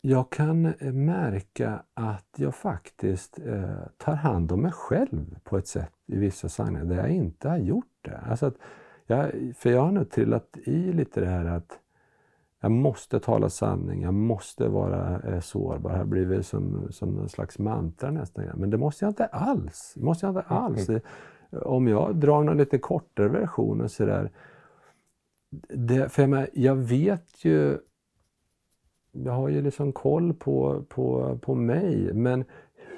Jag 0.00 0.30
kan 0.30 0.66
eh, 0.66 0.92
märka 0.92 1.82
att 1.94 2.28
jag 2.36 2.54
faktiskt 2.54 3.38
eh, 3.38 3.76
tar 3.96 4.14
hand 4.14 4.52
om 4.52 4.62
mig 4.62 4.72
själv 4.72 5.36
på 5.44 5.58
ett 5.58 5.66
sätt 5.66 5.92
i 6.06 6.18
vissa 6.18 6.48
sammanhang 6.48 6.88
där 6.88 6.96
jag 6.96 7.10
inte 7.10 7.48
har 7.48 7.58
gjort 7.58 7.98
det. 8.02 8.18
Alltså 8.30 8.52
jag, 9.06 9.32
för 9.56 9.70
jag 9.70 9.80
har 9.80 9.92
nu 9.92 10.04
trillat 10.04 10.56
i 10.64 10.92
lite 10.92 11.20
det 11.20 11.26
här 11.26 11.44
att 11.44 11.78
jag 12.60 12.70
måste 12.70 13.20
tala 13.20 13.50
sanning, 13.50 14.02
jag 14.02 14.14
måste 14.14 14.68
vara 14.68 15.20
eh, 15.20 15.40
sårbar. 15.40 15.90
Det 15.90 15.98
har 15.98 16.04
blivit 16.04 16.46
som, 16.46 16.92
som 16.92 17.18
en 17.18 17.28
slags 17.28 17.58
mantra 17.58 18.10
nästan. 18.10 18.44
Men 18.54 18.70
det 18.70 18.78
måste 18.78 19.04
jag 19.04 19.10
inte 19.10 19.26
alls. 19.26 19.92
Det 19.96 20.04
måste 20.04 20.26
jag 20.26 20.30
inte 20.30 20.48
alls. 20.48 20.88
Mm. 20.88 21.00
Om 21.50 21.88
jag 21.88 22.16
drar 22.16 22.42
någon 22.42 22.56
lite 22.56 22.78
kortare 22.78 23.28
version 23.28 23.80
och 23.80 23.90
sådär. 23.90 24.30
för 26.08 26.22
jag, 26.22 26.30
menar, 26.30 26.48
jag 26.52 26.76
vet 26.76 27.44
ju 27.44 27.78
jag 29.12 29.32
har 29.32 29.48
ju 29.48 29.62
liksom 29.62 29.92
koll 29.92 30.34
på, 30.34 30.84
på, 30.88 31.38
på 31.42 31.54
mig, 31.54 32.14
men 32.14 32.44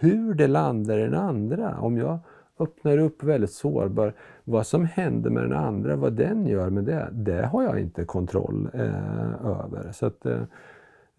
hur 0.01 0.35
det 0.35 0.47
landar 0.47 0.99
i 0.99 1.03
den 1.03 1.15
andra. 1.15 1.81
Om 1.81 1.97
jag 1.97 2.19
öppnar 2.61 2.99
upp 2.99 3.23
väldigt 3.23 3.53
sårbar. 3.53 4.15
Vad 4.45 4.67
som 4.67 4.85
händer 4.85 5.31
med 5.31 5.43
den 5.43 5.53
andra, 5.53 5.97
vad 5.97 6.13
den 6.13 6.47
gör 6.47 6.71
med 6.71 6.85
det, 6.85 7.09
det 7.13 7.47
har 7.47 7.63
jag 7.63 7.81
inte 7.81 8.05
kontroll 8.05 8.71
eh, 8.75 9.47
över. 9.47 9.93
Så 9.93 10.07
att 10.07 10.27
eh, 10.27 10.43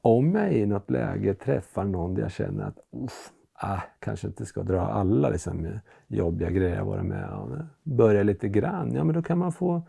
om 0.01 0.35
jag 0.35 0.53
i 0.53 0.65
något 0.65 0.89
läge 0.89 1.33
träffar 1.33 1.83
någon 1.83 2.15
där 2.15 2.21
jag 2.21 2.31
känner 2.31 2.63
att 2.63 2.77
uff, 2.91 3.31
ah, 3.53 3.81
kanske 3.99 4.27
inte 4.27 4.45
ska 4.45 4.63
dra 4.63 4.81
alla 4.81 5.29
liksom, 5.29 5.65
eh, 5.65 5.71
jobbiga 6.07 6.49
grejer 6.49 6.75
jag 6.75 6.85
varit 6.85 7.05
med 7.05 7.29
om. 7.29 7.63
Börja 7.83 8.23
lite 8.23 8.49
grann, 8.49 8.93
ja 8.93 9.03
men 9.03 9.15
då 9.15 9.21
kan 9.21 9.37
man 9.37 9.51
få 9.51 9.75
eh, 9.75 9.81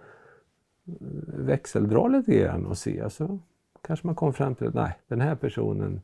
växeldra 1.27 2.09
lite 2.09 2.39
grann 2.39 2.67
och 2.67 2.79
se. 2.79 3.01
Alltså, 3.01 3.39
kanske 3.93 4.07
man 4.07 4.15
kommer 4.15 4.33
fram 4.33 4.55
till 4.55 4.67
att 4.67 4.75
nej, 4.75 4.99
den 5.09 5.21
här 5.21 5.35
personen 5.35 6.01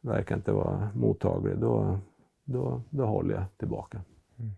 verkar 0.00 0.36
inte 0.36 0.52
vara 0.52 0.90
mottaglig. 0.94 1.58
Då, 1.58 1.98
då, 2.44 2.82
då 2.90 3.06
håller 3.06 3.34
jag 3.34 3.44
tillbaka 3.56 4.02
mm. 4.38 4.54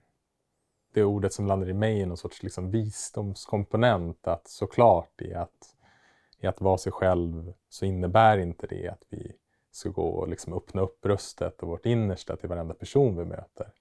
det 0.95 1.05
ordet 1.05 1.33
som 1.33 1.47
landar 1.47 1.69
i 1.69 1.75
mig 1.75 2.03
är 2.03 2.07
någon 2.07 2.17
sorts 2.17 2.43
liksom 2.43 2.71
visdomskomponent. 2.71 4.29
Att 4.29 4.49
såklart 4.49 5.21
i 5.21 5.35
att, 5.35 5.77
i 6.39 6.47
att 6.47 6.61
vara 6.61 6.79
sig 6.79 6.93
själv 6.93 7.53
så 7.69 7.85
innebär 7.85 8.39
inte 8.39 8.67
det 8.67 8.89
att 8.89 9.03
vi 9.09 9.33
ska 9.71 9.89
gå 9.89 10.09
och 10.09 10.29
liksom 10.29 10.53
öppna 10.53 10.83
upp 10.83 11.01
bröstet 11.01 11.63
och 11.63 11.69
vårt 11.69 11.87
innersta 11.87 12.37
till 12.37 12.49
varenda 12.49 12.75
person 12.75 13.17
vi 13.17 13.25
möter. 13.25 13.73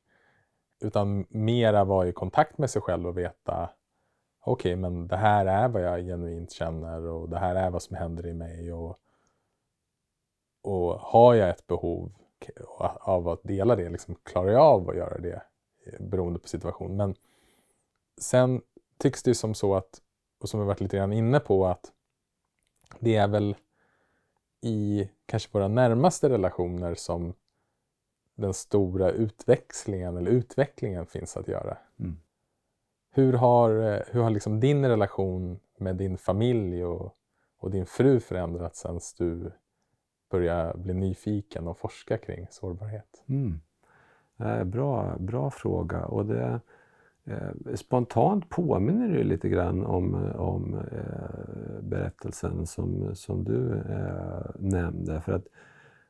Utan 0.82 1.26
mera 1.30 1.84
vara 1.84 2.08
i 2.08 2.12
kontakt 2.12 2.58
med 2.58 2.70
sig 2.70 2.82
själv 2.82 3.08
och 3.08 3.18
veta 3.18 3.70
okej, 4.46 4.72
okay, 4.72 4.82
men 4.82 5.08
det 5.08 5.18
här 5.18 5.46
är 5.46 5.68
vad 5.68 5.82
jag 5.82 6.06
genuint 6.06 6.52
känner 6.52 7.02
och 7.02 7.30
det 7.30 7.40
här 7.40 7.56
är 7.56 7.70
vad 7.70 7.82
som 7.82 7.96
händer 7.96 8.28
i 8.28 8.34
mig. 8.34 8.74
Och, 8.74 8.98
och 10.62 11.00
har 11.00 11.34
jag 11.34 11.50
ett 11.50 11.68
behov 11.68 12.12
av 13.00 13.28
att 13.28 13.44
dela 13.44 13.76
det, 13.76 13.90
liksom, 13.90 14.16
klarar 14.24 14.52
jag 14.52 14.62
av 14.62 14.90
att 14.90 14.98
göra 14.98 15.18
det 15.18 15.42
eh, 15.86 16.02
beroende 16.02 16.40
på 16.40 16.48
situation. 16.48 16.98
Men 16.98 17.16
sen 18.18 18.62
tycks 18.98 19.24
det 19.24 19.30
ju 19.30 19.36
som 19.36 19.54
så 19.54 19.76
att, 19.76 20.02
och 20.42 20.50
som 20.50 20.60
vi 20.60 20.66
varit 20.66 20.82
lite 20.82 20.98
grann 20.98 21.14
inne 21.14 21.40
på, 21.40 21.66
att 21.66 21.92
det 23.00 23.16
är 23.16 23.28
väl 23.28 23.56
i 24.62 25.10
kanske 25.26 25.50
våra 25.52 25.68
närmaste 25.68 26.30
relationer 26.30 26.96
som 26.96 27.34
den 28.36 28.54
stora 28.54 29.12
utväxlingen 29.12 30.18
eller 30.18 30.32
utvecklingen 30.32 31.06
finns 31.06 31.38
att 31.38 31.48
göra. 31.48 31.78
Mm. 32.00 32.20
Hur 33.18 33.34
har, 33.34 33.70
eh, 33.70 34.02
hur 34.12 34.22
har 34.22 34.30
liksom 34.30 34.60
din 34.60 34.86
relation 34.86 35.60
med 35.78 35.96
din 35.96 36.18
familj 36.18 36.86
och, 36.86 37.16
och 37.58 37.72
din 37.72 37.86
fru 37.86 38.20
förändrats 38.20 38.80
sen 38.80 39.00
du 39.18 39.52
började 40.32 40.78
bli 40.78 40.94
nyfiken 40.94 41.68
och 41.68 41.78
forska 41.78 42.18
kring 42.18 42.48
sårbarhet? 42.50 43.24
Mm. 43.28 43.60
Eh, 44.40 44.64
bra, 44.64 45.16
bra 45.20 45.50
fråga. 45.50 46.06
Och 46.06 46.26
det, 46.26 46.60
eh, 47.24 47.76
spontant 47.76 48.50
påminner 48.50 49.10
det 49.10 49.24
lite 49.24 49.50
grann 49.50 49.86
om, 49.86 50.32
om 50.36 50.74
eh, 50.74 51.82
berättelsen 51.82 52.68
som, 52.68 53.16
som 53.16 53.44
du 53.44 53.74
eh, 53.74 54.46
nämnde. 54.60 55.22
För 55.22 55.32
att 55.32 55.46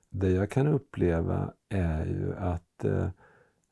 det 0.09 0.29
jag 0.31 0.49
kan 0.49 0.67
uppleva 0.67 1.53
är 1.69 2.05
ju 2.05 2.35
att 2.35 2.85
eh, 2.85 3.07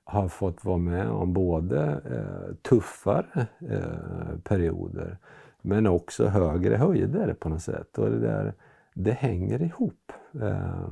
har 0.03 0.27
fått 0.27 0.65
vara 0.65 0.77
med 0.77 1.09
om 1.09 1.33
både 1.33 2.01
eh, 2.11 2.55
tuffare 2.55 3.47
eh, 3.69 4.37
perioder 4.43 5.17
men 5.61 5.87
också 5.87 6.27
högre 6.27 6.75
höjder 6.75 7.33
på 7.33 7.49
något 7.49 7.61
sätt. 7.61 7.97
Och 7.97 8.09
det, 8.09 8.19
där, 8.19 8.53
det 8.93 9.11
hänger 9.11 9.61
ihop. 9.61 10.11
Eh, 10.41 10.87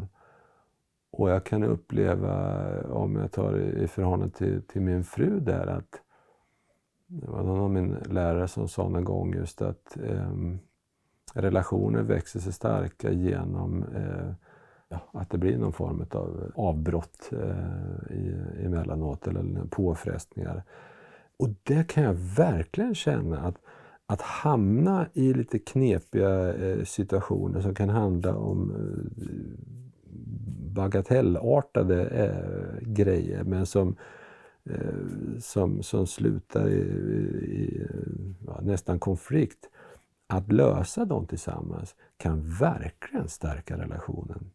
och 1.11 1.29
jag 1.29 1.43
kan 1.43 1.63
uppleva, 1.63 2.55
om 2.83 3.15
jag 3.15 3.31
tar 3.31 3.57
i 3.57 3.87
förhållande 3.87 4.35
till, 4.35 4.61
till 4.61 4.81
min 4.81 5.03
fru 5.03 5.39
där, 5.39 5.67
att 5.67 6.01
det 7.07 7.27
var 7.27 7.43
någon 7.43 7.59
av 7.59 7.71
min 7.71 7.91
lärare 7.91 8.47
som 8.47 8.67
sa 8.67 8.89
någon 8.89 9.03
gång 9.03 9.33
just 9.33 9.61
att 9.61 9.97
eh, 10.03 10.31
relationer 11.33 12.01
växer 12.01 12.39
sig 12.39 12.53
starka 12.53 13.11
genom 13.11 13.83
eh, 13.83 14.33
att 15.11 15.29
det 15.29 15.37
blir 15.37 15.57
någon 15.57 15.73
form 15.73 16.05
av 16.11 16.43
eh, 16.43 16.63
avbrott 16.63 17.29
eh, 17.31 18.65
emellanåt 18.65 19.27
eller 19.27 19.65
påfrestningar. 19.69 20.63
Och 21.37 21.49
det 21.63 21.87
kan 21.87 22.03
jag 22.03 22.13
verkligen 22.13 22.95
känna 22.95 23.39
att, 23.39 23.55
att 24.05 24.21
hamna 24.21 25.07
i 25.13 25.33
lite 25.33 25.59
knepiga 25.59 26.53
eh, 26.53 26.83
situationer 26.83 27.61
som 27.61 27.75
kan 27.75 27.89
handla 27.89 28.35
om 28.35 28.71
eh, 28.71 29.21
bagatellartade 30.73 32.05
eh, 32.05 32.87
grejer 32.87 33.43
men 33.43 33.65
som 33.65 33.95
eh, 34.63 35.39
som, 35.39 35.83
som 35.83 36.07
slutar 36.07 36.69
i, 36.69 36.79
i 36.79 37.87
ja, 38.47 38.59
nästan 38.61 38.99
konflikt, 38.99 39.69
att 40.27 40.51
lösa 40.51 41.05
dem 41.05 41.25
tillsammans 41.25 41.95
kan 42.17 42.49
verkligen 42.49 43.27
stärka 43.27 43.77
relationen. 43.77 44.51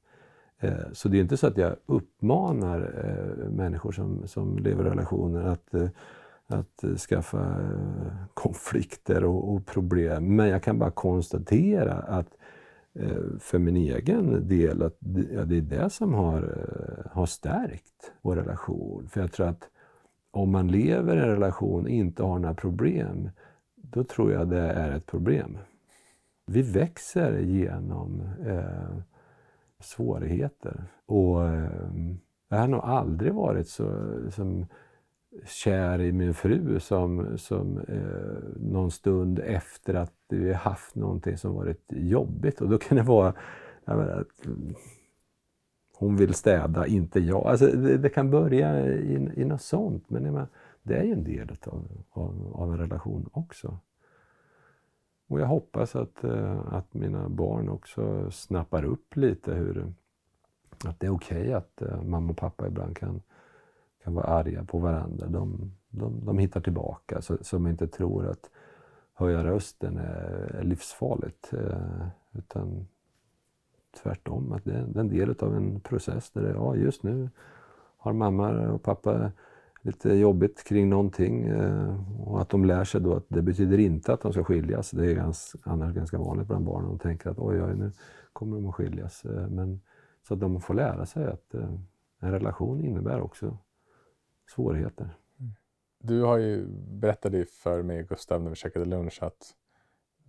Eh, 0.60 0.92
så 0.92 1.08
det 1.08 1.16
är 1.16 1.20
inte 1.20 1.36
så 1.36 1.46
att 1.46 1.56
jag 1.56 1.76
uppmanar 1.86 2.80
eh, 3.04 3.50
människor 3.50 3.92
som, 3.92 4.28
som 4.28 4.58
lever 4.58 4.86
i 4.86 4.90
relationer 4.90 5.44
att, 5.44 5.74
eh, 5.74 5.88
att 6.46 7.00
skaffa 7.00 7.56
konflikter 8.34 9.24
och, 9.24 9.54
och, 9.54 9.66
problem. 9.66 10.36
Men 10.36 10.48
jag 10.48 10.62
kan 10.62 10.78
bara 10.78 10.90
konstatera 10.90 11.92
att 11.92 12.28
för 13.40 13.58
min 13.58 13.76
egen 13.76 14.48
del 14.48 14.82
att 14.82 14.96
det, 14.98 15.56
är 15.56 15.60
det 15.60 15.90
som 15.90 16.14
har, 16.14 16.68
har 17.12 17.26
stärkt 17.26 18.12
vår 18.22 18.36
relation. 18.36 19.08
För 19.08 19.20
jag 19.20 19.32
tror 19.32 19.46
att 19.46 19.68
om 20.30 20.50
man 20.50 20.68
lever 20.68 21.16
i 21.16 21.20
en 21.20 21.28
relation 21.28 21.84
och 21.84 21.90
inte 21.90 22.22
har 22.22 22.38
några 22.38 22.54
problem, 22.54 23.30
då 23.74 24.04
tror 24.04 24.32
jag 24.32 24.48
det 24.48 24.60
är 24.60 24.90
ett 24.90 25.06
problem. 25.06 25.58
Vi 26.46 26.62
växer 26.62 27.38
genom 27.38 28.22
eh, 28.46 28.98
svårigheter. 29.86 30.84
Och 31.06 31.48
ehm, 31.48 32.18
jag 32.48 32.58
har 32.58 32.68
nog 32.68 32.80
aldrig 32.84 33.34
varit 33.34 33.68
så 33.68 34.08
som 34.30 34.66
kär 35.44 36.00
i 36.00 36.12
min 36.12 36.34
fru 36.34 36.80
som, 36.80 37.38
som 37.38 37.78
eh, 37.78 38.60
någon 38.60 38.90
stund 38.90 39.38
efter 39.38 39.94
att 39.94 40.14
vi 40.28 40.52
haft 40.52 40.94
någonting 40.94 41.38
som 41.38 41.54
varit 41.54 41.84
jobbigt. 41.88 42.60
Och 42.60 42.68
då 42.68 42.78
kan 42.78 42.96
det 42.96 43.02
vara 43.02 43.34
jag 43.86 43.98
menar, 43.98 44.24
hon 45.98 46.16
vill 46.16 46.34
städa, 46.34 46.86
inte 46.86 47.20
jag. 47.20 47.46
Alltså, 47.46 47.66
det, 47.66 47.98
det 47.98 48.08
kan 48.08 48.30
börja 48.30 48.86
i, 48.88 49.30
i 49.36 49.44
något 49.44 49.62
sånt, 49.62 50.10
men 50.10 50.22
menar, 50.22 50.48
det 50.82 50.94
är 50.94 51.02
ju 51.02 51.12
en 51.12 51.24
del 51.24 51.50
av, 51.66 51.88
av, 52.10 52.52
av, 52.54 52.72
en 52.72 52.78
relation 52.78 53.28
också. 53.32 53.78
Och 55.28 55.40
jag 55.40 55.46
hoppas 55.46 55.96
att, 55.96 56.24
eh, 56.24 56.74
att 56.74 56.94
mina 56.94 57.28
barn 57.28 57.68
också 57.68 58.30
snappar 58.30 58.84
upp 58.84 59.16
lite 59.16 59.54
hur 59.54 59.92
att 60.84 61.00
det 61.00 61.06
är 61.06 61.14
okej 61.14 61.40
okay 61.40 61.52
att 61.52 61.82
eh, 61.82 62.02
mamma 62.02 62.30
och 62.30 62.36
pappa 62.36 62.66
ibland 62.66 62.96
kan, 62.96 63.22
kan 64.04 64.14
vara 64.14 64.26
arga 64.26 64.64
på 64.64 64.78
varandra. 64.78 65.26
De, 65.26 65.72
de, 65.88 66.24
de 66.24 66.38
hittar 66.38 66.60
tillbaka 66.60 67.22
så, 67.22 67.36
så 67.40 67.58
man 67.58 67.70
inte 67.70 67.88
tror 67.88 68.26
att 68.26 68.50
höja 69.14 69.44
rösten 69.44 69.96
är, 69.96 70.56
är 70.58 70.64
livsfarligt. 70.64 71.52
Eh, 71.52 72.06
utan 72.32 72.86
tvärtom, 74.02 74.52
att 74.52 74.64
det 74.64 74.72
är 74.72 74.98
en 74.98 75.08
del 75.08 75.34
av 75.40 75.56
en 75.56 75.80
process 75.80 76.30
där 76.30 76.42
det, 76.42 76.50
ja, 76.50 76.76
just 76.76 77.02
nu 77.02 77.30
har 77.96 78.12
mamma 78.12 78.68
och 78.68 78.82
pappa 78.82 79.32
lite 79.86 80.14
jobbigt 80.14 80.64
kring 80.64 80.88
någonting 80.88 81.46
eh, 81.46 82.20
och 82.20 82.40
att 82.40 82.48
de 82.48 82.64
lär 82.64 82.84
sig 82.84 83.00
då 83.00 83.14
att 83.14 83.24
det 83.28 83.42
betyder 83.42 83.78
inte 83.78 84.12
att 84.12 84.20
de 84.20 84.32
ska 84.32 84.44
skiljas. 84.44 84.90
Det 84.90 85.10
är 85.10 85.14
ganska, 85.14 85.58
annars 85.62 85.94
ganska 85.94 86.18
vanligt 86.18 86.46
bland 86.46 86.64
barn. 86.64 86.84
De 86.84 86.98
tänker 86.98 87.30
att 87.30 87.38
oj, 87.38 87.62
oj, 87.62 87.76
nu 87.76 87.92
kommer 88.32 88.56
de 88.56 88.68
att 88.68 88.74
skiljas. 88.74 89.24
Eh, 89.24 89.48
men, 89.48 89.80
så 90.28 90.34
att 90.34 90.40
de 90.40 90.60
får 90.60 90.74
lära 90.74 91.06
sig 91.06 91.26
att 91.26 91.54
eh, 91.54 91.74
en 92.20 92.32
relation 92.32 92.84
innebär 92.84 93.20
också 93.20 93.58
svårigheter. 94.54 95.16
Du 95.98 96.22
har 96.22 96.36
ju 96.36 96.66
berättat 96.88 97.50
för 97.50 97.82
mig, 97.82 98.02
Gustav, 98.02 98.42
när 98.42 98.50
vi 98.50 98.56
käkade 98.56 98.84
lunch 98.84 99.18
att 99.22 99.54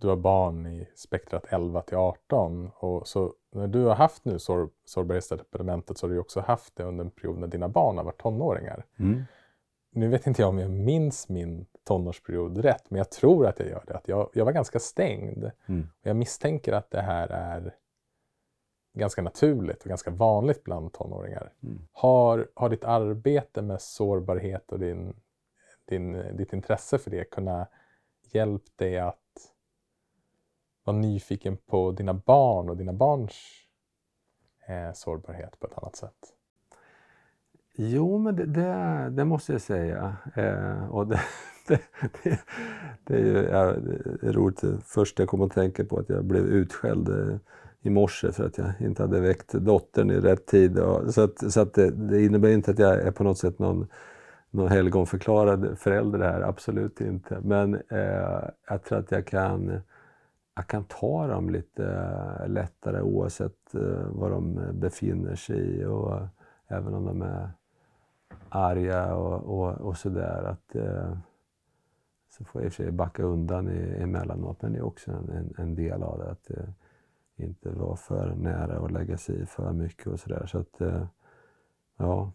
du 0.00 0.08
har 0.08 0.16
barn 0.16 0.66
i 0.66 0.88
spektrat 0.94 1.44
11 1.48 1.82
till 1.82 1.96
18. 1.96 2.70
Och 2.78 3.08
så 3.08 3.32
när 3.52 3.68
du 3.68 3.84
har 3.84 3.94
haft 3.94 4.24
nu 4.24 4.38
sår, 4.38 4.68
sårbarhetsdepartementet 4.84 5.98
så 5.98 6.06
har 6.06 6.14
du 6.14 6.18
också 6.18 6.40
haft 6.40 6.76
det 6.76 6.82
under 6.82 7.04
en 7.04 7.10
period 7.10 7.38
när 7.38 7.46
dina 7.46 7.68
barn 7.68 7.96
har 7.96 8.04
varit 8.04 8.20
tonåringar. 8.20 8.84
Mm. 8.96 9.22
Nu 9.90 10.08
vet 10.08 10.26
inte 10.26 10.42
jag 10.42 10.48
om 10.48 10.58
jag 10.58 10.70
minns 10.70 11.28
min 11.28 11.66
tonårsperiod 11.84 12.58
rätt, 12.58 12.90
men 12.90 12.98
jag 12.98 13.10
tror 13.10 13.46
att 13.46 13.58
jag 13.58 13.68
gör 13.68 13.84
det. 13.86 13.96
Att 13.96 14.08
jag, 14.08 14.30
jag 14.34 14.44
var 14.44 14.52
ganska 14.52 14.78
stängd. 14.78 15.50
Mm. 15.66 15.88
Och 16.00 16.06
jag 16.06 16.16
misstänker 16.16 16.72
att 16.72 16.90
det 16.90 17.00
här 17.00 17.28
är 17.28 17.74
ganska 18.94 19.22
naturligt 19.22 19.82
och 19.82 19.88
ganska 19.88 20.10
vanligt 20.10 20.64
bland 20.64 20.92
tonåringar. 20.92 21.52
Mm. 21.62 21.88
Har, 21.92 22.50
har 22.54 22.68
ditt 22.68 22.84
arbete 22.84 23.62
med 23.62 23.80
sårbarhet 23.80 24.72
och 24.72 24.78
din, 24.78 25.16
din, 25.84 26.36
ditt 26.36 26.52
intresse 26.52 26.98
för 26.98 27.10
det 27.10 27.24
kunnat 27.24 27.70
hjälpa 28.32 28.70
dig 28.76 28.98
att 28.98 29.16
vara 30.84 30.96
nyfiken 30.96 31.56
på 31.56 31.90
dina 31.90 32.14
barn 32.14 32.70
och 32.70 32.76
dina 32.76 32.92
barns 32.92 33.34
eh, 34.66 34.92
sårbarhet 34.92 35.60
på 35.60 35.66
ett 35.66 35.78
annat 35.78 35.96
sätt? 35.96 36.37
Jo, 37.80 38.18
men 38.18 38.36
det, 38.36 38.46
det, 38.46 39.10
det 39.10 39.24
måste 39.24 39.52
jag 39.52 39.60
säga. 39.60 40.16
Eh, 40.34 40.84
och 40.90 41.06
det, 41.08 41.20
det, 41.66 42.40
det, 43.04 43.14
är 43.14 43.18
ju 43.18 43.48
ja, 43.50 43.72
det 43.72 44.28
är 44.28 44.32
roligt. 44.32 44.64
Först 44.84 45.18
jag 45.18 45.28
kom 45.28 45.42
att 45.42 45.52
tänka 45.52 45.84
på 45.84 45.98
att 45.98 46.08
jag 46.08 46.24
blev 46.24 46.44
utskälld 46.44 47.08
eh, 47.08 47.36
i 47.80 47.90
morse 47.90 48.32
för 48.32 48.46
att 48.46 48.58
jag 48.58 48.72
inte 48.80 49.02
hade 49.02 49.20
väckt 49.20 49.52
dottern 49.52 50.10
i 50.10 50.20
rätt 50.20 50.46
tid. 50.46 50.78
Och, 50.78 51.14
så 51.14 51.22
att, 51.22 51.52
så 51.52 51.60
att 51.60 51.74
det, 51.74 51.90
det, 51.90 52.24
innebär 52.24 52.48
inte 52.48 52.70
att 52.70 52.78
jag 52.78 53.00
är 53.00 53.10
på 53.10 53.24
något 53.24 53.38
sätt 53.38 53.58
någon, 53.58 53.86
någon 54.50 54.68
helgonförklarad 54.68 55.78
förälder 55.78 56.18
här, 56.18 56.40
absolut 56.40 57.00
inte. 57.00 57.40
Men 57.40 57.74
eh, 57.74 58.42
jag 58.68 58.84
tror 58.84 58.98
att 58.98 59.10
jag 59.10 59.26
kan 59.26 59.80
jag 60.54 60.66
kan 60.66 60.84
ta 60.84 61.26
dem 61.26 61.50
lite 61.50 61.84
eh, 62.40 62.48
lättare 62.48 63.00
oavsett 63.00 63.74
eh, 63.74 64.08
var 64.08 64.30
de 64.30 64.60
befinner 64.72 65.34
sig 65.36 65.86
och 65.86 66.20
även 66.68 66.94
om 66.94 67.04
de 67.04 67.22
är 67.22 67.50
arga 68.48 69.14
och, 69.14 69.58
och, 69.58 69.80
och 69.80 69.96
sådär. 69.96 70.56
Eh, 70.74 71.18
så 72.28 72.44
får 72.44 72.60
jag 72.60 72.66
i 72.66 72.68
och 72.68 72.72
för 72.72 72.82
sig 72.82 72.92
backa 72.92 73.22
undan 73.22 73.68
i, 73.68 74.02
emellanåt, 74.02 74.62
men 74.62 74.72
det 74.72 74.78
är 74.78 74.86
också 74.86 75.10
en, 75.10 75.28
en, 75.28 75.54
en 75.58 75.74
del 75.74 76.02
av 76.02 76.18
det. 76.18 76.30
Att 76.30 76.50
eh, 76.50 76.68
inte 77.36 77.70
vara 77.70 77.96
för 77.96 78.34
nära 78.34 78.80
och 78.80 78.90
lägga 78.90 79.18
sig 79.18 79.42
i 79.42 79.46
för 79.46 79.72
mycket 79.72 80.06
och 80.06 80.20
sådär. 80.20 80.46
Så 80.46 80.58
att, 80.58 80.80
eh, 80.80 81.06
ja. 81.96 82.32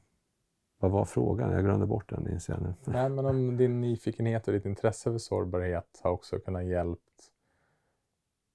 Vad 0.79 0.91
var 0.91 1.05
frågan? 1.05 1.51
Jag 1.51 1.63
glömde 1.63 1.85
bort 1.85 2.09
den 2.09 2.31
inser 2.31 2.53
jag 2.53 2.61
nu. 2.61 2.73
Nej, 2.93 3.09
men 3.09 3.25
om 3.25 3.57
din 3.57 3.81
nyfikenhet 3.81 4.47
och 4.47 4.53
ditt 4.53 4.65
intresse 4.65 5.11
för 5.11 5.17
sårbarhet 5.17 5.99
har 6.03 6.11
också 6.11 6.39
kunnat 6.39 6.65
hjälpt 6.65 7.31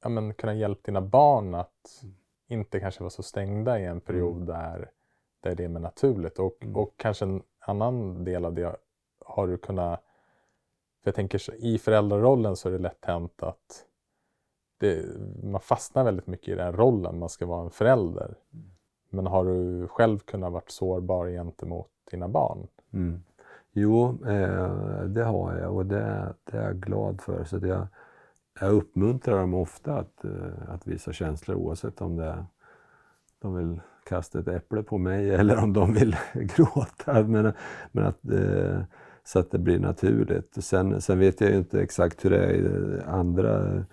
ja, 0.03 0.09
men, 0.09 0.35
kunna 0.35 0.55
hjälpa 0.55 0.81
dina 0.85 1.01
barn 1.01 1.55
att 1.55 2.01
mm. 2.03 2.15
inte 2.47 2.81
kanske 2.81 3.01
vara 3.01 3.11
så 3.11 3.23
stängda 3.23 3.81
i 3.81 3.85
en 3.85 4.01
period 4.01 4.37
mm. 4.37 4.47
där, 4.47 4.91
där 5.41 5.55
det 5.55 5.65
är 5.65 5.69
mer 5.69 5.81
naturligt. 5.81 6.39
Och, 6.39 6.57
mm. 6.61 6.77
och 6.77 6.95
kanske 6.97 7.25
en 7.25 7.43
annan 7.61 8.25
del 8.25 8.45
av 8.45 8.55
det 8.55 8.77
har 9.27 9.47
du 9.47 9.59
kunnat... 9.59 10.01
För 11.03 11.09
jag 11.09 11.15
tänker 11.15 11.55
i 11.55 11.79
föräldrarollen 11.79 12.57
så 12.57 12.69
är 12.69 12.73
det 12.73 12.79
lätt 12.79 13.05
hänt 13.05 13.43
att 13.43 13.85
det, 14.79 15.05
man 15.43 15.61
fastnar 15.61 16.05
väldigt 16.05 16.27
mycket 16.27 16.49
i 16.49 16.55
den 16.55 16.73
rollen, 16.73 17.19
man 17.19 17.29
ska 17.29 17.47
vara 17.47 17.65
en 17.65 17.71
förälder. 17.71 18.35
Mm. 18.53 18.71
Men 19.11 19.27
har 19.27 19.45
du 19.45 19.89
själv 19.89 20.19
kunnat 20.19 20.53
vara 20.53 20.63
sårbar 20.67 21.29
gentemot 21.29 21.91
dina 22.11 22.29
barn? 22.29 22.67
Mm. 22.93 23.23
Jo, 23.73 24.27
eh, 24.27 25.03
det 25.05 25.25
har 25.25 25.59
jag 25.59 25.77
och 25.77 25.87
det, 25.87 26.35
det, 26.45 26.59
är 26.59 26.63
jag 26.63 26.77
glad 26.77 27.21
för. 27.21 27.45
Så 27.45 27.59
det, 27.59 27.89
jag 28.61 28.73
uppmuntrar 28.73 29.41
dem 29.41 29.55
ofta 29.55 29.95
att, 29.95 30.25
eh, 30.25 30.69
att 30.69 30.87
visa 30.87 31.13
känslor 31.13 31.57
oavsett 31.57 32.01
om 32.01 32.17
det 32.17 32.47
de 33.39 33.55
vill 33.55 33.81
kasta 34.09 34.39
ett 34.39 34.49
äpple 34.49 34.83
på 34.83 34.99
mig 34.99 35.31
eller 35.35 35.57
om 35.63 35.73
de 35.73 35.95
vill 35.95 36.17
gråta. 36.35 37.23
Men, 37.23 37.53
men 37.93 38.07
att, 38.07 38.31
eh, 38.31 38.81
så 39.25 39.39
att 39.39 39.51
det 39.51 39.59
blir 39.59 39.79
naturligt. 39.79 40.65
Sen, 40.65 41.01
sen 41.01 41.19
vet 41.19 41.41
jag 41.41 41.51
ju 41.51 41.59
inte 41.59 41.81
exakt 41.81 42.25
hur 42.25 42.31
det 42.31 42.45
är 42.45 42.53
i 42.55 43.01
andra 43.07 43.85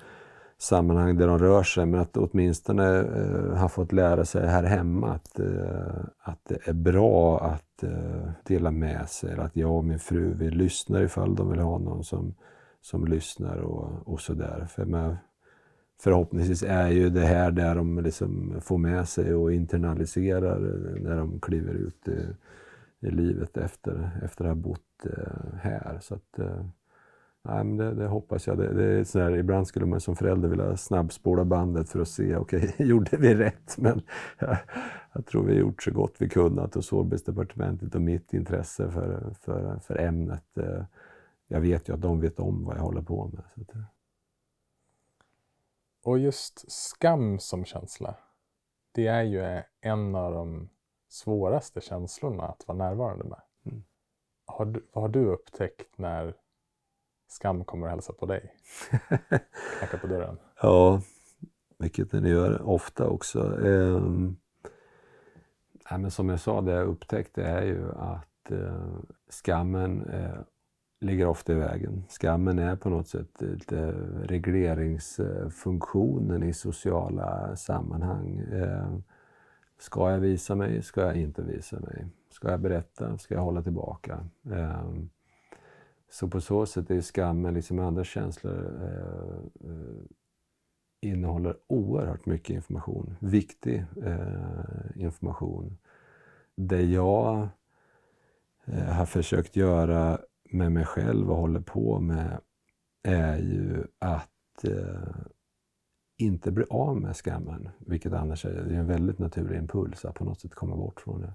sammanhang 0.58 1.18
där 1.18 1.28
de 1.28 1.40
rör 1.40 1.64
sig, 1.64 1.86
men 1.86 2.00
att 2.00 2.18
åtminstone 2.18 3.00
eh, 3.00 3.58
ha 3.58 3.70
fått 3.70 3.92
lära 3.92 4.26
sig 4.26 4.48
här 4.48 4.64
hemma 4.64 5.12
att, 5.12 5.40
eh, 5.40 6.06
att 6.20 6.40
det 6.48 6.68
är 6.68 6.74
bra 6.74 7.40
att 7.40 7.84
eh, 7.84 8.30
dela 8.44 8.72
med 8.72 9.10
sig. 9.10 9.40
Att 9.40 9.56
jag 9.56 9.72
och 9.72 9.86
min 9.86 10.00
fru 10.00 10.34
vi 10.34 10.50
lyssnar 10.50 11.02
ifall 11.02 11.36
de 11.36 11.50
vill 11.50 11.60
ha 11.60 11.78
någon 11.78 12.04
som 12.04 12.36
som 12.86 13.08
lyssnar 13.08 13.58
och, 13.58 14.14
och 14.14 14.22
sådär. 14.22 14.68
För 14.70 14.86
med, 14.86 15.18
förhoppningsvis 16.02 16.64
är 16.64 16.90
ju 16.90 17.10
det 17.10 17.26
här 17.26 17.52
där 17.52 17.76
de 17.76 18.00
liksom 18.00 18.56
får 18.62 18.78
med 18.78 19.08
sig 19.08 19.36
och 19.36 19.54
internaliserar 19.54 20.56
eh, 20.56 21.02
när 21.02 21.18
de 21.18 21.40
kliver 21.40 21.74
ut 21.74 22.08
i, 22.08 22.26
i 23.08 23.12
livet 23.12 23.58
efter, 23.58 24.20
efter 24.24 24.46
att 24.46 24.50
ha 24.50 24.56
bott 24.56 25.06
eh, 25.06 25.58
här. 25.62 25.98
Så 26.02 26.16
att, 26.16 26.40
eh, 26.40 26.66
Nej, 27.48 27.64
men 27.64 27.78
det, 27.78 27.94
det 27.94 28.08
hoppas 28.08 28.48
jag. 28.48 28.58
Det, 28.58 28.74
det 28.74 28.86
är 28.86 29.04
så 29.04 29.20
här, 29.20 29.38
ibland 29.38 29.68
skulle 29.68 29.86
man 29.86 30.02
som 30.02 30.16
förälder 30.16 30.50
vilja 30.50 30.78
snabbspola 30.78 31.46
bandet 31.46 31.90
för 31.90 32.00
att 32.00 32.08
se, 32.08 32.36
okej, 32.36 32.64
okay, 32.64 32.88
gjorde 32.88 33.18
vi 33.18 33.36
rätt? 33.36 33.78
Men 33.78 34.02
jag, 34.40 34.58
jag, 35.14 35.26
tror 35.26 35.44
vi 35.44 35.54
har 35.54 35.60
gjort 35.60 35.84
så 35.84 35.92
gott 35.92 36.16
vi 36.18 36.30
kunnat 36.30 36.76
och 36.76 36.86
Sårbergsdepartementet 36.86 37.96
och 37.96 38.02
mitt 38.02 38.34
intresse 38.34 38.92
för, 38.92 39.34
för, 39.42 39.80
för 39.80 40.00
ämnet. 40.00 40.44
Jag 41.48 41.62
vet 41.62 41.90
ju 41.90 41.94
att 41.94 42.02
de 42.02 42.20
vet 42.20 42.40
om 42.40 42.66
vad 42.66 42.78
jag 42.78 42.82
håller 42.82 43.02
på 43.02 43.32
med. 43.34 43.44
Så 43.56 43.62
att, 43.62 43.95
och 46.06 46.20
just 46.20 46.72
skam 46.72 47.40
som 47.40 47.66
känsla, 47.66 48.16
det 48.92 49.08
är 49.08 49.24
ju 49.24 49.62
en 49.82 50.16
av 50.16 50.34
de 50.34 50.70
svåraste 51.10 51.82
känslorna 51.82 52.44
att 52.44 52.68
vara 52.68 52.78
närvarande 52.78 53.24
med. 53.24 53.42
Mm. 53.66 53.84
Har 54.46 54.66
du, 54.66 54.88
vad 54.94 55.04
har 55.04 55.10
du 55.10 55.26
upptäckt 55.26 55.98
när 55.98 56.36
skam 57.28 57.66
kommer 57.66 57.86
och 57.86 57.92
hälsa 57.92 58.14
på 58.14 58.26
dig? 58.26 58.56
Knackar 59.78 59.98
på 59.98 60.08
dörren. 60.08 60.40
Ja, 60.62 61.02
vilket 61.78 62.12
den 62.12 62.26
gör 62.26 62.62
ofta 62.62 63.08
också. 63.08 63.68
Eh, 63.68 64.02
men 65.90 66.12
som 66.12 66.30
jag 66.30 66.40
sa, 66.40 66.62
det 66.62 66.72
jag 66.72 66.88
upptäckte 66.88 67.44
är 67.44 67.64
ju 67.64 67.92
att 67.92 68.52
eh, 68.52 69.00
skammen 69.30 70.10
eh, 70.10 70.40
ligger 71.00 71.28
ofta 71.28 71.54
i 71.54 71.56
vägen. 71.56 72.04
Skammen 72.10 72.60
är 72.60 72.76
på 72.76 72.90
något 72.90 73.08
sätt 73.08 73.42
lite 73.42 73.92
regleringsfunktionen 74.24 76.44
i 76.44 76.54
sociala 76.54 77.56
sammanhang. 77.56 78.40
Eh, 78.40 78.98
ska 79.78 80.12
jag 80.12 80.20
visa 80.20 80.56
mig? 80.56 80.84
Ska 80.84 81.02
jag 81.02 81.16
inte 81.16 81.42
visa 81.42 81.80
mig? 81.80 82.08
Ska 82.30 82.52
jag 82.52 82.60
berätta? 82.60 83.18
Ska 83.18 83.34
jag 83.34 83.42
hålla 83.42 83.62
tillbaka? 83.62 84.26
Eh, 84.52 84.94
så 86.12 86.28
på 86.28 86.42
så 86.42 86.66
sätt 86.66 86.92
är 86.92 87.02
skammen, 87.02 87.54
liksom 87.54 87.80
andra 87.80 88.04
känslor, 88.04 88.82
eh, 88.84 89.40
innehåller 91.02 91.58
oerhört 91.68 92.26
mycket 92.26 92.56
information. 92.56 93.16
Viktig 93.20 93.86
information. 94.96 95.78
Det 96.56 96.82
jag 96.82 97.50
har 98.66 99.06
försökt 99.06 99.56
göra 99.56 100.20
med 100.50 100.72
mig 100.72 100.86
själv 100.86 101.32
och 101.32 101.38
håller 101.38 101.60
på 101.60 102.00
med 102.00 102.40
är 103.04 103.38
ju 103.38 103.84
att 104.00 104.64
eh, 104.64 105.16
inte 106.18 106.52
bli 106.52 106.66
av 106.70 107.02
med 107.02 107.16
skammen, 107.16 107.70
vilket 107.80 108.14
annars 108.14 108.46
är, 108.46 108.66
det 108.68 108.76
är 108.76 108.80
en 108.80 108.88
väldigt 108.88 109.20
naturlig 109.20 109.58
impuls 109.58 110.06
att 110.06 110.16
på 110.16 110.26
något 110.26 110.42
sätt 110.42 110.56
komma 110.56 110.76
bort 110.76 111.02
från 111.02 111.22
det. 111.22 111.34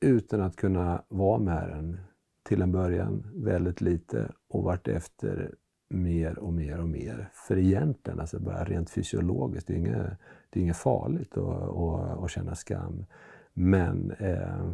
Utan 0.00 0.40
att 0.40 0.56
kunna 0.56 1.02
vara 1.08 1.38
med 1.38 1.68
den 1.68 2.00
till 2.42 2.62
en 2.62 2.72
början 2.72 3.30
väldigt 3.34 3.80
lite 3.80 4.32
och 4.48 4.64
vartefter 4.64 5.54
mer 5.88 6.38
och 6.38 6.52
mer 6.52 6.80
och 6.80 6.88
mer. 6.88 7.30
För 7.32 7.58
egentligen, 7.58 8.20
alltså 8.20 8.40
bara 8.40 8.64
rent 8.64 8.90
fysiologiskt, 8.90 9.66
det 9.66 9.74
är 9.74 9.78
inget, 9.78 10.06
det 10.50 10.60
är 10.60 10.62
inget 10.62 10.76
farligt 10.76 11.36
att, 11.36 11.68
att, 11.68 12.24
att 12.24 12.30
känna 12.30 12.54
skam. 12.54 13.04
Men 13.52 14.10
eh, 14.10 14.72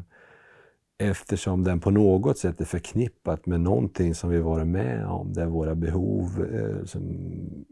eftersom 0.99 1.65
den 1.65 1.81
på 1.81 1.91
något 1.91 2.39
sätt 2.39 2.61
är 2.61 2.65
förknippat 2.65 3.47
med 3.47 3.61
någonting 3.61 4.15
som 4.15 4.31
vi 4.31 4.41
varit 4.41 4.67
med 4.67 5.07
om, 5.07 5.33
där 5.33 5.47
våra 5.47 5.75
behov 5.75 6.47
eh, 6.53 6.85
som 6.85 7.03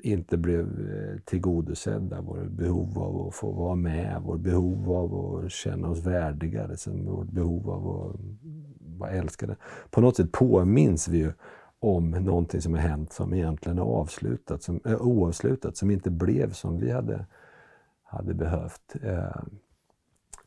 inte 0.03 0.37
blev 0.37 0.65
eh, 0.65 1.21
tillgodosedda, 1.25 2.21
våra 2.21 2.45
behov 2.45 2.99
av 2.99 3.29
att 3.29 3.35
få 3.35 3.53
vara 3.53 3.75
med, 3.75 4.23
vårt 4.23 4.41
behov 4.41 4.93
av 4.93 5.45
att 5.45 5.53
känna 5.53 5.89
oss 5.89 6.07
värdiga, 6.07 6.77
som 6.77 7.05
vårt 7.05 7.31
behov 7.31 7.71
av 7.71 7.89
att 7.89 8.21
vara 8.99 9.11
älskade. 9.11 9.57
På 9.91 10.01
något 10.01 10.17
sätt 10.17 10.33
påminns 10.33 11.09
vi 11.09 11.19
ju 11.19 11.33
om 11.79 12.11
någonting 12.11 12.61
som 12.61 12.75
har 12.75 12.81
hänt 12.81 13.13
som 13.13 13.35
egentligen 13.35 13.79
är 13.79 13.83
avslutat, 13.83 14.63
som, 14.63 14.81
äh, 14.85 15.01
oavslutat, 15.01 15.77
som 15.77 15.91
inte 15.91 16.11
blev 16.11 16.53
som 16.53 16.79
vi 16.79 16.91
hade, 16.91 17.27
hade 18.03 18.35
behövt. 18.35 18.97
Eh, 19.03 19.43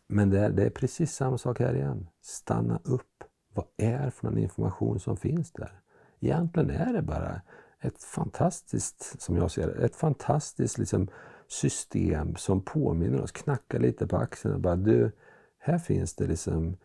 men 0.10 0.30
det 0.30 0.40
är, 0.40 0.50
det 0.50 0.66
är 0.66 0.70
precis 0.70 1.14
samma 1.14 1.38
sak 1.38 1.60
här 1.60 1.76
igen. 1.76 2.08
Stanna 2.22 2.80
upp. 2.84 3.24
Vad 3.54 3.66
är 3.78 4.06
det 4.06 4.12
för 4.12 4.26
någon 4.28 4.38
information 4.38 5.00
som 5.00 5.18
finns 5.18 5.52
där? 5.52 5.82
Egentligen 6.20 6.70
är 6.70 6.94
det 6.94 7.02
bara 7.02 7.42
ett 7.82 8.04
fantastiskt, 8.04 9.22
som 9.22 9.36
jag 9.36 9.52
ser 9.52 9.68
det, 9.68 9.86
ett 9.86 9.96
fantastiskt 9.96 10.78
liksom, 10.78 11.08
system 11.48 12.36
som 12.36 12.62
påminner 12.62 13.22
oss, 13.22 13.32
knackar 13.32 13.80
lite 13.80 14.08
på 14.08 14.18
axeln 14.18 14.54
och 14.54 14.62
bara 14.62 14.76
du, 14.76 15.12
här 15.58 15.78
finns 15.78 16.16
det 16.16 16.28
liksom 16.28 16.78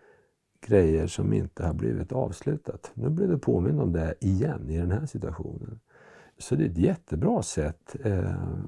grejer 0.66 1.07
som 1.07 1.33
inte 1.33 1.66
har 1.66 1.75
blivit 1.75 2.12
avslutat. 2.12 2.91
Nu 2.95 3.09
blir 3.09 3.29
du 3.29 3.39
påmind 3.39 3.81
om 3.81 3.93
det 3.93 4.14
igen 4.20 4.70
i 4.70 4.79
den 4.79 4.91
här 4.91 5.07
situationen. 5.07 5.81
Så 6.39 6.55
det 6.55 6.64
är 6.64 6.68
ett 6.68 6.79
jättebra 6.79 7.43
sätt 7.43 7.97
eh, 8.05 8.64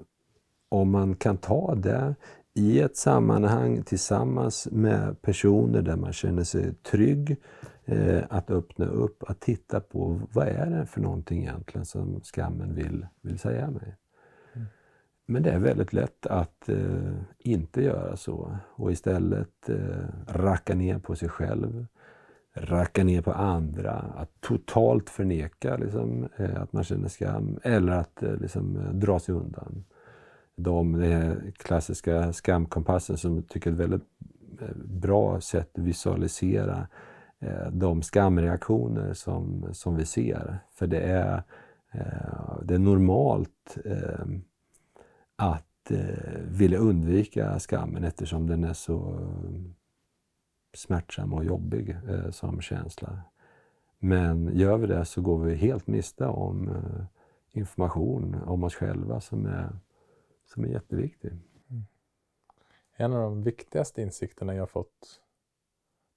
om 0.69 0.91
man 0.91 1.15
kan 1.15 1.37
ta 1.37 1.75
det 1.75 2.15
i 2.57 2.81
ett 2.81 2.97
sammanhang 2.97 3.83
tillsammans 3.83 4.69
med 4.73 5.23
personer 5.23 5.83
där 5.83 5.97
man 5.97 6.13
känner 6.13 6.45
sig 6.45 6.75
trygg, 6.75 7.37
eh, 7.85 8.23
att 8.31 8.51
öppna 8.51 8.87
upp, 8.87 9.23
att 9.27 9.41
titta 9.41 9.81
på 9.81 10.21
vad 10.33 10.49
är 10.49 10.67
det 10.67 10.87
för 10.87 11.01
någonting 11.01 11.43
egentligen 11.43 11.85
som 11.85 12.21
skammen 12.23 12.75
vill, 12.75 13.07
vill 13.21 13.39
säga 13.39 13.71
mig. 13.71 13.97
Mm. 14.55 14.67
Men 15.27 15.43
det 15.43 15.51
är 15.51 15.59
väldigt 15.59 15.93
lätt 15.93 16.27
att 16.27 16.69
eh, 16.69 17.13
inte 17.39 17.83
göra 17.83 18.17
så 18.17 18.57
och 18.75 18.93
istället 18.93 19.69
eh, 19.69 20.09
racka 20.29 20.75
ner 20.75 20.99
på 20.99 21.17
sig 21.17 21.29
själv, 21.29 21.87
racka 22.55 23.05
ner 23.05 23.23
på 23.23 23.33
andra, 23.33 23.93
att 23.93 24.41
totalt 24.41 25.11
förneka 25.11 25.77
liksom, 25.77 26.29
eh, 26.37 26.63
att 26.63 26.73
man 26.73 26.85
känner 26.85 27.09
skam 27.09 27.59
eller 27.63 27.93
att 27.93 28.23
eh, 28.23 28.37
liksom, 28.37 28.79
dra 28.93 29.19
sig 29.19 29.35
undan 29.35 29.85
de, 30.57 30.93
den 30.93 31.53
klassiska 31.53 32.33
skamkompassen 32.33 33.17
som 33.17 33.35
jag 33.35 33.49
tycker 33.49 33.71
är 33.71 33.75
ett 33.75 33.81
väldigt 33.81 34.09
eh, 34.61 34.77
bra 34.85 35.41
sätt 35.41 35.79
att 35.79 35.85
visualisera 35.85 36.89
eh, 37.39 37.71
de 37.71 38.03
skamreaktioner 38.03 39.15
som, 39.15 39.69
som 39.73 39.97
vi 39.97 40.05
ser. 40.05 40.59
För 40.71 40.87
det 40.87 41.01
är, 41.01 41.43
det 42.63 42.75
är 42.75 42.79
normalt 42.79 43.77
att 45.37 45.93
vilja 46.49 46.79
undvika 46.79 47.59
skammen 47.59 48.05
eftersom 48.05 48.47
den 48.47 48.65
är 48.65 48.73
så 48.73 49.29
smärtsam 50.75 51.35
och 51.35 51.45
jobbig 51.45 51.97
som 52.31 52.61
känsla. 52.61 53.21
Men 53.99 54.57
gör 54.57 54.77
vi 54.77 54.87
det 54.87 55.05
så 55.05 55.21
går 55.21 55.39
vi 55.39 55.55
helt 55.55 55.87
miste 55.87 56.27
om 56.27 56.71
information 57.51 58.37
om 58.47 58.65
oss 58.65 58.75
själva 58.75 59.21
som 59.21 59.47
är 59.47 59.69
som 60.47 60.65
är 60.65 60.69
jätteviktig. 60.69 61.31
Mm. 61.71 61.87
En 62.93 63.13
av 63.13 63.23
de 63.23 63.43
viktigaste 63.43 64.03
insikterna 64.03 64.55
jag 64.55 64.71
fått 64.71 65.21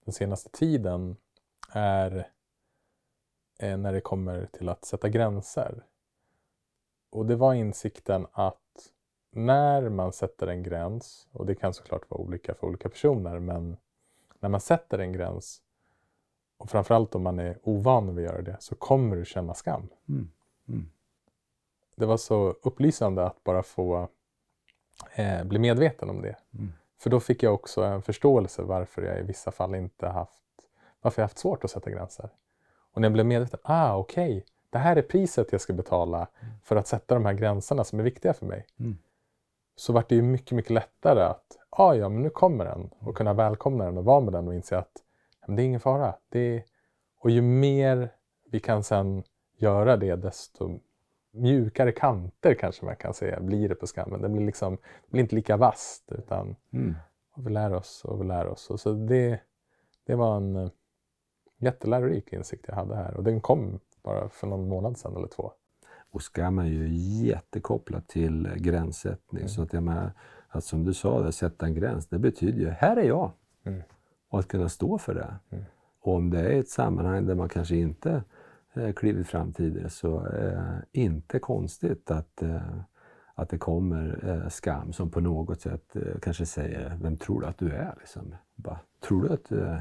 den 0.06 0.14
senaste 0.14 0.50
tiden 0.50 1.16
är 1.70 2.32
när 3.60 3.94
det 3.94 4.02
kommer 4.02 4.46
till 4.46 4.70
att 4.70 4.86
sätta 4.86 5.10
gränser. 5.10 5.86
Och 7.10 7.26
det 7.26 7.36
var 7.36 7.54
insikten 7.54 8.28
att 8.32 8.94
när 9.32 9.90
man 9.90 10.14
sätter 10.14 10.48
en 10.48 10.64
gräns, 10.64 11.28
och 11.32 11.46
det 11.46 11.56
kan 11.56 11.74
såklart 11.74 12.10
vara 12.10 12.22
olika 12.22 12.56
för 12.56 12.68
olika 12.68 12.90
personer, 12.90 13.40
men 13.40 13.78
när 14.40 14.50
man 14.50 14.62
sätter 14.62 15.00
en 15.00 15.14
gräns 15.14 15.62
och 16.58 16.70
framförallt 16.70 17.16
om 17.16 17.24
man 17.24 17.40
är 17.40 17.60
ovan 17.64 18.16
vid 18.16 18.26
att 18.26 18.32
göra 18.32 18.42
det 18.42 18.58
så 18.60 18.76
kommer 18.76 19.16
du 19.16 19.26
känna 19.26 19.54
skam. 19.54 19.88
Mm. 20.10 20.32
Mm. 20.68 20.92
Det 21.96 22.06
var 22.06 22.18
så 22.18 22.50
upplysande 22.50 23.26
att 23.26 23.44
bara 23.44 23.64
få 23.64 24.10
eh, 25.16 25.43
bli 25.43 25.60
medveten 25.60 26.10
om 26.10 26.22
det. 26.22 26.36
Mm. 26.54 26.74
För 27.02 27.10
då 27.10 27.20
fick 27.20 27.43
jag 27.43 27.54
också 27.54 27.84
en 27.84 28.02
förståelse 28.02 28.62
varför 28.62 29.02
jag 29.02 29.20
i 29.20 29.24
vissa 29.24 29.52
fall 29.52 29.76
inte 29.76 30.08
haft, 30.08 30.43
varför 31.02 31.22
jag 31.22 31.24
haft 31.24 31.38
svårt 31.38 31.64
att 31.64 31.72
sätta 31.72 31.89
gränser. 31.89 32.30
Och 32.93 33.02
när 33.02 33.06
jag 33.06 33.14
blev 33.14 33.26
medveten, 33.26 33.60
ah 33.64 33.95
okej, 33.95 34.38
okay, 34.38 34.43
det 34.70 34.78
här 34.78 34.95
är 34.95 35.02
priset 35.02 35.52
jag 35.52 35.62
ska 35.62 35.74
betala 35.74 36.18
mm. 36.18 36.54
för 36.64 36.76
att 36.76 36.88
sätta 36.88 37.14
de 37.14 37.26
här 37.26 37.34
gränserna 37.34 37.84
som 37.84 38.00
är 38.00 38.04
viktiga 38.04 38.34
för 38.34 38.45
mig. 38.45 38.66
Mm. 38.80 38.97
Så 39.76 39.93
vart 39.93 40.10
det 40.10 40.16
ju 40.16 40.22
mycket, 40.22 40.52
mycket 40.52 40.72
lättare 40.72 41.24
att, 41.24 41.58
ah, 41.70 41.93
ja 41.93 42.10
men 42.10 42.22
nu 42.22 42.30
kommer 42.30 42.66
den 42.66 42.89
och 43.00 43.18
kunna 43.18 43.34
välkomna 43.34 43.86
den 43.86 43.97
och 43.97 44.06
vara 44.06 44.20
med 44.20 44.34
den 44.34 44.47
och 44.47 44.56
inse 44.56 44.78
att 44.78 44.91
det 45.47 45.62
är 45.62 45.66
ingen 45.66 45.80
fara. 45.80 46.16
Det 46.30 46.39
är... 46.39 46.64
Och 47.20 47.30
ju 47.30 47.41
mer 47.41 48.14
vi 48.52 48.60
kan 48.60 48.84
sen 48.84 49.24
göra 49.58 49.97
det 49.97 50.16
desto 50.16 50.80
mjukare 51.32 51.92
kanter 51.92 52.54
kanske 52.54 52.86
man 52.86 52.96
kan 52.96 53.14
säga 53.14 53.40
blir 53.40 53.70
det 53.70 53.76
på 53.76 53.88
skammen. 53.88 54.22
Den 54.22 54.34
blir, 54.34 54.46
liksom, 54.46 54.76
det 54.76 55.12
blir 55.12 55.22
inte 55.22 55.36
lika 55.36 55.58
vasst 55.58 56.12
utan 56.12 56.56
mm. 56.74 56.96
vi 57.36 57.52
lär 57.52 57.74
oss 57.74 58.06
och 58.06 58.22
vi 58.22 58.28
lär 58.28 58.48
oss. 58.48 58.70
Och 58.70 58.80
så 58.80 58.94
det, 58.94 59.40
det 60.06 60.16
var 60.16 60.38
en 60.38 60.56
uh, 60.56 60.70
jättelärorik 61.58 62.34
insikt 62.34 62.66
jag 62.68 62.76
hade 62.76 62.96
här 62.96 63.18
och 63.18 63.24
den 63.24 63.42
kom 63.42 63.80
bara 64.04 64.30
för 64.30 64.48
någon 64.48 64.68
månad 64.68 64.98
sedan 64.98 65.16
eller 65.16 65.28
två. 65.28 65.52
Och 66.12 66.22
skam 66.22 66.60
är 66.60 66.66
ju 66.66 66.88
jättekopplat 67.28 68.08
till 68.08 68.50
gränssättning. 68.56 69.42
Mm. 69.42 69.50
Så 69.50 69.62
att, 69.62 69.74
jag 69.74 69.84
med, 69.84 70.12
att 70.50 70.64
som 70.64 70.84
du 70.84 70.94
sa, 70.94 71.28
att 71.28 71.36
sätta 71.36 71.66
en 71.66 71.74
gräns, 71.74 72.08
det 72.08 72.20
betyder 72.20 72.60
ju 72.60 72.70
här 72.70 72.98
är 72.98 73.08
jag. 73.08 73.32
Mm. 73.64 73.82
Och 74.30 74.40
att 74.40 74.48
kunna 74.48 74.70
stå 74.70 74.98
för 74.98 75.14
det. 75.14 75.36
Mm. 75.50 75.66
Och 76.02 76.14
om 76.14 76.30
det 76.30 76.40
är 76.40 76.60
ett 76.60 76.70
sammanhang 76.70 77.26
där 77.26 77.36
man 77.36 77.50
kanske 77.50 77.76
inte 77.76 78.12
eh, 78.12 78.22
Eh, 78.74 78.94
klivit 78.94 79.28
fram 79.28 79.54
tidigare 79.54 79.90
så 79.90 80.28
eh, 80.28 80.78
inte 80.92 81.40
konstigt 81.40 82.12
att, 82.12 82.42
eh, 82.42 82.80
att 83.36 83.50
det 83.50 83.58
kommer 83.58 84.30
eh, 84.30 84.50
skam 84.50 84.94
som 84.94 85.12
på 85.12 85.20
något 85.20 85.62
sätt 85.62 85.96
eh, 85.96 86.20
kanske 86.22 86.46
säger 86.46 86.98
Vem 87.02 87.18
tror 87.18 87.42
du 87.42 87.48
att 87.48 87.58
du 87.58 87.72
är? 87.72 87.96
Liksom. 88.00 88.36
Bara, 88.56 88.80
tror 89.00 89.24
du 89.24 89.34
att 89.34 89.50
du 89.50 89.62
eh, 89.62 89.80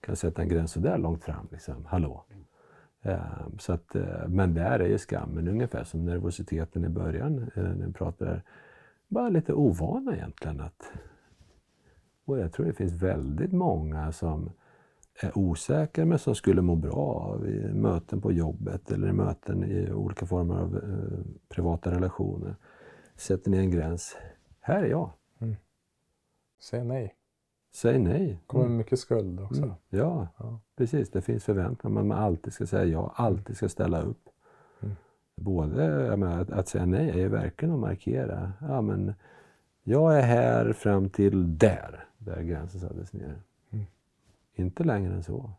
kan 0.00 0.16
sätta 0.16 0.42
en 0.42 0.48
gräns 0.48 0.72
så 0.72 0.80
där 0.80 0.98
långt 0.98 1.24
fram? 1.24 1.48
Liksom? 1.50 1.84
Hallå? 1.86 2.24
Eh, 3.02 3.48
så 3.58 3.72
att, 3.72 3.94
eh, 3.94 4.28
men 4.28 4.54
där 4.54 4.80
är 4.80 4.88
ju 4.88 4.98
skammen 4.98 5.48
ungefär 5.48 5.84
som 5.84 6.04
nervositeten 6.04 6.84
i 6.84 6.88
början 6.88 7.50
eh, 7.54 7.62
när 7.62 7.86
vi 7.86 7.92
pratar. 7.92 8.42
Bara 9.08 9.28
lite 9.28 9.52
ovana 9.52 10.16
egentligen. 10.16 10.60
Att, 10.60 10.92
och 12.24 12.38
jag 12.38 12.52
tror 12.52 12.66
det 12.66 12.72
finns 12.72 12.92
väldigt 12.92 13.52
många 13.52 14.12
som 14.12 14.50
är 15.26 15.38
osäkra 15.38 16.04
men 16.04 16.18
som 16.18 16.34
skulle 16.34 16.62
må 16.62 16.74
bra 16.74 16.94
av 17.32 17.48
i 17.48 17.72
möten 17.72 18.20
på 18.20 18.32
jobbet 18.32 18.90
eller 18.90 19.08
i 19.08 19.12
möten 19.12 19.64
i 19.64 19.92
olika 19.92 20.26
former 20.26 20.54
av 20.54 20.76
eh, 20.76 21.18
privata 21.48 21.90
relationer. 21.90 22.56
Sätter 23.16 23.50
ni 23.50 23.56
en 23.58 23.70
gräns. 23.70 24.16
Här 24.60 24.82
är 24.82 24.88
jag. 24.88 25.10
Säg 26.60 26.84
nej. 26.84 27.14
Säg 27.72 27.98
nej. 27.98 28.42
kommer 28.46 28.68
mycket 28.68 28.98
skuld 28.98 29.40
också. 29.40 29.62
Mm. 29.62 29.74
Ja, 29.88 30.28
Ja. 30.38 30.60
precis. 30.76 31.10
Det 31.10 31.20
finns 31.22 31.44
förväntningar. 31.44 32.02
Man 32.02 32.18
alltid 32.18 32.52
ska 32.52 32.66
säga 32.66 32.84
ja, 32.84 33.12
alltid 33.16 33.56
ska 33.56 33.68
ställa 33.68 34.02
upp. 34.02 34.28
Mm. 34.82 34.94
Både 35.36 36.16
menar, 36.16 36.40
att, 36.40 36.50
att 36.50 36.68
säga 36.68 36.86
nej 36.86 37.22
är 37.22 37.28
verkligen 37.28 37.74
att 37.74 37.80
markera. 37.80 38.52
Ja, 38.60 38.80
men 38.80 39.14
jag 39.82 40.18
är 40.18 40.22
här 40.22 40.72
fram 40.72 41.08
till 41.10 41.58
där, 41.58 42.04
där 42.18 42.42
gränsen 42.42 42.80
sattes 42.80 43.12
ner. 43.12 43.42
Inte 44.60 44.84
längre 44.84 45.14
än 45.14 45.22
så. 45.22 45.50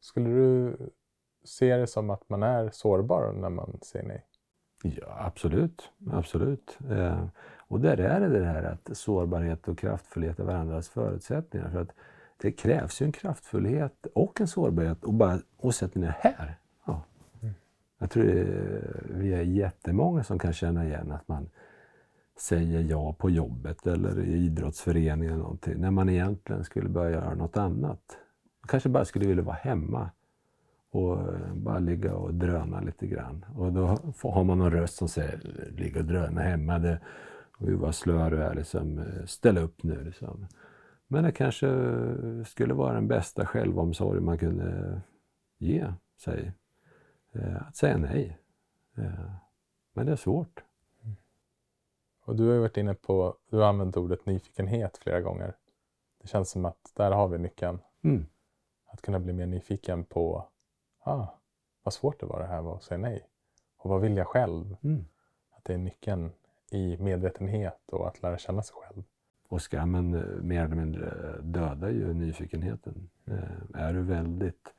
Skulle 0.00 0.28
du 0.28 0.76
se 1.44 1.76
det 1.76 1.86
som 1.86 2.10
att 2.10 2.28
man 2.28 2.42
är 2.42 2.70
sårbar 2.70 3.32
när 3.32 3.50
man 3.50 3.78
säger 3.82 4.06
nej? 4.06 4.26
Ja, 4.82 5.16
absolut. 5.18 5.90
absolut. 6.12 6.78
Eh, 6.90 7.24
och 7.56 7.80
där 7.80 8.00
är 8.00 8.20
det 8.20 8.28
det 8.28 8.44
här 8.44 8.62
att 8.62 8.96
sårbarhet 8.96 9.68
och 9.68 9.78
kraftfullhet 9.78 10.38
är 10.38 10.44
varandras 10.44 10.88
förutsättningar. 10.88 11.70
För 11.70 11.80
att 11.80 11.92
det 12.36 12.52
krävs 12.52 13.02
ju 13.02 13.04
en 13.06 13.12
kraftfullhet 13.12 14.06
och 14.14 14.40
en 14.40 14.48
sårbarhet 14.48 15.04
och 15.04 15.14
bara 15.14 15.38
och 15.56 15.74
sätter 15.74 16.00
ner 16.00 16.16
här. 16.18 16.58
Ja. 16.84 17.02
Mm. 17.42 17.54
Jag 17.98 18.10
tror 18.10 18.24
det, 18.24 18.46
vi 19.04 19.34
är 19.34 19.42
jättemånga 19.42 20.24
som 20.24 20.38
kan 20.38 20.52
känna 20.52 20.84
igen 20.84 21.12
att 21.12 21.28
man 21.28 21.48
säger 22.40 22.80
ja 22.80 23.12
på 23.12 23.30
jobbet 23.30 23.86
eller 23.86 24.20
i 24.20 24.32
idrottsföreningen 24.32 25.34
eller 25.34 25.42
någonting 25.42 25.80
när 25.80 25.90
man 25.90 26.08
egentligen 26.08 26.64
skulle 26.64 26.88
börja 26.88 27.10
göra 27.10 27.34
något 27.34 27.56
annat. 27.56 28.18
Man 28.60 28.68
kanske 28.68 28.88
bara 28.88 29.04
skulle 29.04 29.26
vilja 29.26 29.42
vara 29.42 29.56
hemma 29.56 30.10
och 30.90 31.20
eh, 31.20 31.54
bara 31.54 31.78
ligga 31.78 32.14
och 32.14 32.34
dröna 32.34 32.80
lite 32.80 33.06
grann. 33.06 33.44
Och 33.56 33.72
då 33.72 33.86
har 34.22 34.44
man 34.44 34.58
någon 34.58 34.70
röst 34.70 34.94
som 34.94 35.08
säger 35.08 35.40
ligga 35.76 36.00
och 36.00 36.06
dröna 36.06 36.40
hemma. 36.40 36.78
Det, 36.78 37.00
och 37.58 37.68
vad 37.68 37.94
slö 37.94 38.30
du 38.30 38.42
är, 38.42 38.54
liksom, 38.54 38.98
eh, 38.98 39.24
ställ 39.26 39.58
upp 39.58 39.82
nu. 39.82 40.04
Liksom. 40.04 40.46
Men 41.08 41.24
det 41.24 41.32
kanske 41.32 41.68
eh, 41.68 42.44
skulle 42.46 42.74
vara 42.74 42.94
den 42.94 43.08
bästa 43.08 43.46
självomsorg 43.46 44.20
man 44.20 44.38
kunde 44.38 45.00
ge 45.58 45.92
sig. 46.20 46.52
Att 47.60 47.76
säga 47.76 47.96
nej. 47.96 48.38
Men 49.94 50.06
det 50.06 50.12
är 50.12 50.16
svårt. 50.16 50.62
Och 52.30 52.36
du 52.36 52.46
har 52.46 52.54
ju 52.54 52.60
varit 52.60 52.76
inne 52.76 52.94
på, 52.94 53.36
du 53.48 53.56
har 53.56 53.68
använt 53.68 53.96
ordet 53.96 54.26
nyfikenhet 54.26 54.98
flera 54.98 55.20
gånger. 55.20 55.56
Det 56.20 56.28
känns 56.28 56.50
som 56.50 56.64
att 56.64 56.92
där 56.94 57.10
har 57.10 57.28
vi 57.28 57.38
nyckeln. 57.38 57.78
Mm. 58.02 58.26
Att 58.86 59.02
kunna 59.02 59.18
bli 59.18 59.32
mer 59.32 59.46
nyfiken 59.46 60.04
på, 60.04 60.48
ah, 61.00 61.26
vad 61.82 61.94
svårt 61.94 62.20
det 62.20 62.26
var 62.26 62.40
det 62.40 62.46
här 62.46 62.62
med 62.62 62.72
att 62.72 62.82
säga 62.82 62.98
nej. 62.98 63.26
Och 63.76 63.90
vad 63.90 64.00
vill 64.00 64.16
jag 64.16 64.26
själv? 64.26 64.76
Mm. 64.82 65.04
Att 65.50 65.64
det 65.64 65.74
är 65.74 65.78
nyckeln 65.78 66.32
i 66.70 66.96
medvetenhet 66.96 67.80
och 67.92 68.08
att 68.08 68.22
lära 68.22 68.38
känna 68.38 68.62
sig 68.62 68.76
själv. 68.76 69.02
Och 69.48 69.62
skammen 69.62 70.14
eh, 70.14 70.42
mer 70.42 70.64
eller 70.64 70.76
mindre 70.76 71.36
dödar 71.42 71.90
ju 71.90 72.14
nyfikenheten. 72.14 73.10
Eh, 73.26 73.80
är 73.82 73.92
du 73.92 74.02
väldigt 74.02 74.74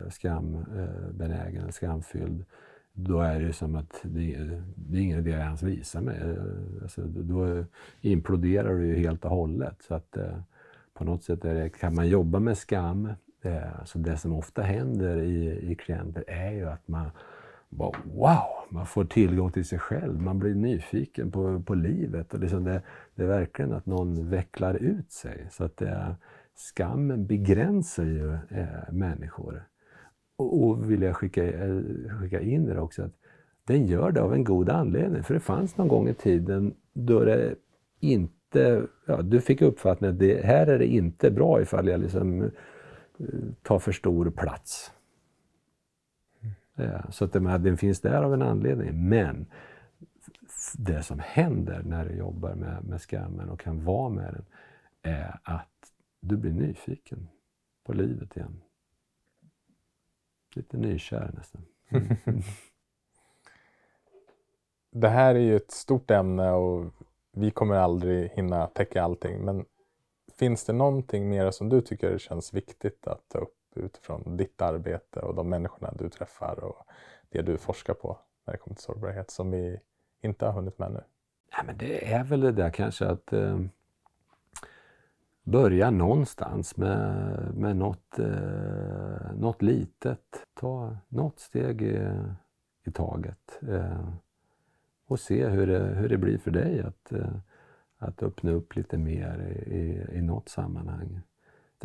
eh, 0.00 0.08
skambenägen, 0.08 1.72
skamfylld, 1.72 2.44
då 2.98 3.20
är 3.20 3.40
det 3.40 3.52
som 3.52 3.74
att 3.76 4.00
det, 4.02 4.34
är- 4.34 4.62
det 4.76 4.98
är 4.98 5.02
ingen 5.02 5.18
idé 5.18 5.32
att 5.34 5.40
ens 5.40 5.62
visa 5.62 6.00
mig. 6.00 6.20
Alltså, 6.82 7.02
då 7.06 7.64
imploderar 8.00 8.74
du 8.74 8.86
ju 8.86 8.96
helt 8.96 9.24
och 9.24 9.30
hållet. 9.30 9.82
Så 9.88 9.94
att, 9.94 10.16
eh, 10.16 10.38
på 10.94 11.04
något 11.04 11.24
sätt 11.24 11.44
är 11.44 11.54
det, 11.54 11.68
kan 11.68 11.94
man 11.94 12.08
jobba 12.08 12.38
med 12.40 12.58
skam, 12.58 13.08
eh, 13.42 13.84
så 13.84 13.98
det 13.98 14.16
som 14.16 14.32
ofta 14.32 14.62
händer 14.62 15.16
i, 15.22 15.70
i 15.70 15.74
klienter 15.74 16.24
är 16.26 16.50
ju 16.52 16.64
att 16.68 16.88
man 16.88 17.10
bara, 17.68 17.92
wow, 18.14 18.46
man 18.70 18.86
får 18.86 19.04
tillgång 19.04 19.52
till 19.52 19.64
sig 19.64 19.78
själv. 19.78 20.22
Man 20.22 20.38
blir 20.38 20.54
nyfiken 20.54 21.30
på, 21.32 21.62
på 21.62 21.74
livet. 21.74 22.34
Och 22.34 22.40
liksom 22.40 22.64
det, 22.64 22.82
det 23.14 23.22
är 23.22 23.26
verkligen 23.26 23.72
att 23.72 23.86
någon 23.86 24.30
vecklar 24.30 24.74
ut 24.74 25.12
sig. 25.12 25.46
Så 25.50 25.64
att 25.64 25.76
det, 25.76 26.16
skammen 26.54 27.26
begränsar 27.26 28.04
ju 28.04 28.32
eh, 28.34 28.92
människor. 28.92 29.64
Och, 30.36 30.62
och 30.62 30.90
vill 30.90 31.02
jag 31.02 31.16
skicka, 31.16 31.44
eh, 31.44 31.80
skicka 32.20 32.40
in 32.40 32.64
det 32.64 32.80
också, 32.80 33.02
att 33.02 33.12
den 33.64 33.86
gör 33.86 34.10
det 34.10 34.22
av 34.22 34.34
en 34.34 34.44
god 34.44 34.70
anledning. 34.70 35.22
För 35.22 35.34
det 35.34 35.40
fanns 35.40 35.76
någon 35.76 35.88
gång 35.88 36.08
i 36.08 36.14
tiden 36.14 36.74
då 36.92 37.24
det 37.24 37.54
inte, 38.00 38.86
ja, 39.06 39.22
du 39.22 39.40
fick 39.40 39.62
uppfattningen 39.62 40.14
att 40.14 40.20
det, 40.20 40.44
här 40.44 40.66
är 40.66 40.78
det 40.78 40.86
inte 40.86 41.30
bra 41.30 41.62
ifall 41.62 41.88
jag 41.88 42.00
liksom 42.00 42.42
eh, 42.42 42.50
tar 43.62 43.78
för 43.78 43.92
stor 43.92 44.30
plats. 44.30 44.92
Ja, 46.74 47.10
Så 47.10 47.24
att 47.24 47.32
den 47.32 47.76
finns 47.76 48.00
där 48.00 48.22
av 48.22 48.34
en 48.34 48.42
anledning. 48.42 49.08
Men 49.08 49.46
det 50.78 51.02
som 51.02 51.18
händer 51.18 51.82
när 51.82 52.04
du 52.04 52.14
jobbar 52.14 52.54
med, 52.54 52.84
med 52.84 53.00
skammen 53.00 53.48
och 53.48 53.60
kan 53.60 53.84
vara 53.84 54.08
med 54.08 54.34
den 54.34 54.44
är 55.12 55.40
att 55.42 55.92
du 56.20 56.36
blir 56.36 56.52
nyfiken 56.52 57.28
på 57.84 57.92
livet 57.92 58.36
igen. 58.36 58.60
Lite 60.56 60.76
nykär 60.76 61.30
nästan. 61.34 61.64
Det 64.90 65.08
här 65.08 65.34
är 65.34 65.38
ju 65.38 65.56
ett 65.56 65.70
stort 65.70 66.10
ämne 66.10 66.50
och 66.50 66.84
vi 67.32 67.50
kommer 67.50 67.74
aldrig 67.74 68.30
hinna 68.30 68.66
täcka 68.66 69.02
allting. 69.02 69.44
Men 69.44 69.64
finns 70.38 70.64
det 70.64 70.72
någonting 70.72 71.28
mer 71.28 71.50
som 71.50 71.68
du 71.68 71.80
tycker 71.80 72.18
känns 72.18 72.54
viktigt 72.54 73.06
att 73.06 73.28
ta 73.28 73.38
upp 73.38 73.56
utifrån 73.74 74.36
ditt 74.36 74.62
arbete 74.62 75.20
och 75.20 75.34
de 75.34 75.48
människorna 75.48 75.92
du 75.98 76.08
träffar 76.08 76.64
och 76.64 76.86
det 77.28 77.42
du 77.42 77.58
forskar 77.58 77.94
på 77.94 78.18
när 78.46 78.52
det 78.52 78.58
kommer 78.58 78.74
till 78.74 78.84
sårbarhet 78.84 79.30
som 79.30 79.50
vi 79.50 79.80
inte 80.20 80.46
har 80.46 80.52
hunnit 80.52 80.78
med 80.78 80.92
nu? 80.92 81.02
Ja, 81.50 81.62
men 81.66 81.78
det 81.78 82.12
är 82.12 82.24
väl 82.24 82.40
det 82.40 82.52
där 82.52 82.70
kanske 82.70 83.06
att 83.06 83.32
eh, 83.32 83.60
börja 85.46 85.90
någonstans 85.90 86.76
med, 86.76 87.38
med 87.54 87.76
något, 87.76 88.18
eh, 88.18 89.34
något 89.34 89.62
litet. 89.62 90.46
Ta 90.54 90.96
något 91.08 91.38
steg 91.38 91.82
i, 91.82 92.08
i 92.84 92.90
taget. 92.90 93.60
Eh, 93.68 94.08
och 95.06 95.20
se 95.20 95.48
hur 95.48 95.66
det, 95.66 95.78
hur 95.78 96.08
det 96.08 96.18
blir 96.18 96.38
för 96.38 96.50
dig 96.50 96.80
att, 96.80 97.12
eh, 97.12 97.36
att 97.98 98.22
öppna 98.22 98.50
upp 98.50 98.76
lite 98.76 98.98
mer 98.98 99.62
i, 99.66 99.74
i, 99.76 100.18
i 100.18 100.22
något 100.22 100.48
sammanhang. 100.48 101.20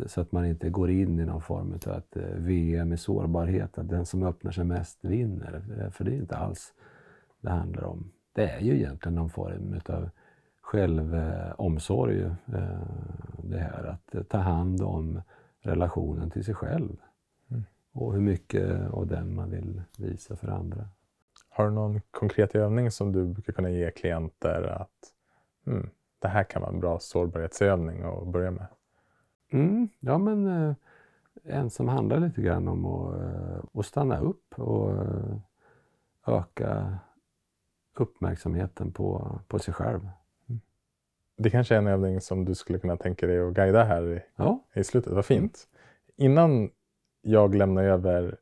Så 0.06 0.20
att 0.20 0.32
man 0.32 0.46
inte 0.46 0.70
går 0.70 0.90
in 0.90 1.20
i 1.20 1.24
någon 1.24 1.42
form 1.42 1.78
av 1.86 1.92
att 1.92 2.16
eh, 2.16 2.36
VM 2.36 2.92
i 2.92 2.96
sårbarhet, 2.96 3.78
att 3.78 3.88
den 3.88 4.06
som 4.06 4.22
öppnar 4.22 4.52
sig 4.52 4.64
mest 4.64 5.04
vinner. 5.04 5.62
Eh, 5.78 5.90
för 5.90 6.04
det 6.04 6.10
är 6.10 6.16
inte 6.16 6.36
alls 6.36 6.74
det 7.40 7.50
handlar 7.50 7.84
om. 7.84 8.10
Det 8.32 8.50
är 8.50 8.60
ju 8.60 8.74
egentligen 8.74 9.14
någon 9.14 9.30
form 9.30 9.80
av 9.86 10.10
självomsorg. 10.72 12.22
Eh, 12.22 12.82
det 13.42 13.58
här 13.58 13.84
att 13.84 14.14
eh, 14.14 14.22
ta 14.22 14.38
hand 14.38 14.82
om 14.82 15.22
relationen 15.60 16.30
till 16.30 16.44
sig 16.44 16.54
själv. 16.54 16.96
Mm. 17.50 17.64
Och 17.92 18.12
hur 18.12 18.20
mycket 18.20 18.90
av 18.90 19.06
den 19.06 19.34
man 19.34 19.50
vill 19.50 19.82
visa 19.98 20.36
för 20.36 20.48
andra. 20.48 20.88
Har 21.48 21.64
du 21.64 21.70
någon 21.70 22.00
konkret 22.10 22.54
övning 22.54 22.90
som 22.90 23.12
du 23.12 23.24
brukar 23.24 23.52
kunna 23.52 23.70
ge 23.70 23.90
klienter 23.90 24.62
att 24.62 25.12
mm, 25.66 25.90
det 26.18 26.28
här 26.28 26.44
kan 26.44 26.62
vara 26.62 26.72
en 26.72 26.80
bra 26.80 26.98
sårbarhetsövning 26.98 28.02
att 28.02 28.28
börja 28.28 28.50
med? 28.50 28.66
Mm, 29.52 29.88
ja, 30.00 30.18
men 30.18 30.46
eh, 30.46 30.74
en 31.44 31.70
som 31.70 31.88
handlar 31.88 32.20
lite 32.20 32.42
grann 32.42 32.68
om 32.68 32.86
att, 32.86 33.20
eh, 33.20 33.64
att 33.72 33.86
stanna 33.86 34.18
upp 34.18 34.58
och 34.58 34.92
öka 36.26 36.98
uppmärksamheten 37.94 38.92
på, 38.92 39.38
på 39.48 39.58
sig 39.58 39.74
själv. 39.74 40.08
Det 41.42 41.50
kanske 41.50 41.74
är 41.74 41.78
en 41.78 41.86
övning 41.86 42.20
som 42.20 42.44
du 42.44 42.54
skulle 42.54 42.78
kunna 42.78 42.96
tänka 42.96 43.26
dig 43.26 43.40
att 43.40 43.54
guida 43.54 43.84
här 43.84 44.12
i, 44.12 44.20
Ja, 44.36 44.64
i 44.74 44.84
slutet. 44.84 45.12
Vad 45.12 45.24
fint. 45.24 45.68
Innan 46.16 46.70
jag 47.22 47.54
lämnar 47.54 47.84
över 47.84 48.36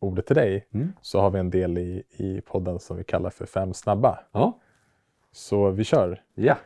ordet 0.00 0.26
till 0.26 0.36
dig 0.36 0.66
Mm. 0.74 0.92
så 1.00 1.20
har 1.20 1.30
vi 1.30 1.38
en 1.38 1.50
del 1.50 1.78
i, 1.78 2.02
i 2.10 2.40
podden 2.40 2.78
som 2.78 2.96
vi 2.96 3.04
kallar 3.04 3.30
för 3.30 3.46
Fem 3.46 3.74
snabba. 3.74 4.18
ja, 4.32 4.58
Så 5.32 5.70
vi 5.70 5.84
kör. 5.84 6.22
ja. 6.34 6.56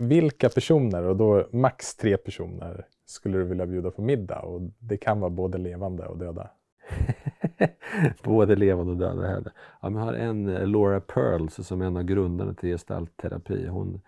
Vilka 0.00 0.48
personer, 0.48 1.02
och 1.02 1.16
då 1.16 1.46
max 1.52 1.96
tre 1.96 2.16
personer, 2.16 2.86
skulle 3.04 3.38
du 3.38 3.44
vilja 3.44 3.66
bjuda 3.66 3.90
på 3.90 4.02
middag? 4.02 4.40
Och 4.40 4.60
det 4.78 4.96
kan 4.96 5.20
vara 5.20 5.30
både 5.30 5.58
levande 5.58 6.06
och 6.06 6.18
döda. 6.18 6.50
Både 8.22 8.56
levande 8.56 8.92
och 8.92 8.98
döda 8.98 9.26
händer. 9.28 9.52
Ja, 9.82 9.90
jag 9.90 9.98
har 9.98 10.12
en 10.12 10.48
eh, 10.48 10.66
Laura 10.66 11.00
Pearls 11.00 11.66
som 11.66 11.82
är 11.82 11.86
en 11.86 11.96
av 11.96 12.02
grundarna 12.02 12.54
till 12.54 12.68
gestaltterapi. 12.68 13.66
Hon, 13.66 14.00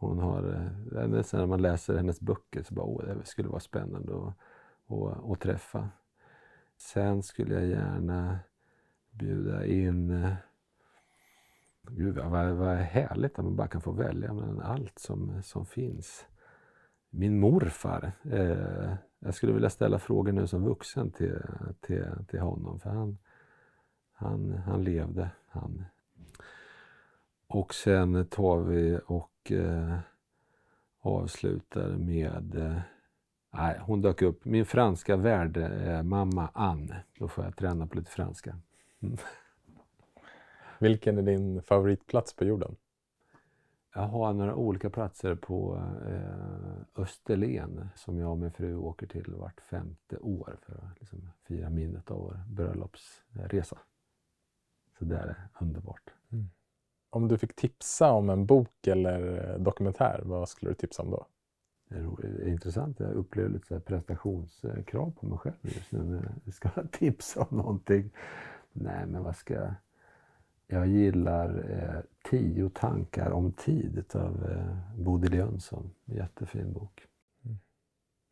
hon 0.00 0.18
har, 0.18 0.72
eh, 0.92 1.08
nästan 1.08 1.40
när 1.40 1.46
man 1.46 1.62
läser 1.62 1.96
hennes 1.96 2.20
böcker 2.20 2.62
så 2.62 2.74
bara, 2.74 2.86
åh, 2.86 3.04
det 3.04 3.24
skulle 3.24 3.48
vara 3.48 3.60
spännande 3.60 4.12
att, 4.12 4.34
att, 4.96 5.30
att 5.30 5.40
träffa. 5.40 5.88
Sen 6.76 7.22
skulle 7.22 7.54
jag 7.54 7.66
gärna 7.66 8.38
bjuda 9.10 9.66
in 9.66 10.10
eh, 10.10 10.34
Gud 11.82 12.16
vad, 12.16 12.50
vad 12.50 12.76
härligt 12.76 13.38
att 13.38 13.44
man 13.44 13.56
bara 13.56 13.68
kan 13.68 13.80
få 13.80 13.90
välja 13.90 14.32
mellan 14.32 14.60
allt 14.60 14.98
som, 14.98 15.42
som 15.42 15.66
finns. 15.66 16.26
Min 17.10 17.40
morfar. 17.40 18.12
Eh, 18.22 18.94
jag 19.18 19.34
skulle 19.34 19.52
vilja 19.52 19.70
ställa 19.70 19.98
frågor 19.98 20.32
nu 20.32 20.46
som 20.46 20.64
vuxen 20.64 21.10
till, 21.10 21.42
till, 21.80 22.06
till 22.28 22.40
honom. 22.40 22.80
För 22.80 22.90
han, 22.90 23.18
han, 24.12 24.52
han 24.52 24.84
levde. 24.84 25.30
Han. 25.46 25.84
Och 27.46 27.74
sen 27.74 28.26
tar 28.26 28.58
vi 28.58 29.00
och 29.06 29.29
eh, 29.44 29.98
avslutar 31.00 31.88
med 31.88 32.54
eh, 32.54 32.80
Nej, 33.52 33.78
hon 33.80 34.02
dök 34.02 34.22
upp. 34.22 34.44
Min 34.44 34.66
franska 34.66 35.16
värdmamma 35.16 36.42
eh, 36.42 36.50
Anne. 36.52 37.04
Då 37.18 37.28
får 37.28 37.44
jag 37.44 37.56
träna 37.56 37.86
på 37.86 37.96
lite 37.98 38.10
franska. 38.10 38.56
Mm. 39.00 39.16
Vilken 40.78 41.18
är 41.18 41.22
din 41.22 41.62
favoritplats 41.62 42.36
på 42.36 42.44
jorden? 42.44 42.76
Jag 43.94 44.02
har 44.02 44.32
några 44.32 44.54
olika 44.54 44.90
platser 44.90 45.34
på 45.34 45.82
eh, 46.06 47.02
Österlen 47.02 47.88
som 47.96 48.18
jag 48.18 48.30
och 48.30 48.38
min 48.38 48.52
fru 48.52 48.76
åker 48.76 49.06
till 49.06 49.34
vart 49.34 49.60
femte 49.60 50.18
år 50.18 50.56
för 50.62 50.72
att 50.72 51.00
liksom, 51.00 51.30
fira 51.44 51.70
minnet 51.70 52.10
av 52.10 52.18
vår 52.18 52.40
bröllopsresa. 52.48 53.78
Så 54.98 55.04
det 55.04 55.16
är 55.16 55.48
underbart. 55.60 56.10
Mm. 56.32 56.50
Om 57.10 57.28
du 57.28 57.38
fick 57.38 57.56
tipsa 57.56 58.12
om 58.12 58.30
en 58.30 58.46
bok 58.46 58.86
eller 58.86 59.50
eh, 59.50 59.60
dokumentär, 59.60 60.22
vad 60.24 60.48
skulle 60.48 60.70
du 60.70 60.74
tipsa 60.74 61.02
om 61.02 61.10
då? 61.10 61.26
Det 61.88 61.96
är 61.96 62.46
eh, 62.46 62.52
intressant. 62.52 63.00
Jag 63.00 63.12
upplever 63.12 63.48
lite 63.48 63.80
prestationskrav 63.80 65.10
på 65.20 65.26
mig 65.26 65.38
själv 65.38 65.56
just 65.62 65.92
nu 65.92 66.28
jag 66.44 66.54
ska 66.54 66.68
tipsa 66.92 67.40
om 67.40 67.56
någonting. 67.56 68.10
Nej, 68.72 69.06
men 69.06 69.22
vad 69.22 69.36
ska 69.36 69.54
jag... 69.54 69.74
Jag 70.66 70.86
gillar 70.86 71.70
eh, 71.70 72.00
Tio 72.30 72.70
tankar 72.74 73.30
om 73.30 73.52
tid 73.52 74.04
av 74.14 74.50
eh, 74.50 75.00
Bodil 75.02 75.34
Jönsson. 75.34 75.90
Jättefin 76.04 76.72
bok. 76.72 77.09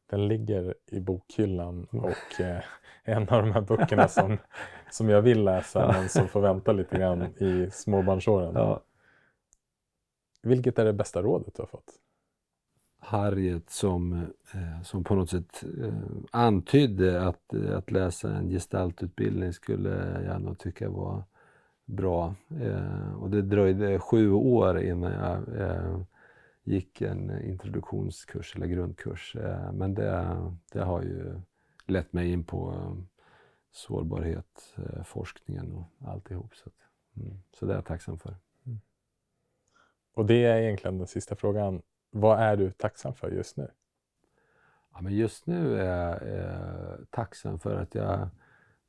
Mm. 0.09 0.21
Den 0.21 0.29
ligger 0.29 0.75
i 0.87 1.01
bokhyllan 1.01 1.87
och 1.91 2.41
eh, 2.41 2.63
en 3.05 3.29
av 3.29 3.43
de 3.43 3.53
här 3.53 3.61
böckerna 3.61 4.09
som, 4.09 4.39
som 4.91 5.09
jag 5.09 5.23
vill 5.23 5.45
läsa 5.45 5.87
men 5.93 6.09
som 6.09 6.29
får 6.29 6.41
vänta 6.41 6.73
lite 6.73 6.99
grann 6.99 7.23
i 7.23 7.71
småbarnsåren. 7.73 8.55
Ja. 8.55 8.81
Vilket 10.43 10.79
är 10.79 10.85
det 10.85 10.93
bästa 10.93 11.23
rådet 11.23 11.55
du 11.55 11.63
har 11.63 11.67
fått? 11.67 11.95
Harriet 13.01 13.71
som, 13.71 14.13
eh, 14.53 14.83
som 14.83 15.05
på 15.05 15.15
något 15.15 15.31
sätt 15.31 15.65
eh, 15.83 15.93
antydde 16.31 17.23
att, 17.23 17.55
att 17.75 17.91
läsa 17.91 18.31
en 18.31 18.49
gestaltutbildning 18.49 19.53
skulle 19.53 20.23
jag 20.27 20.43
nog 20.43 20.59
tycka 20.59 20.91
var 20.91 21.23
bra. 21.89 22.35
Eh, 22.61 23.15
och 23.15 23.31
det 23.31 23.43
dröjde 23.43 23.99
sju 23.99 24.33
år 24.33 24.81
innan 24.81 25.13
jag 25.13 25.61
eh, 25.61 26.01
gick 26.69 27.01
en 27.01 27.43
introduktionskurs 27.45 28.57
eller 28.57 28.67
grundkurs. 28.67 29.37
Eh, 29.37 29.73
men 29.73 29.95
det, 29.95 30.37
det 30.73 30.81
har 30.81 31.03
ju 31.03 31.41
lett 31.87 32.13
mig 32.13 32.33
in 32.33 32.45
på 32.45 32.73
eh, 32.73 32.93
sårbarhet, 33.71 34.77
eh, 34.77 35.03
forskningen 35.03 35.73
och 35.73 36.09
alltihop. 36.09 36.55
Så, 36.57 36.69
att, 36.69 36.75
mm, 37.17 37.43
så 37.53 37.67
det 37.67 37.73
är 37.73 37.77
jag 37.77 37.85
tacksam 37.85 38.19
för. 38.19 38.37
Mm. 38.67 38.81
Och 40.15 40.27
det 40.27 40.45
är 40.45 40.61
egentligen 40.61 40.99
den 40.99 41.07
sista 41.07 41.37
frågan. 41.37 41.83
Vad 42.11 42.39
är 42.39 42.57
du 42.57 42.71
tacksam 42.71 43.15
för 43.15 43.31
just 43.31 43.57
nu? 43.57 43.71
Ja, 44.93 45.01
men 45.01 45.17
just 45.17 45.47
nu 45.47 45.79
är 45.81 45.85
jag 45.85 47.11
tacksam 47.11 47.59
för 47.59 47.75
att 47.75 47.95
jag 47.95 48.29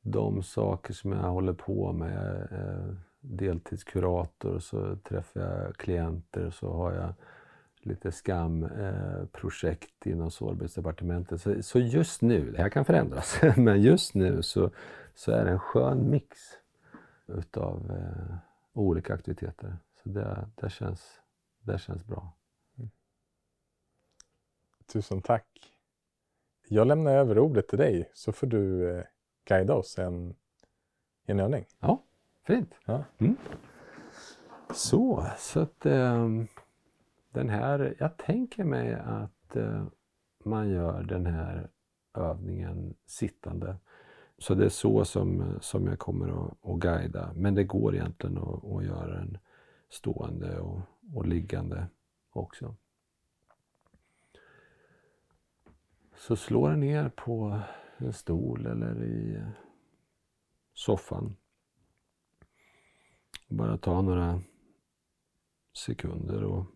de 0.02 0.42
saker 0.42 0.94
som 0.94 1.12
jag 1.12 1.18
håller 1.18 1.52
på 1.52 1.92
med. 1.92 2.16
Jag 2.16 2.58
är 2.58 2.96
deltidskurator 3.20 4.54
och 4.54 4.62
så 4.62 4.96
träffar 4.96 5.40
jag 5.40 5.76
klienter 5.76 6.46
och 6.46 6.54
så 6.54 6.72
har 6.72 6.92
jag 6.92 7.14
lite 7.86 8.12
skamprojekt 8.12 10.06
eh, 10.06 10.12
inom 10.12 10.30
sårbarhetsdepartementet. 10.30 11.40
Så, 11.40 11.62
så 11.62 11.78
just 11.78 12.22
nu, 12.22 12.50
det 12.50 12.62
här 12.62 12.68
kan 12.68 12.84
förändras, 12.84 13.40
men 13.56 13.82
just 13.82 14.14
nu 14.14 14.42
så, 14.42 14.70
så 15.14 15.32
är 15.32 15.44
det 15.44 15.50
en 15.50 15.58
skön 15.58 16.10
mix 16.10 16.38
utav 17.26 17.90
eh, 17.90 18.36
olika 18.72 19.14
aktiviteter. 19.14 19.76
Så 20.02 20.08
det, 20.08 20.48
det, 20.54 20.70
känns, 20.70 21.20
det 21.60 21.78
känns 21.78 22.04
bra. 22.04 22.36
Mm. 22.78 22.90
Tusen 24.92 25.22
tack. 25.22 25.46
Jag 26.68 26.86
lämnar 26.86 27.12
över 27.12 27.38
ordet 27.38 27.68
till 27.68 27.78
dig 27.78 28.10
så 28.14 28.32
får 28.32 28.46
du 28.46 28.90
eh, 28.90 29.04
guida 29.44 29.74
oss 29.74 29.98
en, 29.98 30.34
en 31.26 31.40
övning. 31.40 31.66
Ja, 31.78 32.02
fint. 32.46 32.74
Ja. 32.84 33.04
Mm. 33.18 33.36
Så, 34.74 35.26
så 35.38 35.60
att 35.60 35.86
um, 35.86 36.48
den 37.30 37.48
här, 37.48 37.96
jag 37.98 38.16
tänker 38.16 38.64
mig 38.64 38.94
att 38.94 39.56
eh, 39.56 39.86
man 40.44 40.68
gör 40.68 41.02
den 41.02 41.26
här 41.26 41.70
övningen 42.14 42.94
sittande. 43.06 43.76
Så 44.38 44.54
det 44.54 44.64
är 44.64 44.68
så 44.68 45.04
som, 45.04 45.58
som 45.60 45.86
jag 45.86 45.98
kommer 45.98 46.28
att, 46.28 46.66
att 46.66 46.78
guida. 46.78 47.32
Men 47.36 47.54
det 47.54 47.64
går 47.64 47.94
egentligen 47.94 48.38
att, 48.38 48.64
att 48.64 48.84
göra 48.84 49.14
den 49.14 49.38
stående 49.88 50.60
och, 50.60 50.80
och 51.14 51.26
liggande 51.26 51.86
också. 52.30 52.74
Så 56.16 56.36
slå 56.36 56.68
dig 56.68 56.76
ner 56.76 57.08
på 57.08 57.60
en 57.96 58.12
stol 58.12 58.66
eller 58.66 59.04
i 59.04 59.42
soffan. 60.74 61.36
Bara 63.48 63.78
ta 63.78 64.02
några 64.02 64.42
sekunder 65.72 66.44
och 66.44 66.66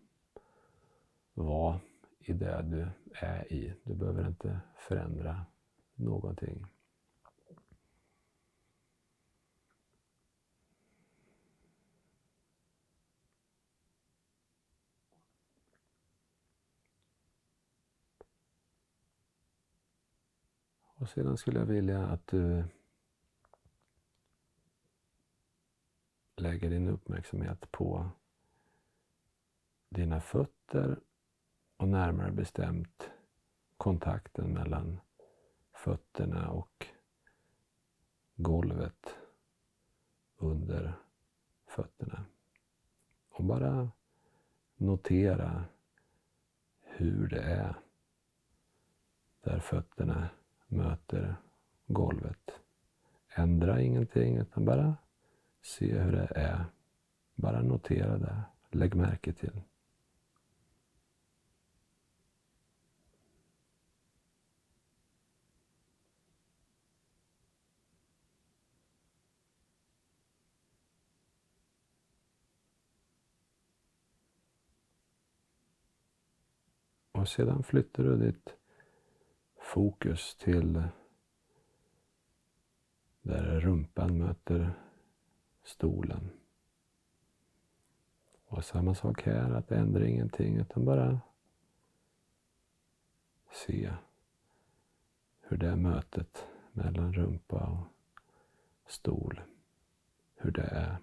vara 1.35 1.79
i 2.19 2.33
det 2.33 2.61
du 2.61 2.87
är 3.13 3.53
i. 3.53 3.73
Du 3.83 3.95
behöver 3.95 4.27
inte 4.27 4.59
förändra 4.77 5.45
någonting. 5.95 6.65
Och 20.97 21.09
sedan 21.09 21.37
skulle 21.37 21.59
jag 21.59 21.65
vilja 21.65 22.05
att 22.05 22.27
du 22.27 22.63
lägger 26.35 26.69
din 26.69 26.87
uppmärksamhet 26.87 27.71
på 27.71 28.09
dina 29.89 30.21
fötter 30.21 30.99
och 31.77 31.87
närmare 31.87 32.31
bestämt 32.31 33.09
kontakten 33.77 34.53
mellan 34.53 34.99
fötterna 35.73 36.49
och 36.49 36.85
golvet 38.35 39.15
under 40.37 40.93
fötterna. 41.67 42.25
Och 43.29 43.43
bara 43.43 43.91
notera 44.75 45.65
hur 46.81 47.27
det 47.27 47.41
är 47.41 47.79
där 49.41 49.59
fötterna 49.59 50.29
möter 50.67 51.35
golvet. 51.87 52.59
Ändra 53.35 53.81
ingenting 53.81 54.37
utan 54.37 54.65
bara 54.65 54.97
se 55.61 55.99
hur 55.99 56.11
det 56.11 56.31
är. 56.35 56.65
Bara 57.35 57.61
notera 57.61 58.17
det. 58.17 58.41
Lägg 58.71 58.95
märke 58.95 59.33
till. 59.33 59.61
Och 77.25 77.29
sedan 77.29 77.63
flyttar 77.63 78.03
du 78.03 78.17
ditt 78.17 78.55
fokus 79.59 80.35
till 80.35 80.83
där 83.21 83.59
rumpan 83.59 84.17
möter 84.17 84.73
stolen. 85.63 86.29
Och 88.45 88.65
samma 88.65 88.95
sak 88.95 89.21
här, 89.21 89.51
att 89.51 89.71
ändra 89.71 90.07
ingenting 90.07 90.57
utan 90.57 90.85
bara 90.85 91.19
se 93.51 93.93
hur 95.41 95.57
det 95.57 95.75
mötet 95.75 96.47
mellan 96.71 97.13
rumpa 97.13 97.65
och 97.65 98.91
stol, 98.91 99.41
hur 100.35 100.51
det 100.51 100.63
är. 100.71 100.97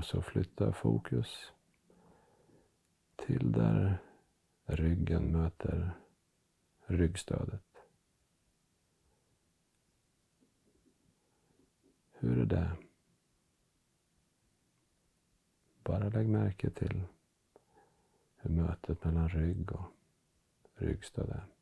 Och 0.00 0.06
så 0.06 0.22
flytta 0.22 0.72
fokus 0.72 1.52
till 3.16 3.52
där 3.52 3.98
ryggen 4.64 5.32
möter 5.32 5.90
ryggstödet. 6.86 7.84
Hur 12.12 12.38
är 12.38 12.44
det? 12.44 12.76
Bara 15.82 16.08
lägg 16.08 16.28
märke 16.28 16.70
till 16.70 17.02
hur 18.36 18.50
mötet 18.50 19.04
mellan 19.04 19.28
rygg 19.28 19.72
och 19.72 19.92
ryggstöd 20.74 21.30
är. 21.30 21.59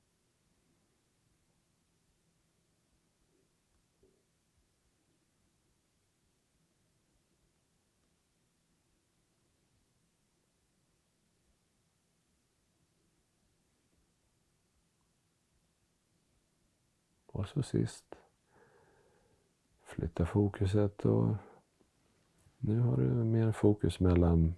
Och 17.38 17.48
så 17.48 17.62
sist, 17.62 18.04
flytta 19.82 20.26
fokuset 20.26 21.04
och 21.04 21.34
nu 22.58 22.80
har 22.80 22.96
du 22.96 23.02
mer 23.04 23.52
fokus 23.52 24.00
mellan 24.00 24.54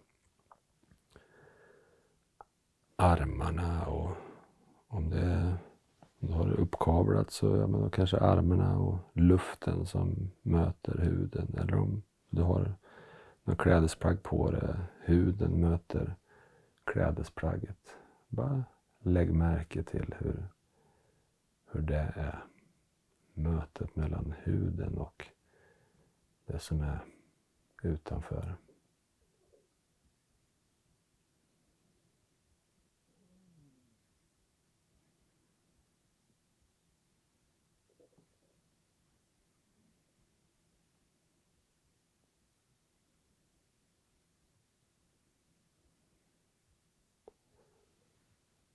armarna 2.97 3.87
och 3.87 4.11
om 4.89 5.11
det 5.11 5.21
är, 5.21 5.57
om 6.21 6.29
du 6.29 6.33
har 6.33 6.47
det 6.47 6.55
uppkavlat 6.55 7.31
så 7.31 7.57
ja, 7.57 7.67
men 7.67 7.81
då 7.81 7.91
kanske 7.91 8.19
armarna 8.19 8.79
och 8.79 8.99
luften 9.13 9.87
som 9.87 10.31
möter 10.43 10.99
huden. 10.99 11.55
Eller 11.59 11.75
om 11.75 12.03
du 12.31 12.43
har 12.43 12.75
något 13.45 13.59
klädesplagg 13.59 14.23
på 14.23 14.51
dig, 14.51 14.75
huden 15.01 15.61
möter 15.61 16.15
klädesplagget. 16.85 17.97
Bara 18.29 18.65
lägg 19.03 19.33
märke 19.35 19.83
till 19.83 20.15
hur, 20.19 20.49
hur 21.71 21.81
det 21.81 22.13
är 22.17 22.45
mötet 23.35 23.97
mellan 23.97 24.35
huden 24.43 24.99
och 24.99 25.27
det 26.47 26.59
som 26.59 26.81
är 26.81 27.01
utanför. 27.83 28.57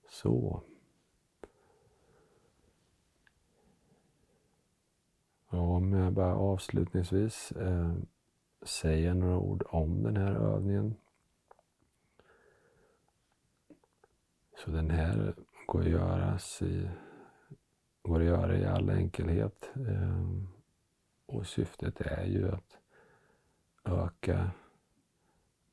Så. 0.09 0.63
Om 5.55 5.93
jag 5.93 6.13
bara 6.13 6.35
avslutningsvis 6.35 7.51
eh, 7.51 7.93
säger 8.61 9.13
några 9.13 9.37
ord 9.37 9.63
om 9.67 10.03
den 10.03 10.17
här 10.17 10.35
övningen. 10.35 10.95
Så 14.57 14.71
den 14.71 14.89
här 14.89 15.33
går 15.67 15.81
att, 15.81 15.87
göras 15.87 16.61
i, 16.61 16.89
går 18.01 18.19
att 18.19 18.25
göra 18.25 18.57
i 18.57 18.65
all 18.65 18.89
enkelhet. 18.89 19.69
Eh, 19.75 20.25
och 21.25 21.47
syftet 21.47 22.01
är 22.01 22.25
ju 22.25 22.51
att 22.51 22.77
öka 23.83 24.51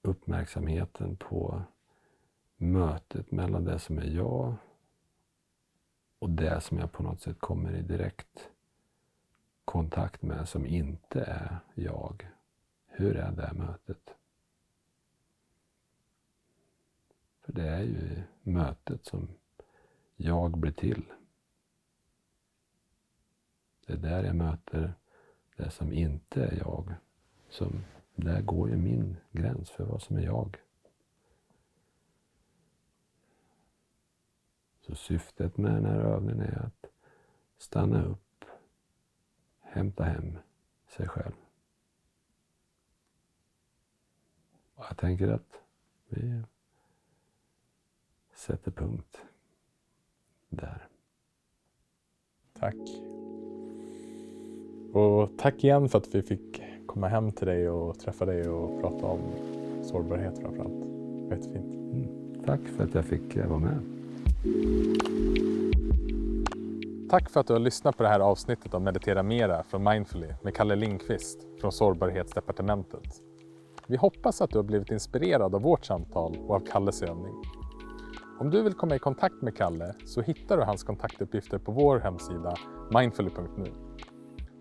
uppmärksamheten 0.03 1.17
på 1.17 1.63
mötet 2.57 3.31
mellan 3.31 3.65
det 3.65 3.79
som 3.79 3.99
är 3.99 4.07
jag 4.07 4.55
och 6.19 6.31
det 6.31 6.61
som 6.61 6.79
jag 6.79 6.93
på 6.93 7.03
något 7.03 7.21
sätt 7.21 7.41
kommer 7.41 7.77
i 7.77 7.83
direkt 7.83 8.52
kontakt 9.65 10.23
med 10.23 10.49
som 10.49 10.67
inte 10.67 11.21
är 11.25 11.59
jag. 11.75 12.29
Hur 12.87 13.17
är 13.17 13.33
det 13.33 13.53
mötet? 13.55 14.15
För 17.41 17.53
det 17.53 17.69
är 17.69 17.83
ju 17.83 18.23
i 18.43 18.51
mötet 18.51 19.07
som 19.07 19.29
jag 20.17 20.59
blir 20.59 20.73
till. 20.73 21.05
Det 23.87 23.93
är 23.93 23.97
där 23.97 24.25
jag 24.25 24.37
möter 24.37 24.95
det 25.57 25.71
som 25.71 25.93
inte 25.93 26.45
är 26.45 26.59
jag. 26.59 26.95
Som, 27.49 27.85
där 28.15 28.43
går 28.43 28.71
ju 28.71 28.77
min 28.77 29.17
gräns 29.31 29.71
för 29.71 29.85
vad 29.85 30.03
som 30.03 30.17
är 30.17 30.23
jag. 30.23 30.57
Så 34.81 34.95
syftet 34.95 35.57
med 35.57 35.73
den 35.73 35.85
här 35.85 36.01
övningen 36.01 36.41
är 36.41 36.59
att 36.67 36.87
stanna 37.59 38.05
upp 38.05 38.32
hämta 39.73 40.05
hem 40.05 40.39
sig 40.89 41.09
själv. 41.09 41.33
Och 44.75 44.85
jag 44.89 44.97
tänker 44.97 45.29
att 45.29 45.61
vi 46.09 46.43
sätter 48.35 48.71
punkt 48.71 49.23
där. 50.49 50.89
Tack. 52.53 52.77
Och 54.93 55.31
tack 55.39 55.65
igen 55.65 55.89
för 55.89 55.99
att 55.99 56.15
vi 56.15 56.23
fick 56.23 56.63
komma 56.87 57.09
hem 57.09 57.33
till 57.33 57.47
dig 57.47 57.69
och 57.69 57.99
träffa 57.99 58.25
dig 58.25 58.49
och 58.49 58.81
prata 58.81 59.07
om 59.07 59.21
sårbarhet 59.83 60.39
framförallt. 60.39 60.85
Jättefint. 61.31 61.75
Mm. 61.75 62.43
Tack 62.45 62.61
för 62.61 62.85
att 62.85 62.95
jag 62.95 63.05
fick 63.05 63.37
vara 63.37 63.59
med. 63.59 63.79
Tack 67.13 67.31
för 67.31 67.41
att 67.41 67.47
du 67.47 67.53
har 67.53 67.61
lyssnat 67.61 67.97
på 67.97 68.03
det 68.03 68.09
här 68.09 68.21
avsnittet 68.21 68.75
av 68.75 68.83
Meditera 68.83 69.23
Mera 69.23 69.63
från 69.63 69.85
Mindfully 69.85 70.29
med 70.43 70.55
Kalle 70.55 70.77
Lindqvist 70.77 71.47
från 71.61 71.73
Sårbarhetsdepartementet. 71.73 73.23
Vi 73.87 73.97
hoppas 73.97 74.41
att 74.41 74.51
du 74.51 74.59
har 74.59 74.63
blivit 74.63 74.91
inspirerad 74.91 75.55
av 75.55 75.63
vårt 75.63 75.85
samtal 75.85 76.37
och 76.49 76.55
av 76.55 76.61
Kalles 76.61 77.03
övning. 77.03 77.43
Om 78.41 78.51
du 78.51 78.63
vill 78.63 78.75
komma 78.75 78.95
i 78.97 78.99
kontakt 78.99 79.43
med 79.43 79.57
Kalle 79.57 79.95
så 80.07 80.23
hittar 80.23 80.57
du 80.57 80.63
hans 80.63 80.83
kontaktuppgifter 80.83 81.59
på 81.59 81.73
vår 81.73 81.99
hemsida 81.99 82.55
mindfully.nu. 82.95 83.73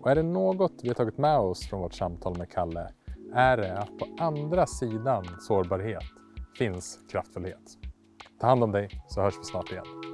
Och 0.00 0.10
är 0.10 0.14
det 0.14 0.22
något 0.22 0.72
vi 0.82 0.88
har 0.88 0.94
tagit 0.94 1.18
med 1.18 1.38
oss 1.38 1.68
från 1.68 1.80
vårt 1.80 1.94
samtal 1.94 2.38
med 2.38 2.50
Kalle 2.50 2.88
är 3.34 3.56
det 3.56 3.78
att 3.78 3.98
på 3.98 4.06
andra 4.18 4.66
sidan 4.66 5.24
sårbarhet 5.40 6.04
finns 6.58 6.98
kraftfullhet. 7.10 7.78
Ta 8.40 8.46
hand 8.46 8.64
om 8.64 8.72
dig 8.72 8.88
så 9.08 9.20
hörs 9.20 9.38
vi 9.40 9.44
snart 9.44 9.72
igen. 9.72 10.11